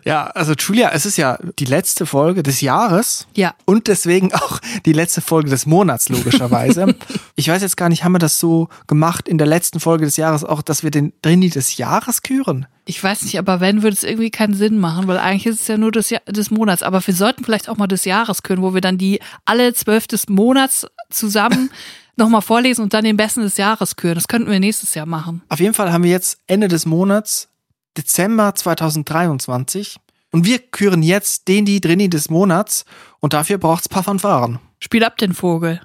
Ja, 0.04 0.28
also 0.28 0.54
Julia, 0.54 0.92
es 0.92 1.06
ist 1.06 1.18
ja 1.18 1.40
die 1.58 1.66
letzte 1.66 2.06
Folge 2.06 2.44
des 2.44 2.62
Jahres. 2.62 3.28
Ja. 3.36 3.56
Und 3.66 3.88
deswegen 3.88 4.34
auch 4.34 4.60
die 4.86 4.94
letzte 4.94 5.22
Folge 5.22 5.50
des 5.50 5.66
Monats, 5.66 6.10
logischerweise. 6.10 6.96
ich 7.36 7.48
weiß 7.48 7.62
jetzt 7.62 7.78
gar 7.78 7.90
nicht, 7.90 8.04
haben 8.04 8.12
wir 8.12 8.20
das 8.20 8.40
so 8.40 8.70
gemacht 8.88 9.28
in 9.28 9.38
der 9.38 9.48
letzten 9.48 9.80
Folge 9.80 10.06
des 10.06 10.18
Jahres 10.18 10.44
auch, 10.44 10.62
dass 10.62 10.84
wir 10.84 10.92
den 10.92 11.14
Drini 11.24 11.50
des 11.50 11.78
Jahres 11.78 12.22
küren? 12.22 12.68
Ich 12.86 13.04
weiß 13.04 13.24
nicht, 13.24 13.40
aber 13.40 13.60
wenn, 13.60 13.82
würde 13.82 13.96
es 13.96 14.04
irgendwie 14.04 14.30
keinen 14.30 14.54
Sinn 14.54 14.78
machen, 14.78 15.08
weil 15.08 15.18
eigentlich 15.18 15.48
ist 15.48 15.62
es 15.62 15.68
ja 15.68 15.78
nur 15.78 15.92
des, 15.92 16.12
Ja- 16.12 16.20
des 16.28 16.52
Monats. 16.52 16.84
Aber 16.84 17.06
wir 17.06 17.14
sollten 17.16 17.44
vielleicht 17.44 17.68
auch 17.68 17.78
mal 17.78 17.88
des 17.88 18.06
Jahres 18.06 18.44
können, 18.44 18.62
wo 18.62 18.74
wir 18.76 18.82
dann 18.82 19.00
die 19.00 19.20
alle 19.46 19.74
zwölf 19.74 20.06
des 20.08 20.30
Monats 20.30 20.86
zusammen 21.10 21.72
nochmal 22.18 22.42
vorlesen 22.42 22.84
und 22.84 22.94
dann 22.94 23.04
den 23.04 23.18
besten 23.18 23.42
des 23.42 23.58
Jahres 23.58 23.96
küren. 23.96 24.16
Das 24.16 24.28
könnten 24.28 24.50
wir 24.50 24.60
nächstes 24.60 24.94
Jahr 24.94 25.06
machen. 25.06 25.42
Auf 25.50 25.60
jeden 25.60 25.74
Fall 25.74 25.92
haben 25.92 26.04
wir 26.04 26.12
jetzt 26.12 26.40
Ende 26.48 26.68
des 26.68 26.86
Monats, 26.86 27.50
Dezember 27.98 28.56
2023. 28.56 29.98
Und 30.32 30.46
wir 30.46 30.60
küren 30.60 31.04
jetzt 31.04 31.48
den, 31.48 31.66
die 31.66 31.80
Drini 31.80 32.10
des 32.10 32.30
Monats. 32.30 32.86
Und 33.20 33.34
dafür 33.34 33.58
braucht's 33.58 33.88
paar 33.88 34.04
Fanfaren. 34.04 34.60
Spiel 34.80 35.04
ab 35.04 35.18
den 35.18 35.34
Vogel. 35.34 35.82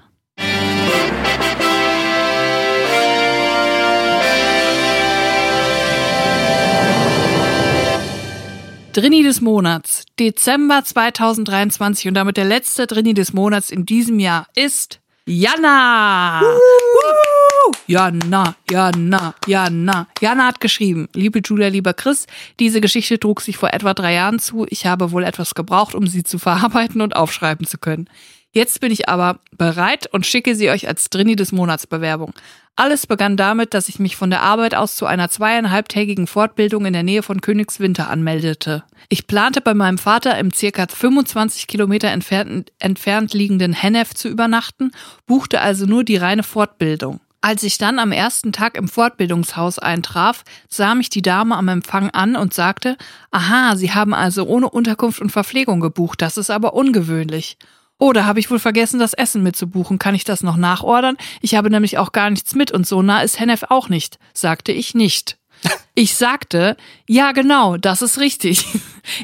Drini 8.93 9.23
des 9.23 9.39
Monats, 9.39 10.03
Dezember 10.19 10.83
2023 10.83 12.09
und 12.09 12.13
damit 12.13 12.35
der 12.35 12.43
letzte 12.43 12.87
Drini 12.87 13.13
des 13.13 13.31
Monats 13.31 13.71
in 13.71 13.85
diesem 13.85 14.19
Jahr 14.19 14.47
ist 14.53 15.00
Jana. 15.31 16.41
Jana, 17.87 18.55
Jana, 18.69 19.33
Jana. 19.47 20.07
Jana 20.19 20.45
hat 20.45 20.59
geschrieben, 20.59 21.07
liebe 21.15 21.39
Julia, 21.39 21.69
lieber 21.69 21.93
Chris, 21.93 22.27
diese 22.59 22.81
Geschichte 22.81 23.17
trug 23.17 23.39
sich 23.39 23.55
vor 23.55 23.73
etwa 23.73 23.93
drei 23.93 24.13
Jahren 24.13 24.39
zu. 24.39 24.65
Ich 24.69 24.85
habe 24.85 25.13
wohl 25.13 25.23
etwas 25.23 25.55
gebraucht, 25.55 25.95
um 25.95 26.05
sie 26.05 26.23
zu 26.23 26.37
verarbeiten 26.37 26.99
und 26.99 27.15
aufschreiben 27.15 27.65
zu 27.65 27.77
können. 27.77 28.09
Jetzt 28.51 28.81
bin 28.81 28.91
ich 28.91 29.07
aber 29.07 29.39
bereit 29.57 30.07
und 30.11 30.25
schicke 30.25 30.53
sie 30.53 30.69
euch 30.69 30.89
als 30.89 31.09
Drini 31.09 31.37
des 31.37 31.53
Monats 31.53 31.87
Bewerbung. 31.87 32.33
Alles 32.75 33.05
begann 33.05 33.37
damit, 33.37 33.73
dass 33.73 33.89
ich 33.89 33.99
mich 33.99 34.15
von 34.15 34.29
der 34.29 34.41
Arbeit 34.41 34.75
aus 34.75 34.95
zu 34.95 35.05
einer 35.05 35.29
zweieinhalbtägigen 35.29 36.25
Fortbildung 36.25 36.85
in 36.85 36.93
der 36.93 37.03
Nähe 37.03 37.21
von 37.21 37.41
Königswinter 37.41 38.09
anmeldete. 38.09 38.83
Ich 39.09 39.27
plante 39.27 39.61
bei 39.61 39.73
meinem 39.73 39.97
Vater 39.97 40.37
im 40.37 40.53
circa 40.53 40.87
25 40.87 41.67
Kilometer 41.67 42.07
entfernt, 42.09 42.71
entfernt 42.79 43.33
liegenden 43.33 43.73
Hennef 43.73 44.13
zu 44.13 44.29
übernachten, 44.29 44.91
buchte 45.27 45.61
also 45.61 45.85
nur 45.85 46.03
die 46.03 46.17
reine 46.17 46.43
Fortbildung. 46.43 47.19
Als 47.43 47.63
ich 47.63 47.79
dann 47.79 47.97
am 47.97 48.11
ersten 48.11 48.53
Tag 48.53 48.77
im 48.77 48.87
Fortbildungshaus 48.87 49.79
eintraf, 49.79 50.43
sah 50.69 50.93
mich 50.93 51.09
die 51.09 51.23
Dame 51.23 51.57
am 51.57 51.67
Empfang 51.67 52.11
an 52.11 52.35
und 52.35 52.53
sagte, 52.53 52.97
aha, 53.31 53.75
Sie 53.75 53.91
haben 53.91 54.13
also 54.13 54.45
ohne 54.45 54.69
Unterkunft 54.69 55.19
und 55.21 55.31
Verpflegung 55.31 55.79
gebucht, 55.79 56.21
das 56.21 56.37
ist 56.37 56.51
aber 56.51 56.75
ungewöhnlich. 56.75 57.57
Oh, 58.03 58.13
da 58.13 58.25
habe 58.25 58.39
ich 58.39 58.49
wohl 58.49 58.57
vergessen, 58.57 58.99
das 58.99 59.13
Essen 59.13 59.43
mitzubuchen. 59.43 59.99
Kann 59.99 60.15
ich 60.15 60.23
das 60.23 60.41
noch 60.41 60.57
nachordern? 60.57 61.17
Ich 61.39 61.53
habe 61.53 61.69
nämlich 61.69 61.99
auch 61.99 62.11
gar 62.11 62.31
nichts 62.31 62.55
mit 62.55 62.71
und 62.71 62.87
so 62.87 63.03
nah 63.03 63.21
ist 63.21 63.39
Hennef 63.39 63.65
auch 63.69 63.89
nicht, 63.89 64.17
sagte 64.33 64.71
ich 64.71 64.95
nicht. 64.95 65.37
Ich 65.93 66.15
sagte, 66.15 66.77
ja 67.05 67.33
genau, 67.33 67.75
das 67.75 68.01
ist 68.01 68.17
richtig. 68.17 68.65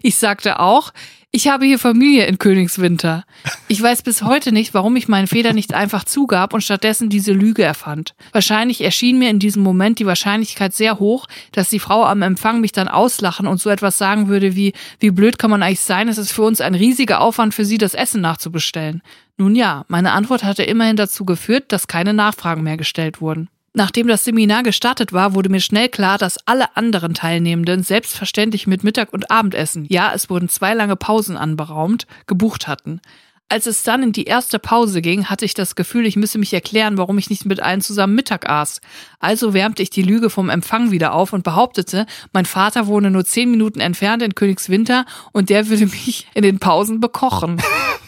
Ich 0.04 0.18
sagte 0.18 0.60
auch, 0.60 0.92
ich 1.38 1.48
habe 1.50 1.68
hier 1.68 1.78
Familie 1.78 2.26
in 2.26 2.40
Königswinter. 2.40 3.24
Ich 3.68 3.80
weiß 3.80 4.02
bis 4.02 4.24
heute 4.24 4.52
nicht, 4.52 4.74
warum 4.74 4.96
ich 4.96 5.08
meinen 5.08 5.28
Fehler 5.28 5.54
nicht 5.54 5.72
einfach 5.76 6.04
zugab 6.04 6.52
und 6.52 6.62
stattdessen 6.62 7.10
diese 7.10 7.32
Lüge 7.32 7.62
erfand. 7.62 8.16
Wahrscheinlich 8.32 8.84
erschien 8.84 9.20
mir 9.20 9.30
in 9.30 9.38
diesem 9.38 9.62
Moment 9.62 10.00
die 10.00 10.08
Wahrscheinlichkeit 10.08 10.74
sehr 10.74 10.98
hoch, 10.98 11.28
dass 11.52 11.70
die 11.70 11.78
Frau 11.78 12.06
am 12.06 12.24
Empfang 12.24 12.60
mich 12.60 12.72
dann 12.72 12.88
auslachen 12.88 13.46
und 13.46 13.62
so 13.62 13.70
etwas 13.70 14.00
sagen 14.00 14.30
würde 14.30 14.56
wie, 14.56 14.74
wie 15.00 15.12
blöd 15.12 15.38
kann 15.38 15.52
man 15.52 15.62
eigentlich 15.62 15.82
sein, 15.82 16.08
es 16.08 16.18
ist 16.18 16.32
für 16.32 16.42
uns 16.42 16.60
ein 16.60 16.74
riesiger 16.74 17.22
Aufwand 17.22 17.54
für 17.54 17.66
sie, 17.66 17.78
das 17.78 17.94
Essen 17.94 18.22
nachzubestellen. 18.22 19.04
Nun 19.38 19.56
ja, 19.56 19.86
meine 19.90 20.14
Antwort 20.14 20.44
hatte 20.44 20.64
immerhin 20.64 20.96
dazu 20.96 21.24
geführt, 21.24 21.66
dass 21.72 21.88
keine 21.88 22.16
Nachfragen 22.16 22.64
mehr 22.64 22.78
gestellt 22.78 23.22
wurden. 23.22 23.48
Nachdem 23.78 24.08
das 24.08 24.24
Seminar 24.24 24.64
gestartet 24.64 25.14
war, 25.14 25.36
wurde 25.36 25.50
mir 25.50 25.60
schnell 25.60 25.88
klar, 25.88 26.18
dass 26.18 26.40
alle 26.48 26.76
anderen 26.76 27.14
Teilnehmenden 27.14 27.84
selbstverständlich 27.84 28.66
mit 28.66 28.84
Mittag- 28.84 29.14
und 29.14 29.30
Abendessen, 29.30 29.86
ja, 29.88 30.12
es 30.16 30.32
wurden 30.32 30.50
zwei 30.50 30.74
lange 30.74 30.96
Pausen 30.96 31.38
anberaumt, 31.38 32.08
gebucht 32.26 32.68
hatten. 32.68 33.02
Als 33.50 33.66
es 33.66 33.84
dann 33.84 34.04
in 34.04 34.12
die 34.12 34.26
erste 34.26 34.60
Pause 34.60 35.02
ging, 35.02 35.28
hatte 35.30 35.46
ich 35.46 35.54
das 35.54 35.76
Gefühl, 35.76 36.06
ich 36.06 36.18
müsse 36.18 36.38
mich 36.38 36.54
erklären, 36.54 36.98
warum 36.98 37.18
ich 37.18 37.30
nicht 37.30 37.46
mit 37.46 37.62
allen 37.62 37.80
zusammen 37.80 38.14
Mittag 38.14 38.50
aß. 38.50 38.82
Also 39.22 39.54
wärmte 39.54 39.82
ich 39.82 39.90
die 39.90 40.02
Lüge 40.02 40.30
vom 40.30 40.50
Empfang 40.50 40.92
wieder 40.92 41.14
auf 41.14 41.32
und 41.32 41.46
behauptete, 41.46 42.06
mein 42.34 42.46
Vater 42.46 42.88
wohne 42.88 43.10
nur 43.10 43.24
zehn 43.24 43.50
Minuten 43.50 43.80
entfernt 43.80 44.22
in 44.22 44.36
Königswinter 44.36 45.06
und 45.32 45.50
der 45.50 45.70
würde 45.70 45.86
mich 45.86 46.28
in 46.34 46.44
den 46.44 46.60
Pausen 46.60 47.00
bekochen. 47.00 47.62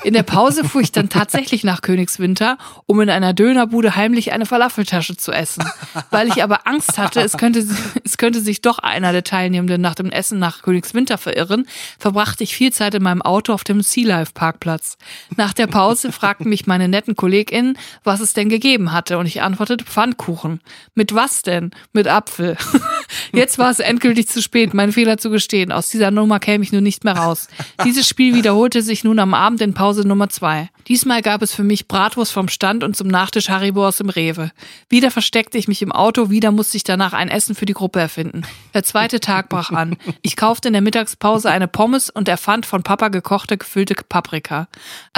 In 0.04 0.14
der 0.14 0.24
Pause 0.24 0.64
fuhr 0.64 0.82
ich 0.82 0.92
dann 0.92 1.10
tatsächlich 1.10 1.64
nach 1.64 1.82
Königswinter, 1.82 2.58
um 2.86 3.00
in 3.02 3.10
einer 3.10 3.34
Dönerbude 3.34 3.96
heimlich 3.96 4.32
eine 4.32 4.46
Falafeltasche 4.46 5.18
zu 5.18 5.32
essen. 5.32 5.64
Weil 6.10 6.30
ich 6.30 6.42
aber 6.42 6.68
Angst 6.68 6.98
hatte, 6.98 7.22
es 7.22 7.38
könnte, 7.38 7.66
es 8.04 8.18
könnte 8.18 8.40
sich 8.40 8.62
doch 8.62 8.80
einer 8.80 9.12
der 9.12 9.24
Teilnehmenden 9.24 9.82
nach 9.82 9.96
dem 9.96 10.10
Essen 10.10 10.40
nach 10.40 10.62
Königswinter 10.62 11.18
verirren, 11.18 11.66
verbrachte 11.98 12.44
ich 12.44 12.56
viel 12.56 12.72
Zeit 12.72 12.94
in 12.96 13.04
meinem 13.04 13.22
Auto 13.22 13.54
auf 13.54 13.64
dem 13.64 13.82
Sea 13.82 14.08
Life 14.08 14.32
Parkplatz. 14.34 14.98
Nach 15.38 15.54
der 15.54 15.68
Pause 15.68 16.12
fragten 16.12 16.50
mich 16.50 16.68
meine 16.68 16.88
netten 16.88 17.16
KollegInnen, 17.16 17.78
was 18.04 18.20
es 18.20 18.34
denn 18.34 18.50
gegeben 18.50 18.92
hatte, 18.92 19.18
und 19.18 19.26
ich 19.26 19.42
antwortete 19.42 19.86
Pfannkuchen. 19.86 20.62
Mit 20.96 21.14
was 21.14 21.44
denn? 21.44 21.72
Mit 21.94 22.08
Apfel. 22.08 22.58
Jetzt 23.34 23.58
war 23.58 23.70
es 23.70 23.80
endgültig 23.80 24.28
zu 24.28 24.42
spät, 24.42 24.74
meinen 24.74 24.92
Fehler 24.92 25.18
zu 25.18 25.30
gestehen. 25.30 25.72
Aus 25.72 25.90
dieser 25.90 26.12
Nummer 26.12 26.40
käme 26.40 26.64
ich 26.64 26.72
nun 26.72 26.84
nicht 26.84 27.04
mehr 27.04 27.16
raus. 27.16 27.48
Dieses 27.84 28.08
Spiel 28.08 28.36
wiederholte 28.36 28.82
sich 28.82 29.04
nun 29.04 29.20
am 29.20 29.34
Abend 29.34 29.62
in 29.62 29.74
Pause 29.74 30.08
Nummer 30.08 30.30
zwei. 30.30 30.70
Diesmal 30.88 31.22
gab 31.22 31.42
es 31.42 31.54
für 31.54 31.64
mich 31.64 31.88
Bratwurst 31.88 32.32
vom 32.32 32.48
Stand 32.48 32.84
und 32.84 32.96
zum 32.96 33.08
Nachtisch 33.08 33.50
Haribo 33.50 33.88
aus 33.88 33.98
dem 33.98 34.10
Rewe. 34.10 34.52
Wieder 34.90 35.12
versteckte 35.12 35.58
ich 35.58 35.68
mich 35.68 35.82
im 35.82 35.92
Auto, 35.92 36.30
wieder 36.30 36.52
musste 36.52 36.78
ich 36.78 36.84
danach 36.84 37.14
ein 37.14 37.30
Essen 37.30 37.56
für 37.56 37.66
die 37.66 37.74
Gruppe 37.74 38.00
erfinden. 38.00 38.44
Der 38.74 38.84
zweite 38.84 39.20
Tag 39.20 39.50
brach 39.50 39.72
an. 39.72 39.98
Ich 40.22 40.36
kaufte 40.36 40.70
in 40.70 40.74
der 40.74 40.82
Mittagspause 40.82 41.50
eine 41.50 41.68
Pommes 41.68 42.10
und 42.10 42.28
erfand 42.28 42.66
von 42.66 42.84
Papa 42.84 43.10
gekochte 43.10 43.58
gefüllte 43.58 43.96
Paprika. 44.08 44.68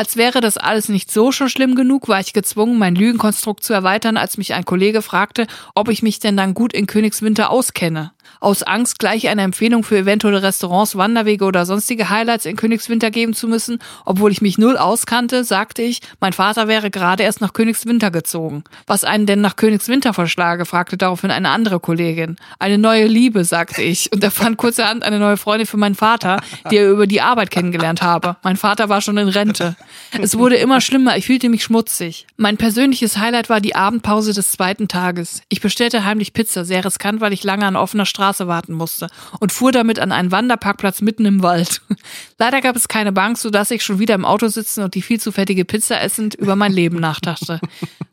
Als 0.01 0.17
wäre 0.17 0.41
das 0.41 0.57
alles 0.57 0.89
nicht 0.89 1.11
so 1.11 1.31
schon 1.31 1.47
schlimm 1.47 1.75
genug, 1.75 2.07
war 2.07 2.19
ich 2.19 2.33
gezwungen, 2.33 2.79
mein 2.79 2.95
Lügenkonstrukt 2.95 3.63
zu 3.63 3.71
erweitern, 3.71 4.17
als 4.17 4.35
mich 4.35 4.55
ein 4.55 4.65
Kollege 4.65 5.03
fragte, 5.03 5.45
ob 5.75 5.89
ich 5.89 6.01
mich 6.01 6.17
denn 6.17 6.35
dann 6.35 6.55
gut 6.55 6.73
in 6.73 6.87
Königswinter 6.87 7.51
auskenne. 7.51 8.11
Aus 8.39 8.63
Angst, 8.63 8.99
gleich 8.99 9.27
eine 9.27 9.43
Empfehlung 9.43 9.83
für 9.83 9.97
eventuelle 9.97 10.41
Restaurants, 10.41 10.95
Wanderwege 10.95 11.45
oder 11.45 11.65
sonstige 11.65 12.09
Highlights 12.09 12.45
in 12.45 12.55
Königswinter 12.55 13.11
geben 13.11 13.33
zu 13.33 13.47
müssen, 13.47 13.79
obwohl 14.05 14.31
ich 14.31 14.41
mich 14.41 14.57
null 14.57 14.77
auskannte, 14.77 15.43
sagte 15.43 15.81
ich, 15.81 16.01
mein 16.19 16.33
Vater 16.33 16.67
wäre 16.67 16.89
gerade 16.89 17.23
erst 17.23 17.41
nach 17.41 17.53
Königswinter 17.53 18.11
gezogen. 18.11 18.63
Was 18.87 19.03
einen 19.03 19.25
denn 19.25 19.41
nach 19.41 19.55
Königswinter 19.55 20.13
verschlage, 20.13 20.65
fragte 20.65 20.97
daraufhin 20.97 21.31
eine 21.31 21.49
andere 21.49 21.79
Kollegin. 21.79 22.37
Eine 22.59 22.77
neue 22.77 23.07
Liebe, 23.07 23.43
sagte 23.43 23.81
ich, 23.81 24.11
und 24.11 24.23
erfand 24.23 24.57
kurzerhand 24.57 25.03
eine 25.03 25.19
neue 25.19 25.37
Freundin 25.37 25.67
für 25.67 25.77
meinen 25.77 25.95
Vater, 25.95 26.41
die 26.69 26.77
er 26.77 26.89
über 26.89 27.07
die 27.07 27.21
Arbeit 27.21 27.51
kennengelernt 27.51 28.01
habe. 28.01 28.37
Mein 28.43 28.57
Vater 28.57 28.89
war 28.89 29.01
schon 29.01 29.17
in 29.17 29.29
Rente. 29.29 29.75
Es 30.19 30.37
wurde 30.37 30.55
immer 30.55 30.81
schlimmer, 30.81 31.17
ich 31.17 31.25
fühlte 31.25 31.49
mich 31.49 31.63
schmutzig. 31.63 32.27
Mein 32.37 32.57
persönliches 32.57 33.17
Highlight 33.17 33.49
war 33.49 33.61
die 33.61 33.75
Abendpause 33.75 34.33
des 34.33 34.51
zweiten 34.51 34.87
Tages. 34.87 35.41
Ich 35.49 35.61
bestellte 35.61 36.03
heimlich 36.03 36.33
Pizza, 36.33 36.65
sehr 36.65 36.83
riskant, 36.83 37.21
weil 37.21 37.33
ich 37.33 37.43
lange 37.43 37.65
an 37.65 37.75
offener 37.75 38.05
Straße 38.11 38.47
warten 38.47 38.73
musste 38.73 39.07
und 39.39 39.51
fuhr 39.51 39.71
damit 39.71 39.99
an 39.99 40.11
einen 40.11 40.31
Wanderparkplatz 40.31 41.01
mitten 41.01 41.25
im 41.25 41.41
Wald. 41.41 41.81
Leider 42.37 42.61
gab 42.61 42.75
es 42.75 42.87
keine 42.87 43.11
Bank, 43.11 43.39
sodass 43.39 43.71
ich 43.71 43.83
schon 43.83 43.97
wieder 43.97 44.13
im 44.13 44.25
Auto 44.25 44.47
sitzen 44.47 44.83
und 44.83 44.93
die 44.93 45.01
viel 45.01 45.19
zu 45.19 45.31
fettige 45.31 45.65
Pizza 45.65 45.99
essend 45.99 46.35
über 46.35 46.55
mein 46.55 46.71
Leben 46.71 46.99
nachdachte. 46.99 47.59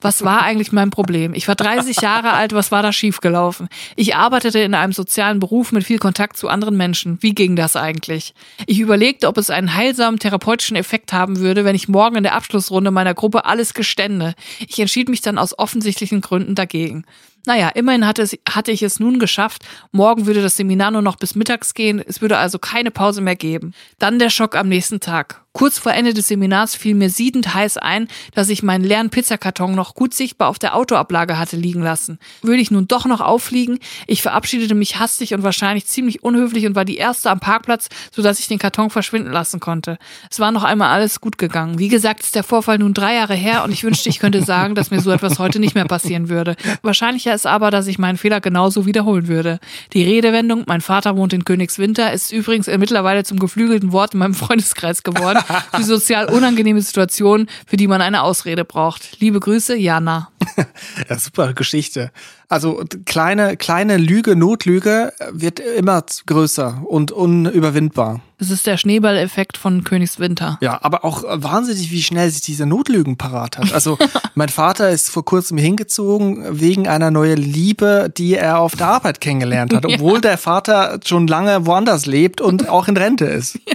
Was 0.00 0.24
war 0.24 0.42
eigentlich 0.42 0.72
mein 0.72 0.90
Problem? 0.90 1.34
Ich 1.34 1.48
war 1.48 1.56
30 1.56 2.00
Jahre 2.00 2.32
alt, 2.32 2.52
was 2.54 2.70
war 2.70 2.82
da 2.82 2.92
schiefgelaufen? 2.92 3.68
Ich 3.96 4.14
arbeitete 4.14 4.60
in 4.60 4.74
einem 4.74 4.92
sozialen 4.92 5.40
Beruf 5.40 5.72
mit 5.72 5.84
viel 5.84 5.98
Kontakt 5.98 6.36
zu 6.36 6.48
anderen 6.48 6.76
Menschen. 6.76 7.18
Wie 7.20 7.34
ging 7.34 7.56
das 7.56 7.76
eigentlich? 7.76 8.34
Ich 8.66 8.80
überlegte, 8.80 9.26
ob 9.28 9.36
es 9.36 9.50
einen 9.50 9.74
heilsamen 9.74 10.20
therapeutischen 10.20 10.76
Effekt 10.76 11.12
haben 11.12 11.38
würde, 11.38 11.64
wenn 11.64 11.74
ich 11.74 11.88
morgen 11.88 12.16
in 12.16 12.22
der 12.22 12.34
Abschlussrunde 12.34 12.90
meiner 12.90 13.14
Gruppe 13.14 13.44
alles 13.44 13.74
gestände. 13.74 14.34
Ich 14.60 14.78
entschied 14.78 15.08
mich 15.08 15.20
dann 15.20 15.38
aus 15.38 15.58
offensichtlichen 15.58 16.20
Gründen 16.20 16.54
dagegen. 16.54 17.04
Naja, 17.48 17.70
immerhin 17.70 18.06
hatte, 18.06 18.20
es, 18.20 18.36
hatte 18.46 18.72
ich 18.72 18.82
es 18.82 19.00
nun 19.00 19.18
geschafft. 19.18 19.64
Morgen 19.90 20.26
würde 20.26 20.42
das 20.42 20.58
Seminar 20.58 20.90
nur 20.90 21.00
noch 21.00 21.16
bis 21.16 21.34
mittags 21.34 21.72
gehen. 21.72 21.98
Es 21.98 22.20
würde 22.20 22.36
also 22.36 22.58
keine 22.58 22.90
Pause 22.90 23.22
mehr 23.22 23.36
geben. 23.36 23.72
Dann 23.98 24.18
der 24.18 24.28
Schock 24.28 24.54
am 24.54 24.68
nächsten 24.68 25.00
Tag. 25.00 25.46
Kurz 25.58 25.80
vor 25.80 25.92
Ende 25.92 26.14
des 26.14 26.28
Seminars 26.28 26.76
fiel 26.76 26.94
mir 26.94 27.10
siedend 27.10 27.52
heiß 27.52 27.78
ein, 27.78 28.06
dass 28.32 28.48
ich 28.48 28.62
meinen 28.62 28.84
leeren 28.84 29.10
Pizzakarton 29.10 29.74
noch 29.74 29.96
gut 29.96 30.14
sichtbar 30.14 30.50
auf 30.50 30.60
der 30.60 30.76
Autoablage 30.76 31.36
hatte 31.36 31.56
liegen 31.56 31.82
lassen. 31.82 32.20
Würde 32.42 32.62
ich 32.62 32.70
nun 32.70 32.86
doch 32.86 33.06
noch 33.06 33.20
auffliegen? 33.20 33.80
Ich 34.06 34.22
verabschiedete 34.22 34.76
mich 34.76 35.00
hastig 35.00 35.34
und 35.34 35.42
wahrscheinlich 35.42 35.86
ziemlich 35.86 36.22
unhöflich 36.22 36.64
und 36.64 36.76
war 36.76 36.84
die 36.84 36.96
erste 36.96 37.28
am 37.28 37.40
Parkplatz, 37.40 37.88
sodass 38.14 38.38
ich 38.38 38.46
den 38.46 38.60
Karton 38.60 38.88
verschwinden 38.88 39.32
lassen 39.32 39.58
konnte. 39.58 39.98
Es 40.30 40.38
war 40.38 40.52
noch 40.52 40.62
einmal 40.62 40.90
alles 40.90 41.20
gut 41.20 41.38
gegangen. 41.38 41.80
Wie 41.80 41.88
gesagt, 41.88 42.20
ist 42.20 42.36
der 42.36 42.44
Vorfall 42.44 42.78
nun 42.78 42.94
drei 42.94 43.16
Jahre 43.16 43.34
her 43.34 43.64
und 43.64 43.72
ich 43.72 43.82
wünschte, 43.82 44.10
ich 44.10 44.20
könnte 44.20 44.44
sagen, 44.44 44.76
dass 44.76 44.92
mir 44.92 45.00
so 45.00 45.10
etwas 45.10 45.40
heute 45.40 45.58
nicht 45.58 45.74
mehr 45.74 45.86
passieren 45.86 46.28
würde. 46.28 46.54
Wahrscheinlicher 46.82 47.34
ist 47.34 47.48
aber, 47.48 47.72
dass 47.72 47.88
ich 47.88 47.98
meinen 47.98 48.16
Fehler 48.16 48.40
genauso 48.40 48.86
wiederholen 48.86 49.26
würde. 49.26 49.58
Die 49.92 50.04
Redewendung, 50.04 50.62
mein 50.68 50.82
Vater 50.82 51.16
wohnt 51.16 51.32
in 51.32 51.44
Königswinter, 51.44 52.12
ist 52.12 52.30
übrigens 52.30 52.68
mittlerweile 52.68 53.24
zum 53.24 53.40
geflügelten 53.40 53.90
Wort 53.90 54.14
in 54.14 54.20
meinem 54.20 54.34
Freundeskreis 54.34 55.02
geworden. 55.02 55.47
Für 55.74 55.82
sozial 55.82 56.26
unangenehme 56.26 56.80
Situationen, 56.80 57.48
für 57.66 57.76
die 57.76 57.86
man 57.86 58.00
eine 58.00 58.22
Ausrede 58.22 58.64
braucht. 58.64 59.20
Liebe 59.20 59.40
Grüße, 59.40 59.76
Jana. 59.76 60.30
Ja, 61.08 61.18
super 61.18 61.52
Geschichte. 61.52 62.10
Also 62.48 62.82
kleine, 63.04 63.56
kleine 63.56 63.98
Lüge, 63.98 64.36
Notlüge 64.36 65.12
wird 65.30 65.60
immer 65.60 66.02
größer 66.26 66.82
und 66.86 67.12
unüberwindbar. 67.12 68.20
Das 68.38 68.50
ist 68.50 68.66
der 68.66 68.78
Schneeballeffekt 68.78 69.56
von 69.56 69.84
Königswinter. 69.84 70.58
Ja, 70.60 70.78
aber 70.82 71.04
auch 71.04 71.24
wahnsinnig, 71.26 71.90
wie 71.90 72.02
schnell 72.02 72.30
sich 72.30 72.40
diese 72.40 72.66
Notlügen 72.66 73.18
parat 73.18 73.58
hat. 73.58 73.72
Also 73.72 73.98
mein 74.34 74.48
Vater 74.48 74.90
ist 74.90 75.10
vor 75.10 75.24
kurzem 75.24 75.58
hingezogen 75.58 76.58
wegen 76.60 76.88
einer 76.88 77.10
neuen 77.10 77.38
Liebe, 77.38 78.12
die 78.16 78.34
er 78.34 78.60
auf 78.60 78.76
der 78.76 78.88
Arbeit 78.88 79.20
kennengelernt 79.20 79.74
hat, 79.74 79.84
obwohl 79.86 80.14
ja. 80.14 80.20
der 80.20 80.38
Vater 80.38 81.00
schon 81.04 81.26
lange 81.26 81.66
woanders 81.66 82.06
lebt 82.06 82.40
und 82.40 82.68
auch 82.68 82.88
in 82.88 82.96
Rente 82.96 83.26
ist. 83.26 83.58
Ja. 83.66 83.74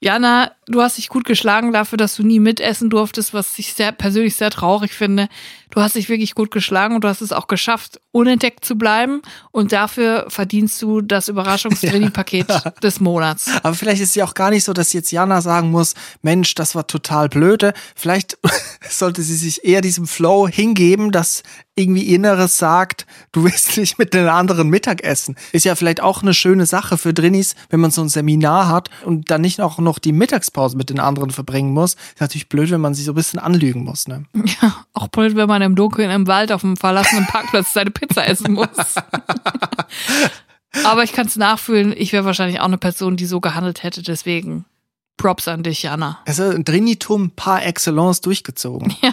Jana, 0.00 0.52
du 0.66 0.82
hast 0.82 0.98
dich 0.98 1.08
gut 1.08 1.24
geschlagen 1.24 1.72
dafür, 1.72 1.96
dass 1.96 2.16
du 2.16 2.22
nie 2.22 2.40
mitessen 2.40 2.90
durftest, 2.90 3.32
was 3.32 3.58
ich 3.58 3.72
sehr 3.72 3.92
persönlich 3.92 4.36
sehr 4.36 4.50
traurig 4.50 4.92
finde. 4.92 5.28
Du 5.70 5.80
hast 5.80 5.96
dich 5.96 6.08
wirklich 6.08 6.34
gut 6.34 6.50
geschlagen 6.50 6.94
und 6.94 7.04
du 7.04 7.08
hast 7.08 7.22
es 7.22 7.32
auch 7.32 7.46
geschafft, 7.46 8.00
unentdeckt 8.12 8.64
zu 8.64 8.76
bleiben. 8.76 9.22
Und 9.52 9.72
dafür 9.72 10.26
verdienst 10.28 10.80
du 10.82 11.00
das 11.00 11.28
Überraschungstraining-Paket 11.28 12.48
ja. 12.48 12.60
des 12.82 13.00
Monats. 13.00 13.50
Aber 13.62 13.74
vielleicht 13.74 14.02
ist 14.02 14.10
es 14.10 14.14
ja 14.14 14.24
auch 14.24 14.34
gar 14.34 14.50
nicht 14.50 14.64
so, 14.64 14.72
dass 14.72 14.92
jetzt 14.92 15.10
Jana 15.10 15.40
sagen 15.40 15.70
muss, 15.70 15.94
Mensch, 16.22 16.54
das 16.54 16.74
war 16.74 16.86
total 16.86 17.28
blöde. 17.28 17.72
Vielleicht 17.94 18.38
sollte 18.88 19.22
sie 19.22 19.36
sich 19.36 19.64
eher 19.64 19.80
diesem 19.80 20.06
Flow 20.06 20.46
hingeben, 20.46 21.10
dass 21.10 21.42
irgendwie 21.76 22.14
Inneres 22.14 22.56
sagt, 22.56 23.06
du 23.32 23.44
willst 23.44 23.76
nicht 23.76 23.98
mit 23.98 24.14
den 24.14 24.28
anderen 24.28 24.68
Mittagessen. 24.68 25.36
Ist 25.52 25.64
ja 25.64 25.74
vielleicht 25.74 26.00
auch 26.00 26.22
eine 26.22 26.34
schöne 26.34 26.66
Sache 26.66 26.96
für 26.96 27.12
Drinis, 27.12 27.54
wenn 27.68 27.80
man 27.80 27.90
so 27.90 28.00
ein 28.00 28.08
Seminar 28.08 28.68
hat 28.68 28.90
und 29.04 29.30
dann 29.30 29.42
nicht 29.42 29.60
auch 29.60 29.78
noch 29.78 29.98
die 29.98 30.12
Mittagspause 30.12 30.76
mit 30.76 30.88
den 30.88 30.98
anderen 30.98 31.30
verbringen 31.30 31.72
muss. 31.72 31.94
Ist 31.94 32.20
natürlich 32.20 32.48
blöd, 32.48 32.70
wenn 32.70 32.80
man 32.80 32.94
sich 32.94 33.04
so 33.04 33.12
ein 33.12 33.16
bisschen 33.16 33.38
anlügen 33.38 33.84
muss, 33.84 34.08
ne? 34.08 34.24
Ja, 34.62 34.84
auch 34.94 35.08
blöd, 35.08 35.36
wenn 35.36 35.48
man 35.48 35.60
im 35.60 35.76
Dunkeln 35.76 36.10
im 36.10 36.26
Wald 36.26 36.50
auf 36.50 36.62
dem 36.62 36.76
verlassenen 36.76 37.26
Parkplatz 37.26 37.74
seine 37.74 37.90
Pizza 37.90 38.26
essen 38.26 38.54
muss. 38.54 38.68
Aber 40.84 41.04
ich 41.04 41.12
kann 41.12 41.26
es 41.26 41.36
nachfühlen, 41.36 41.94
ich 41.96 42.12
wäre 42.12 42.24
wahrscheinlich 42.24 42.60
auch 42.60 42.66
eine 42.66 42.78
Person, 42.78 43.16
die 43.16 43.26
so 43.26 43.40
gehandelt 43.40 43.82
hätte, 43.82 44.02
deswegen 44.02 44.64
Props 45.16 45.48
an 45.48 45.62
dich, 45.62 45.82
Jana. 45.82 46.18
Also 46.26 46.44
ein 46.44 46.64
Trinitum 46.64 47.30
par 47.30 47.64
excellence 47.64 48.20
durchgezogen. 48.20 48.94
Ja. 49.02 49.12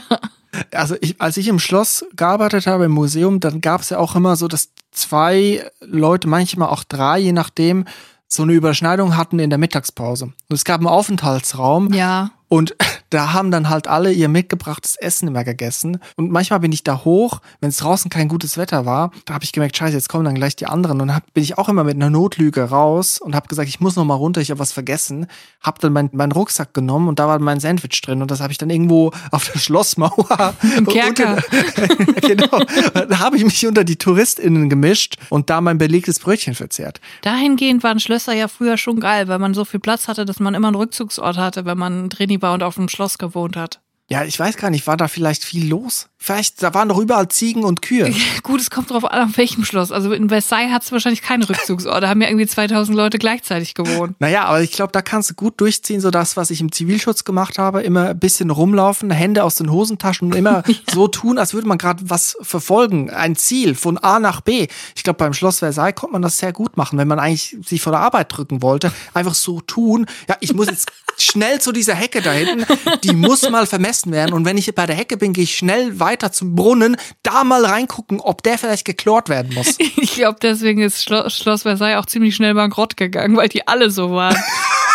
Also 0.71 0.95
ich, 1.01 1.19
als 1.19 1.37
ich 1.37 1.47
im 1.47 1.59
Schloss 1.59 2.05
gearbeitet 2.15 2.67
habe, 2.67 2.85
im 2.85 2.91
Museum, 2.91 3.39
dann 3.39 3.61
gab 3.61 3.81
es 3.81 3.89
ja 3.89 3.97
auch 3.97 4.15
immer 4.15 4.35
so, 4.35 4.47
dass 4.47 4.69
zwei 4.91 5.65
Leute, 5.81 6.27
manchmal 6.27 6.69
auch 6.69 6.83
drei, 6.83 7.19
je 7.19 7.31
nachdem, 7.31 7.85
so 8.27 8.43
eine 8.43 8.53
Überschneidung 8.53 9.15
hatten 9.15 9.39
in 9.39 9.49
der 9.49 9.59
Mittagspause. 9.59 10.25
Und 10.25 10.35
es 10.49 10.63
gab 10.63 10.79
einen 10.79 10.87
Aufenthaltsraum. 10.87 11.93
Ja. 11.93 12.31
Und 12.53 12.75
da 13.09 13.33
haben 13.33 13.49
dann 13.49 13.67
halt 13.69 13.87
alle 13.87 14.11
ihr 14.11 14.29
mitgebrachtes 14.29 14.95
Essen 14.95 15.27
immer 15.27 15.43
gegessen. 15.43 15.97
Und 16.17 16.31
manchmal 16.31 16.59
bin 16.59 16.71
ich 16.71 16.83
da 16.83 17.03
hoch, 17.03 17.41
wenn 17.61 17.69
es 17.69 17.77
draußen 17.77 18.11
kein 18.11 18.27
gutes 18.27 18.57
Wetter 18.57 18.85
war, 18.85 19.11
da 19.25 19.33
habe 19.33 19.43
ich 19.43 19.53
gemerkt, 19.53 19.75
scheiße, 19.75 19.95
jetzt 19.95 20.07
kommen 20.07 20.25
dann 20.25 20.35
gleich 20.35 20.55
die 20.55 20.67
anderen. 20.67 21.01
Und 21.01 21.15
hab, 21.15 21.33
bin 21.33 21.43
ich 21.43 21.57
auch 21.57 21.67
immer 21.67 21.83
mit 21.83 21.95
einer 21.95 22.11
Notlüge 22.11 22.65
raus 22.65 23.17
und 23.17 23.33
habe 23.33 23.47
gesagt, 23.47 23.69
ich 23.69 23.79
muss 23.79 23.95
noch 23.95 24.05
mal 24.05 24.13
runter, 24.13 24.39
ich 24.39 24.51
habe 24.51 24.59
was 24.59 24.71
vergessen. 24.71 25.25
Hab 25.61 25.79
dann 25.79 25.93
meinen 25.93 26.11
mein 26.13 26.31
Rucksack 26.31 26.75
genommen 26.75 27.07
und 27.07 27.17
da 27.17 27.27
war 27.27 27.39
mein 27.39 27.59
Sandwich 27.59 27.99
drin. 28.01 28.21
Und 28.21 28.29
das 28.29 28.39
habe 28.39 28.51
ich 28.51 28.59
dann 28.59 28.69
irgendwo 28.69 29.11
auf 29.31 29.49
der 29.51 29.57
Schlossmauer. 29.57 30.53
Im 30.77 30.85
Kerker. 30.87 31.37
Unter, 31.37 32.21
genau. 32.21 32.59
Da 32.93 33.19
habe 33.19 33.37
ich 33.37 33.43
mich 33.43 33.65
unter 33.65 33.83
die 33.83 33.95
TouristInnen 33.95 34.69
gemischt 34.69 35.17
und 35.29 35.49
da 35.49 35.59
mein 35.59 35.79
belegtes 35.79 36.19
Brötchen 36.19 36.53
verzehrt. 36.53 37.01
Dahingehend 37.23 37.81
waren 37.81 37.99
Schlösser 37.99 38.33
ja 38.33 38.47
früher 38.47 38.77
schon 38.77 38.99
geil, 38.99 39.27
weil 39.27 39.39
man 39.39 39.55
so 39.55 39.65
viel 39.65 39.79
Platz 39.79 40.07
hatte, 40.07 40.25
dass 40.25 40.39
man 40.39 40.53
immer 40.53 40.67
einen 40.67 40.75
Rückzugsort 40.75 41.37
hatte, 41.37 41.65
wenn 41.65 41.79
man 41.79 42.11
Trainee 42.11 42.42
war 42.43 42.53
und 42.53 42.61
auf 42.61 42.75
dem 42.75 42.89
Schloss 42.89 43.17
gewohnt 43.17 43.55
hat. 43.55 43.81
Ja, 44.09 44.23
ich 44.23 44.37
weiß 44.37 44.57
gar 44.57 44.69
nicht, 44.69 44.85
war 44.85 44.97
da 44.97 45.07
vielleicht 45.07 45.43
viel 45.43 45.67
los? 45.67 46.09
Vielleicht, 46.25 46.63
da 46.63 46.73
waren 46.73 46.87
doch 46.87 46.99
überall 46.99 47.27
Ziegen 47.27 47.65
und 47.65 47.81
Kühe. 47.81 48.09
Gut, 48.43 48.61
es 48.61 48.69
kommt 48.69 48.89
drauf 48.89 49.03
an, 49.03 49.27
auf 49.27 49.35
welchem 49.35 49.65
Schloss. 49.65 49.91
Also 49.91 50.13
in 50.13 50.29
Versailles 50.29 50.71
hat 50.71 50.81
es 50.83 50.91
wahrscheinlich 50.93 51.21
keine 51.21 51.49
Rückzugsorte. 51.49 51.99
Da 51.99 52.07
haben 52.07 52.21
ja 52.21 52.29
irgendwie 52.29 52.47
2000 52.47 52.95
Leute 52.95 53.19
gleichzeitig 53.19 53.73
gewohnt. 53.73 54.15
Naja, 54.19 54.45
aber 54.45 54.61
ich 54.61 54.71
glaube, 54.71 54.93
da 54.93 55.01
kannst 55.01 55.31
du 55.31 55.33
gut 55.33 55.59
durchziehen, 55.59 55.99
so 55.99 56.11
das, 56.11 56.37
was 56.37 56.49
ich 56.49 56.61
im 56.61 56.71
Zivilschutz 56.71 57.25
gemacht 57.25 57.57
habe. 57.57 57.81
Immer 57.81 58.11
ein 58.11 58.19
bisschen 58.19 58.51
rumlaufen, 58.51 59.11
Hände 59.11 59.43
aus 59.43 59.55
den 59.55 59.69
Hosentaschen 59.69 60.31
und 60.31 60.37
immer 60.37 60.63
ja. 60.65 60.75
so 60.93 61.09
tun, 61.09 61.37
als 61.37 61.53
würde 61.53 61.67
man 61.67 61.77
gerade 61.77 62.09
was 62.09 62.37
verfolgen. 62.39 63.09
Ein 63.09 63.35
Ziel 63.35 63.75
von 63.75 63.97
A 63.97 64.21
nach 64.21 64.39
B. 64.39 64.67
Ich 64.95 65.03
glaube, 65.03 65.17
beim 65.17 65.33
Schloss 65.33 65.59
Versailles 65.59 65.93
konnte 65.93 66.13
man 66.13 66.21
das 66.21 66.37
sehr 66.37 66.53
gut 66.53 66.77
machen, 66.77 66.97
wenn 66.97 67.09
man 67.09 67.19
eigentlich 67.19 67.57
sich 67.65 67.81
vor 67.81 67.91
der 67.91 67.99
Arbeit 67.99 68.27
drücken 68.29 68.61
wollte. 68.61 68.93
Einfach 69.13 69.33
so 69.33 69.59
tun. 69.59 70.05
Ja, 70.29 70.37
ich 70.39 70.53
muss 70.53 70.67
jetzt 70.67 70.89
schnell 71.17 71.59
zu 71.59 71.73
dieser 71.73 71.95
Hecke 71.95 72.21
da 72.21 72.31
hinten. 72.31 72.65
Die 73.03 73.11
muss 73.11 73.49
mal 73.49 73.65
vermessen 73.67 74.13
werden. 74.13 74.31
Und 74.31 74.45
wenn 74.45 74.57
ich 74.57 74.73
bei 74.73 74.85
der 74.85 74.95
Hecke 74.95 75.17
bin, 75.17 75.33
gehe 75.33 75.43
ich 75.43 75.57
schnell 75.57 75.99
weiter 75.99 76.12
zum 76.31 76.55
Brunnen, 76.55 76.97
da 77.23 77.43
mal 77.43 77.65
reingucken, 77.65 78.19
ob 78.19 78.43
der 78.43 78.57
vielleicht 78.57 78.85
geklort 78.85 79.29
werden 79.29 79.53
muss. 79.53 79.77
Ich 80.03 80.15
glaube, 80.15 80.37
deswegen 80.41 80.81
ist 80.81 81.03
Schloss, 81.03 81.37
Schloss 81.37 81.63
Versailles 81.63 81.97
auch 81.97 82.05
ziemlich 82.05 82.35
schnell 82.35 82.53
bankrott 82.53 82.97
gegangen, 82.97 83.35
weil 83.37 83.49
die 83.49 83.67
alle 83.67 83.89
so 83.89 84.11
waren. 84.11 84.37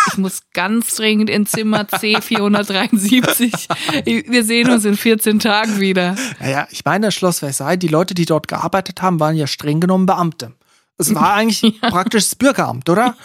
Ich 0.07 0.17
muss 0.17 0.41
ganz 0.53 0.95
dringend 0.95 1.29
in 1.29 1.45
Zimmer 1.45 1.81
C473. 1.81 3.67
Wir 4.05 4.43
sehen 4.43 4.69
uns 4.69 4.85
in 4.85 4.95
14 4.95 5.39
Tagen 5.39 5.79
wieder. 5.79 6.15
Naja, 6.39 6.67
ich 6.71 6.85
meine, 6.85 7.11
Schloss 7.11 7.39
Versailles, 7.39 7.79
die 7.79 7.87
Leute, 7.87 8.13
die 8.13 8.25
dort 8.25 8.47
gearbeitet 8.47 9.01
haben, 9.01 9.19
waren 9.19 9.35
ja 9.35 9.47
streng 9.47 9.79
genommen 9.79 10.05
Beamte. 10.05 10.53
Es 10.97 11.15
war 11.15 11.33
eigentlich 11.33 11.61
ja. 11.81 11.89
praktisch 11.89 12.25
das 12.25 12.35
Bürgeramt, 12.35 12.89
oder? 12.89 13.15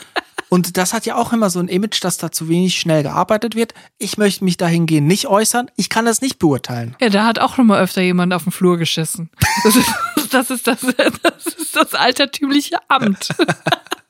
Und 0.55 0.77
das 0.77 0.93
hat 0.93 1.05
ja 1.05 1.17
auch 1.17 1.33
immer 1.33 1.51
so 1.51 1.59
ein 1.59 1.67
Image, 1.67 2.05
dass 2.05 2.17
da 2.17 2.31
zu 2.31 2.49
wenig 2.49 2.79
schnell 2.79 3.03
gearbeitet 3.03 3.57
wird. 3.57 3.75
Ich 3.99 4.19
möchte 4.19 4.45
mich 4.45 4.57
dahingehend 4.57 5.09
nicht 5.09 5.27
äußern. 5.27 5.69
Ich 5.75 5.89
kann 5.89 6.05
das 6.05 6.21
nicht 6.21 6.39
beurteilen. 6.39 6.95
Ja, 7.01 7.09
da 7.09 7.25
hat 7.25 7.41
auch 7.41 7.59
noch 7.59 7.65
mal 7.65 7.83
öfter 7.83 8.03
jemand 8.03 8.33
auf 8.33 8.45
dem 8.45 8.53
Flur 8.53 8.79
geschissen. 8.79 9.31
Das 9.65 9.75
ist 9.75 9.93
das, 10.31 10.51
ist 10.51 10.69
das, 10.69 10.79
das, 11.23 11.47
ist 11.59 11.75
das 11.75 11.95
altertümliche 11.95 12.79
Amt. 12.87 13.31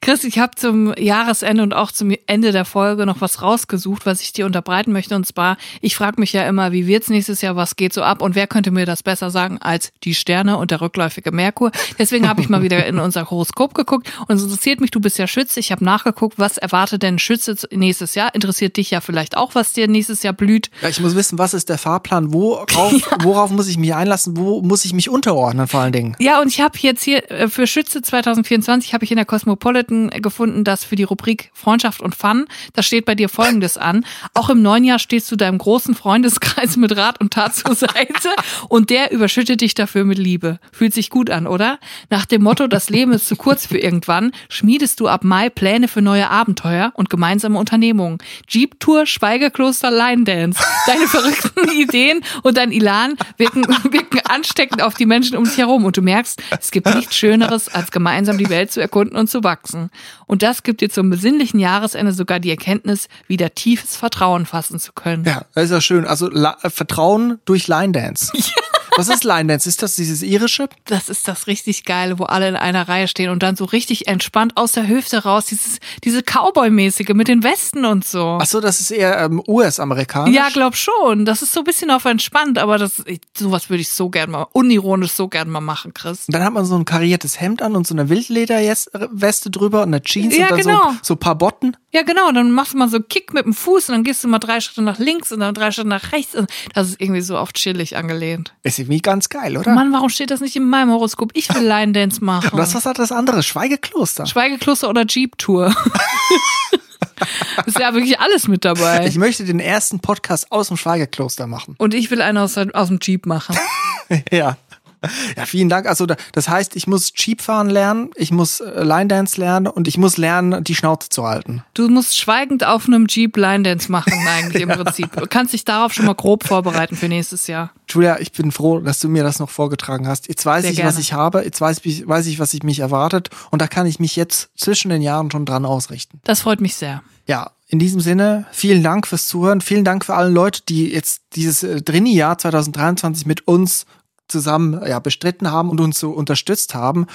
Chris, 0.00 0.24
ich 0.24 0.38
habe 0.38 0.56
zum 0.56 0.94
Jahresende 0.96 1.62
und 1.62 1.74
auch 1.74 1.92
zum 1.92 2.12
Ende 2.26 2.52
der 2.52 2.64
Folge 2.64 3.06
noch 3.06 3.20
was 3.20 3.42
rausgesucht, 3.42 4.06
was 4.06 4.20
ich 4.20 4.32
dir 4.32 4.46
unterbreiten 4.46 4.92
möchte. 4.92 5.14
Und 5.14 5.26
zwar, 5.26 5.56
ich 5.80 5.94
frage 5.94 6.20
mich 6.20 6.32
ja 6.32 6.46
immer, 6.48 6.72
wie 6.72 6.86
wird's 6.86 7.08
nächstes 7.08 7.40
Jahr, 7.40 7.56
was 7.56 7.76
geht 7.76 7.92
so 7.92 8.02
ab 8.02 8.22
und 8.22 8.34
wer 8.34 8.46
könnte 8.46 8.70
mir 8.70 8.86
das 8.86 9.02
besser 9.02 9.30
sagen 9.30 9.58
als 9.58 9.92
die 10.04 10.14
Sterne 10.14 10.56
und 10.56 10.70
der 10.70 10.80
rückläufige 10.80 11.32
Merkur. 11.32 11.70
Deswegen 11.98 12.28
habe 12.28 12.40
ich 12.40 12.48
mal 12.48 12.62
wieder 12.62 12.84
in 12.86 12.98
unser 12.98 13.30
Horoskop 13.30 13.74
geguckt 13.74 14.10
und 14.26 14.36
es 14.36 14.42
interessiert 14.42 14.80
mich, 14.80 14.90
du 14.90 15.00
bist 15.00 15.18
ja 15.18 15.26
Schütze. 15.26 15.60
Ich 15.60 15.70
habe 15.70 15.84
nachgeguckt, 15.84 16.38
was 16.38 16.58
erwartet 16.58 17.02
denn 17.02 17.18
Schütze 17.18 17.56
nächstes 17.70 18.14
Jahr? 18.14 18.34
Interessiert 18.34 18.76
dich 18.76 18.90
ja 18.90 19.00
vielleicht 19.00 19.36
auch, 19.36 19.54
was 19.54 19.72
dir 19.72 19.88
nächstes 19.88 20.22
Jahr 20.22 20.32
blüht. 20.32 20.70
Ja, 20.80 20.88
ich 20.88 21.00
muss 21.00 21.14
wissen, 21.14 21.38
was 21.38 21.54
ist 21.54 21.68
der 21.68 21.78
Fahrplan? 21.78 22.32
Worauf, 22.32 22.92
ja. 23.10 23.18
worauf 23.22 23.50
muss 23.50 23.68
ich 23.68 23.78
mich 23.78 23.94
einlassen? 23.94 24.36
Wo 24.36 24.62
muss 24.62 24.84
ich 24.84 24.92
mich 24.92 25.08
unterordnen 25.08 25.68
vor 25.68 25.80
allen 25.80 25.92
Dingen? 25.92 26.16
Ja, 26.18 26.40
und 26.40 26.48
ich 26.48 26.60
habe 26.60 26.78
jetzt 26.80 27.02
hier 27.02 27.30
äh, 27.30 27.48
für 27.48 27.66
Schütze 27.66 28.02
2024 28.02 28.94
habe 28.94 29.04
ich 29.04 29.10
in 29.10 29.16
der 29.16 29.26
Cosmopolitan 29.42 30.10
gefunden, 30.10 30.62
dass 30.62 30.84
für 30.84 30.94
die 30.94 31.02
Rubrik 31.02 31.50
Freundschaft 31.52 32.00
und 32.00 32.14
Fun, 32.14 32.46
da 32.74 32.82
steht 32.82 33.04
bei 33.04 33.16
dir 33.16 33.28
Folgendes 33.28 33.76
an. 33.76 34.04
Auch 34.34 34.50
im 34.50 34.62
neuen 34.62 34.84
Jahr 34.84 35.00
stehst 35.00 35.30
du 35.32 35.36
deinem 35.36 35.58
großen 35.58 35.94
Freundeskreis 35.94 36.76
mit 36.76 36.96
Rat 36.96 37.20
und 37.20 37.32
Tat 37.32 37.54
zur 37.56 37.74
Seite 37.74 38.28
und 38.68 38.90
der 38.90 39.10
überschüttet 39.10 39.60
dich 39.60 39.74
dafür 39.74 40.04
mit 40.04 40.18
Liebe. 40.18 40.60
Fühlt 40.70 40.94
sich 40.94 41.10
gut 41.10 41.28
an, 41.30 41.46
oder? 41.48 41.80
Nach 42.08 42.24
dem 42.24 42.42
Motto, 42.42 42.68
das 42.68 42.88
Leben 42.88 43.12
ist 43.12 43.26
zu 43.26 43.34
kurz 43.34 43.66
für 43.66 43.78
irgendwann, 43.78 44.30
schmiedest 44.48 45.00
du 45.00 45.08
ab 45.08 45.24
Mai 45.24 45.50
Pläne 45.50 45.88
für 45.88 46.02
neue 46.02 46.30
Abenteuer 46.30 46.92
und 46.94 47.10
gemeinsame 47.10 47.58
Unternehmungen. 47.58 48.18
Jeep 48.48 48.78
Tour, 48.78 49.06
Schweigekloster, 49.06 49.90
Line 49.90 50.22
Dance. 50.24 50.62
Deine 50.86 51.08
verrückten 51.08 51.68
Ideen 51.76 52.20
und 52.42 52.56
dein 52.56 52.70
Ilan 52.70 53.16
wirken, 53.38 53.66
wirken 53.90 54.20
ansteckend 54.28 54.82
auf 54.82 54.94
die 54.94 55.06
Menschen 55.06 55.36
um 55.36 55.44
dich 55.44 55.58
herum 55.58 55.84
und 55.84 55.96
du 55.96 56.02
merkst, 56.02 56.40
es 56.60 56.70
gibt 56.70 56.94
nichts 56.94 57.16
Schöneres, 57.16 57.68
als 57.68 57.90
gemeinsam 57.90 58.38
die 58.38 58.48
Welt 58.48 58.70
zu 58.70 58.80
erkunden 58.80 59.16
und 59.16 59.31
zu 59.32 59.42
wachsen. 59.42 59.90
Und 60.26 60.44
das 60.44 60.62
gibt 60.62 60.80
dir 60.80 60.90
zum 60.90 61.10
besinnlichen 61.10 61.58
Jahresende 61.58 62.12
sogar 62.12 62.38
die 62.38 62.50
Erkenntnis, 62.50 63.08
wieder 63.26 63.54
tiefes 63.54 63.96
Vertrauen 63.96 64.46
fassen 64.46 64.78
zu 64.78 64.92
können. 64.92 65.24
Ja, 65.24 65.46
das 65.54 65.64
ist 65.64 65.70
ja 65.72 65.80
schön. 65.80 66.04
Also 66.04 66.28
La 66.28 66.56
Vertrauen 66.60 67.40
durch 67.44 67.66
Line 67.66 67.92
Dance. 67.92 68.32
Ja. 68.42 68.71
Was 68.96 69.08
ist 69.08 69.24
Line 69.24 69.46
Dance? 69.46 69.68
Ist 69.68 69.82
das 69.82 69.96
dieses 69.96 70.22
irische? 70.22 70.68
Das 70.84 71.08
ist 71.08 71.26
das 71.28 71.46
richtig 71.46 71.84
geile, 71.84 72.18
wo 72.18 72.24
alle 72.24 72.48
in 72.48 72.56
einer 72.56 72.88
Reihe 72.88 73.08
stehen 73.08 73.30
und 73.30 73.42
dann 73.42 73.56
so 73.56 73.64
richtig 73.64 74.06
entspannt 74.08 74.56
aus 74.56 74.72
der 74.72 74.86
Hüfte 74.86 75.24
raus, 75.24 75.46
dieses, 75.46 75.78
diese 76.04 76.20
Cowboy-mäßige 76.22 77.14
mit 77.14 77.28
den 77.28 77.42
Westen 77.42 77.84
und 77.84 78.06
so. 78.06 78.38
Ach 78.40 78.46
so, 78.46 78.60
das 78.60 78.80
ist 78.80 78.90
eher 78.90 79.18
ähm, 79.18 79.42
US-amerikanisch. 79.46 80.34
Ja, 80.34 80.48
glaub 80.52 80.76
schon. 80.76 81.24
Das 81.24 81.42
ist 81.42 81.52
so 81.52 81.60
ein 81.60 81.64
bisschen 81.64 81.90
auf 81.90 82.04
entspannt, 82.04 82.58
aber 82.58 82.78
das, 82.78 83.02
sowas 83.36 83.70
würde 83.70 83.80
ich 83.80 83.90
so 83.90 84.10
gern 84.10 84.30
mal, 84.30 84.46
unironisch 84.52 85.12
so 85.12 85.28
gern 85.28 85.48
mal 85.48 85.60
machen, 85.60 85.94
Chris. 85.94 86.26
Und 86.28 86.34
dann 86.34 86.44
hat 86.44 86.52
man 86.52 86.64
so 86.64 86.76
ein 86.76 86.84
kariertes 86.84 87.40
Hemd 87.40 87.62
an 87.62 87.74
und 87.74 87.86
so 87.86 87.94
eine 87.94 88.08
Wildlederweste 88.08 89.50
drüber 89.50 89.82
und 89.82 89.88
eine 89.88 90.02
Jeans 90.02 90.36
Ja, 90.36 90.44
und 90.44 90.50
dann 90.50 90.60
genau. 90.60 90.90
so, 90.92 90.98
so 91.02 91.14
ein 91.14 91.18
paar 91.18 91.36
Botten. 91.36 91.76
Ja, 91.92 92.02
genau. 92.02 92.30
Dann 92.32 92.50
machst 92.52 92.74
du 92.74 92.78
mal 92.78 92.88
so 92.88 92.96
einen 92.96 93.08
Kick 93.08 93.34
mit 93.34 93.44
dem 93.44 93.54
Fuß 93.54 93.88
und 93.88 93.94
dann 93.96 94.04
gehst 94.04 94.24
du 94.24 94.28
mal 94.28 94.38
drei 94.38 94.60
Schritte 94.60 94.82
nach 94.82 94.98
links 94.98 95.32
und 95.32 95.40
dann 95.40 95.54
drei 95.54 95.70
Schritte 95.70 95.88
nach 95.88 96.12
rechts. 96.12 96.34
Und 96.34 96.50
das 96.74 96.88
ist 96.88 97.00
irgendwie 97.00 97.20
so 97.20 97.36
auf 97.36 97.52
chillig 97.52 97.96
angelehnt. 97.96 98.54
Ist 98.62 98.78
irgendwie 98.82 99.00
ganz 99.00 99.28
geil, 99.28 99.56
oder? 99.56 99.74
Mann, 99.74 99.92
warum 99.92 100.08
steht 100.08 100.30
das 100.30 100.40
nicht 100.40 100.56
in 100.56 100.68
meinem 100.68 100.90
Horoskop? 100.90 101.30
Ich 101.34 101.52
will 101.54 101.62
Line 101.66 101.92
Dance 101.92 102.22
machen. 102.24 102.50
Was, 102.52 102.74
was 102.74 102.84
hat 102.84 102.98
das 102.98 103.12
andere? 103.12 103.42
Schweigekloster. 103.42 104.26
Schweigekloster 104.26 104.88
oder 104.88 105.04
Jeep-Tour. 105.06 105.74
ist 107.66 107.78
ja 107.78 107.94
wirklich 107.94 108.20
alles 108.20 108.48
mit 108.48 108.64
dabei. 108.64 109.06
Ich 109.06 109.16
möchte 109.16 109.44
den 109.44 109.60
ersten 109.60 110.00
Podcast 110.00 110.50
aus 110.50 110.68
dem 110.68 110.76
Schweigekloster 110.76 111.46
machen. 111.46 111.74
Und 111.78 111.94
ich 111.94 112.10
will 112.10 112.20
einen 112.22 112.38
aus, 112.38 112.56
aus 112.56 112.88
dem 112.88 112.98
Jeep 113.00 113.26
machen. 113.26 113.56
ja. 114.30 114.56
Ja, 115.36 115.46
vielen 115.46 115.68
Dank. 115.68 115.86
Also 115.86 116.06
da- 116.06 116.16
das 116.32 116.48
heißt, 116.48 116.76
ich 116.76 116.86
muss 116.86 117.12
Jeep 117.16 117.40
fahren 117.42 117.68
lernen, 117.70 118.10
ich 118.16 118.30
muss 118.30 118.60
äh, 118.60 118.82
Line 118.82 119.06
Dance 119.08 119.40
lernen 119.40 119.66
und 119.66 119.88
ich 119.88 119.98
muss 119.98 120.16
lernen, 120.16 120.62
die 120.64 120.74
Schnauze 120.74 121.08
zu 121.08 121.24
halten. 121.26 121.62
Du 121.74 121.88
musst 121.88 122.16
schweigend 122.18 122.64
auf 122.64 122.86
einem 122.86 123.06
Jeep 123.08 123.36
Line 123.36 123.62
Dance 123.64 123.90
machen, 123.90 124.12
eigentlich 124.36 124.62
im 124.62 124.68
Prinzip. 124.68 125.12
Du 125.16 125.26
kannst 125.26 125.52
dich 125.52 125.64
darauf 125.64 125.92
schon 125.92 126.06
mal 126.06 126.14
grob 126.14 126.44
vorbereiten 126.46 126.96
für 126.96 127.08
nächstes 127.08 127.46
Jahr. 127.46 127.72
Julia, 127.88 128.18
ich 128.20 128.32
bin 128.32 128.52
froh, 128.52 128.80
dass 128.80 129.00
du 129.00 129.08
mir 129.08 129.22
das 129.22 129.38
noch 129.38 129.50
vorgetragen 129.50 130.06
hast. 130.08 130.28
Jetzt 130.28 130.46
weiß 130.46 130.62
Sehr 130.62 130.70
ich, 130.70 130.76
gerne. 130.76 130.90
was 130.90 130.98
ich 130.98 131.12
habe, 131.12 131.42
jetzt 131.42 131.60
weiß 131.60 131.80
ich, 131.84 132.06
weiß 132.08 132.26
ich, 132.26 132.38
was 132.38 132.54
ich 132.54 132.62
mich 132.62 132.78
erwartet 132.80 133.30
und 133.50 133.60
da 133.60 133.66
kann 133.66 133.86
ich 133.86 133.98
mich 134.00 134.16
jetzt 134.16 134.50
zwischen 134.56 134.88
den 134.88 135.02
Jahren 135.02 135.30
schon 135.30 135.44
dran 135.44 135.64
ausrichten. 135.66 136.20
Das 136.24 136.40
freut 136.40 136.60
mich 136.60 136.74
sehr. 136.74 137.02
Ja, 137.26 137.50
in 137.68 137.78
diesem 137.78 138.00
Sinne, 138.00 138.46
vielen 138.52 138.82
Dank 138.82 139.06
fürs 139.06 139.26
Zuhören. 139.28 139.60
Vielen 139.60 139.84
Dank 139.84 140.04
für 140.04 140.14
alle 140.14 140.28
Leute, 140.30 140.60
die 140.68 140.90
jetzt 140.92 141.22
dieses 141.34 141.62
äh, 141.62 141.80
Drini-Jahr 141.80 142.36
2023 142.36 143.26
mit 143.26 143.46
uns 143.48 143.86
zusammen 144.32 144.80
ja, 144.86 144.98
bestritten 144.98 145.50
haben 145.50 145.70
und 145.70 145.80
uns 145.80 145.98
so 146.00 146.10
unterstützt 146.10 146.74
haben. 146.74 147.06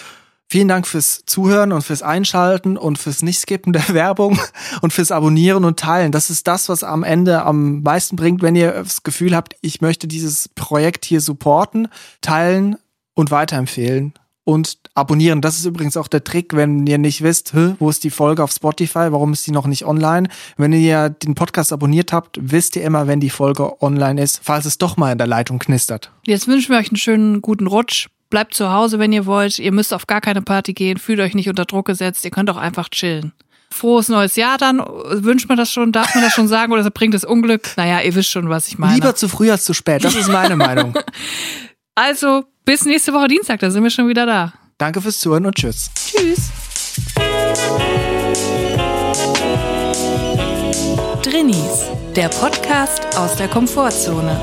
Vielen 0.49 0.69
Dank 0.69 0.87
fürs 0.87 1.23
Zuhören 1.25 1.73
und 1.73 1.81
fürs 1.81 2.01
Einschalten 2.01 2.77
und 2.77 2.97
fürs 2.97 3.21
Nicht-Skippen 3.21 3.73
der 3.73 3.89
Werbung 3.93 4.39
und 4.81 4.93
fürs 4.93 5.11
Abonnieren 5.11 5.65
und 5.65 5.77
Teilen. 5.77 6.13
Das 6.13 6.29
ist 6.29 6.47
das, 6.47 6.69
was 6.69 6.85
am 6.85 7.03
Ende 7.03 7.43
am 7.43 7.81
meisten 7.81 8.15
bringt, 8.15 8.41
wenn 8.41 8.55
ihr 8.55 8.71
das 8.71 9.03
Gefühl 9.03 9.35
habt, 9.35 9.57
ich 9.61 9.81
möchte 9.81 10.07
dieses 10.07 10.47
Projekt 10.47 11.03
hier 11.03 11.19
supporten, 11.19 11.89
teilen 12.21 12.77
und 13.13 13.29
weiterempfehlen 13.31 14.13
und 14.47 14.77
abonnieren. 14.93 15.41
Das 15.41 15.57
ist 15.57 15.65
übrigens 15.65 15.97
auch 15.97 16.07
der 16.07 16.23
Trick, 16.23 16.55
wenn 16.55 16.87
ihr 16.87 16.97
nicht 16.97 17.21
wisst, 17.21 17.53
wo 17.79 17.89
ist 17.89 18.05
die 18.05 18.09
Folge 18.09 18.41
auf 18.41 18.51
Spotify, 18.51 19.07
warum 19.11 19.33
ist 19.33 19.45
die 19.45 19.51
noch 19.51 19.67
nicht 19.67 19.83
online. 19.83 20.29
Wenn 20.55 20.71
ihr 20.71 21.09
den 21.09 21.35
Podcast 21.35 21.73
abonniert 21.73 22.13
habt, 22.13 22.39
wisst 22.41 22.77
ihr 22.77 22.83
immer, 22.83 23.07
wenn 23.07 23.19
die 23.19 23.29
Folge 23.29 23.81
online 23.81 24.21
ist, 24.21 24.39
falls 24.41 24.63
es 24.63 24.77
doch 24.77 24.95
mal 24.95 25.11
in 25.11 25.17
der 25.17 25.27
Leitung 25.27 25.59
knistert. 25.59 26.11
Jetzt 26.25 26.47
wünschen 26.47 26.71
wir 26.71 26.79
euch 26.79 26.87
einen 26.87 26.95
schönen 26.95 27.41
guten 27.41 27.67
Rutsch. 27.67 28.07
Bleibt 28.29 28.53
zu 28.53 28.71
Hause, 28.71 28.99
wenn 28.99 29.11
ihr 29.11 29.25
wollt. 29.25 29.59
Ihr 29.59 29.73
müsst 29.73 29.93
auf 29.93 30.07
gar 30.07 30.21
keine 30.21 30.41
Party 30.41 30.71
gehen. 30.71 30.97
Fühlt 30.97 31.19
euch 31.19 31.35
nicht 31.35 31.49
unter 31.49 31.65
Druck 31.65 31.87
gesetzt. 31.87 32.23
Ihr 32.23 32.31
könnt 32.31 32.49
auch 32.49 32.57
einfach 32.57 32.87
chillen. 32.87 33.33
Frohes 33.69 34.07
neues 34.07 34.37
Jahr 34.37 34.57
dann. 34.57 34.79
Wünscht 34.79 35.49
man 35.49 35.57
das 35.57 35.73
schon? 35.73 35.91
Darf 35.91 36.15
man 36.15 36.23
das 36.23 36.31
schon 36.31 36.47
sagen? 36.47 36.71
Oder 36.71 36.89
bringt 36.89 37.13
es 37.13 37.25
Unglück? 37.25 37.71
Naja, 37.75 37.99
ihr 37.99 38.15
wisst 38.15 38.29
schon, 38.29 38.49
was 38.49 38.69
ich 38.69 38.77
meine. 38.77 38.95
Lieber 38.95 39.13
zu 39.13 39.27
früh 39.27 39.51
als 39.51 39.65
zu 39.65 39.73
spät, 39.73 40.05
das 40.05 40.15
ist 40.15 40.29
meine 40.29 40.55
Meinung. 40.55 40.93
Also, 41.97 42.43
bis 42.63 42.85
nächste 42.85 43.11
Woche 43.11 43.27
Dienstag. 43.27 43.59
Da 43.59 43.71
sind 43.71 43.81
wir 43.81 43.89
schon 43.89 44.07
wieder 44.07 44.27
da. 44.27 44.53
Danke 44.77 45.01
fürs 45.01 45.19
Zuhören 45.19 45.47
und 45.47 45.55
tschüss. 45.55 45.89
Tschüss. 45.95 46.51
Drinnies, 51.23 51.89
der 52.15 52.29
Podcast 52.29 53.17
aus 53.17 53.35
der 53.37 53.47
Komfortzone. 53.47 54.39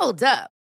Hold 0.00 0.22
up. 0.22 0.53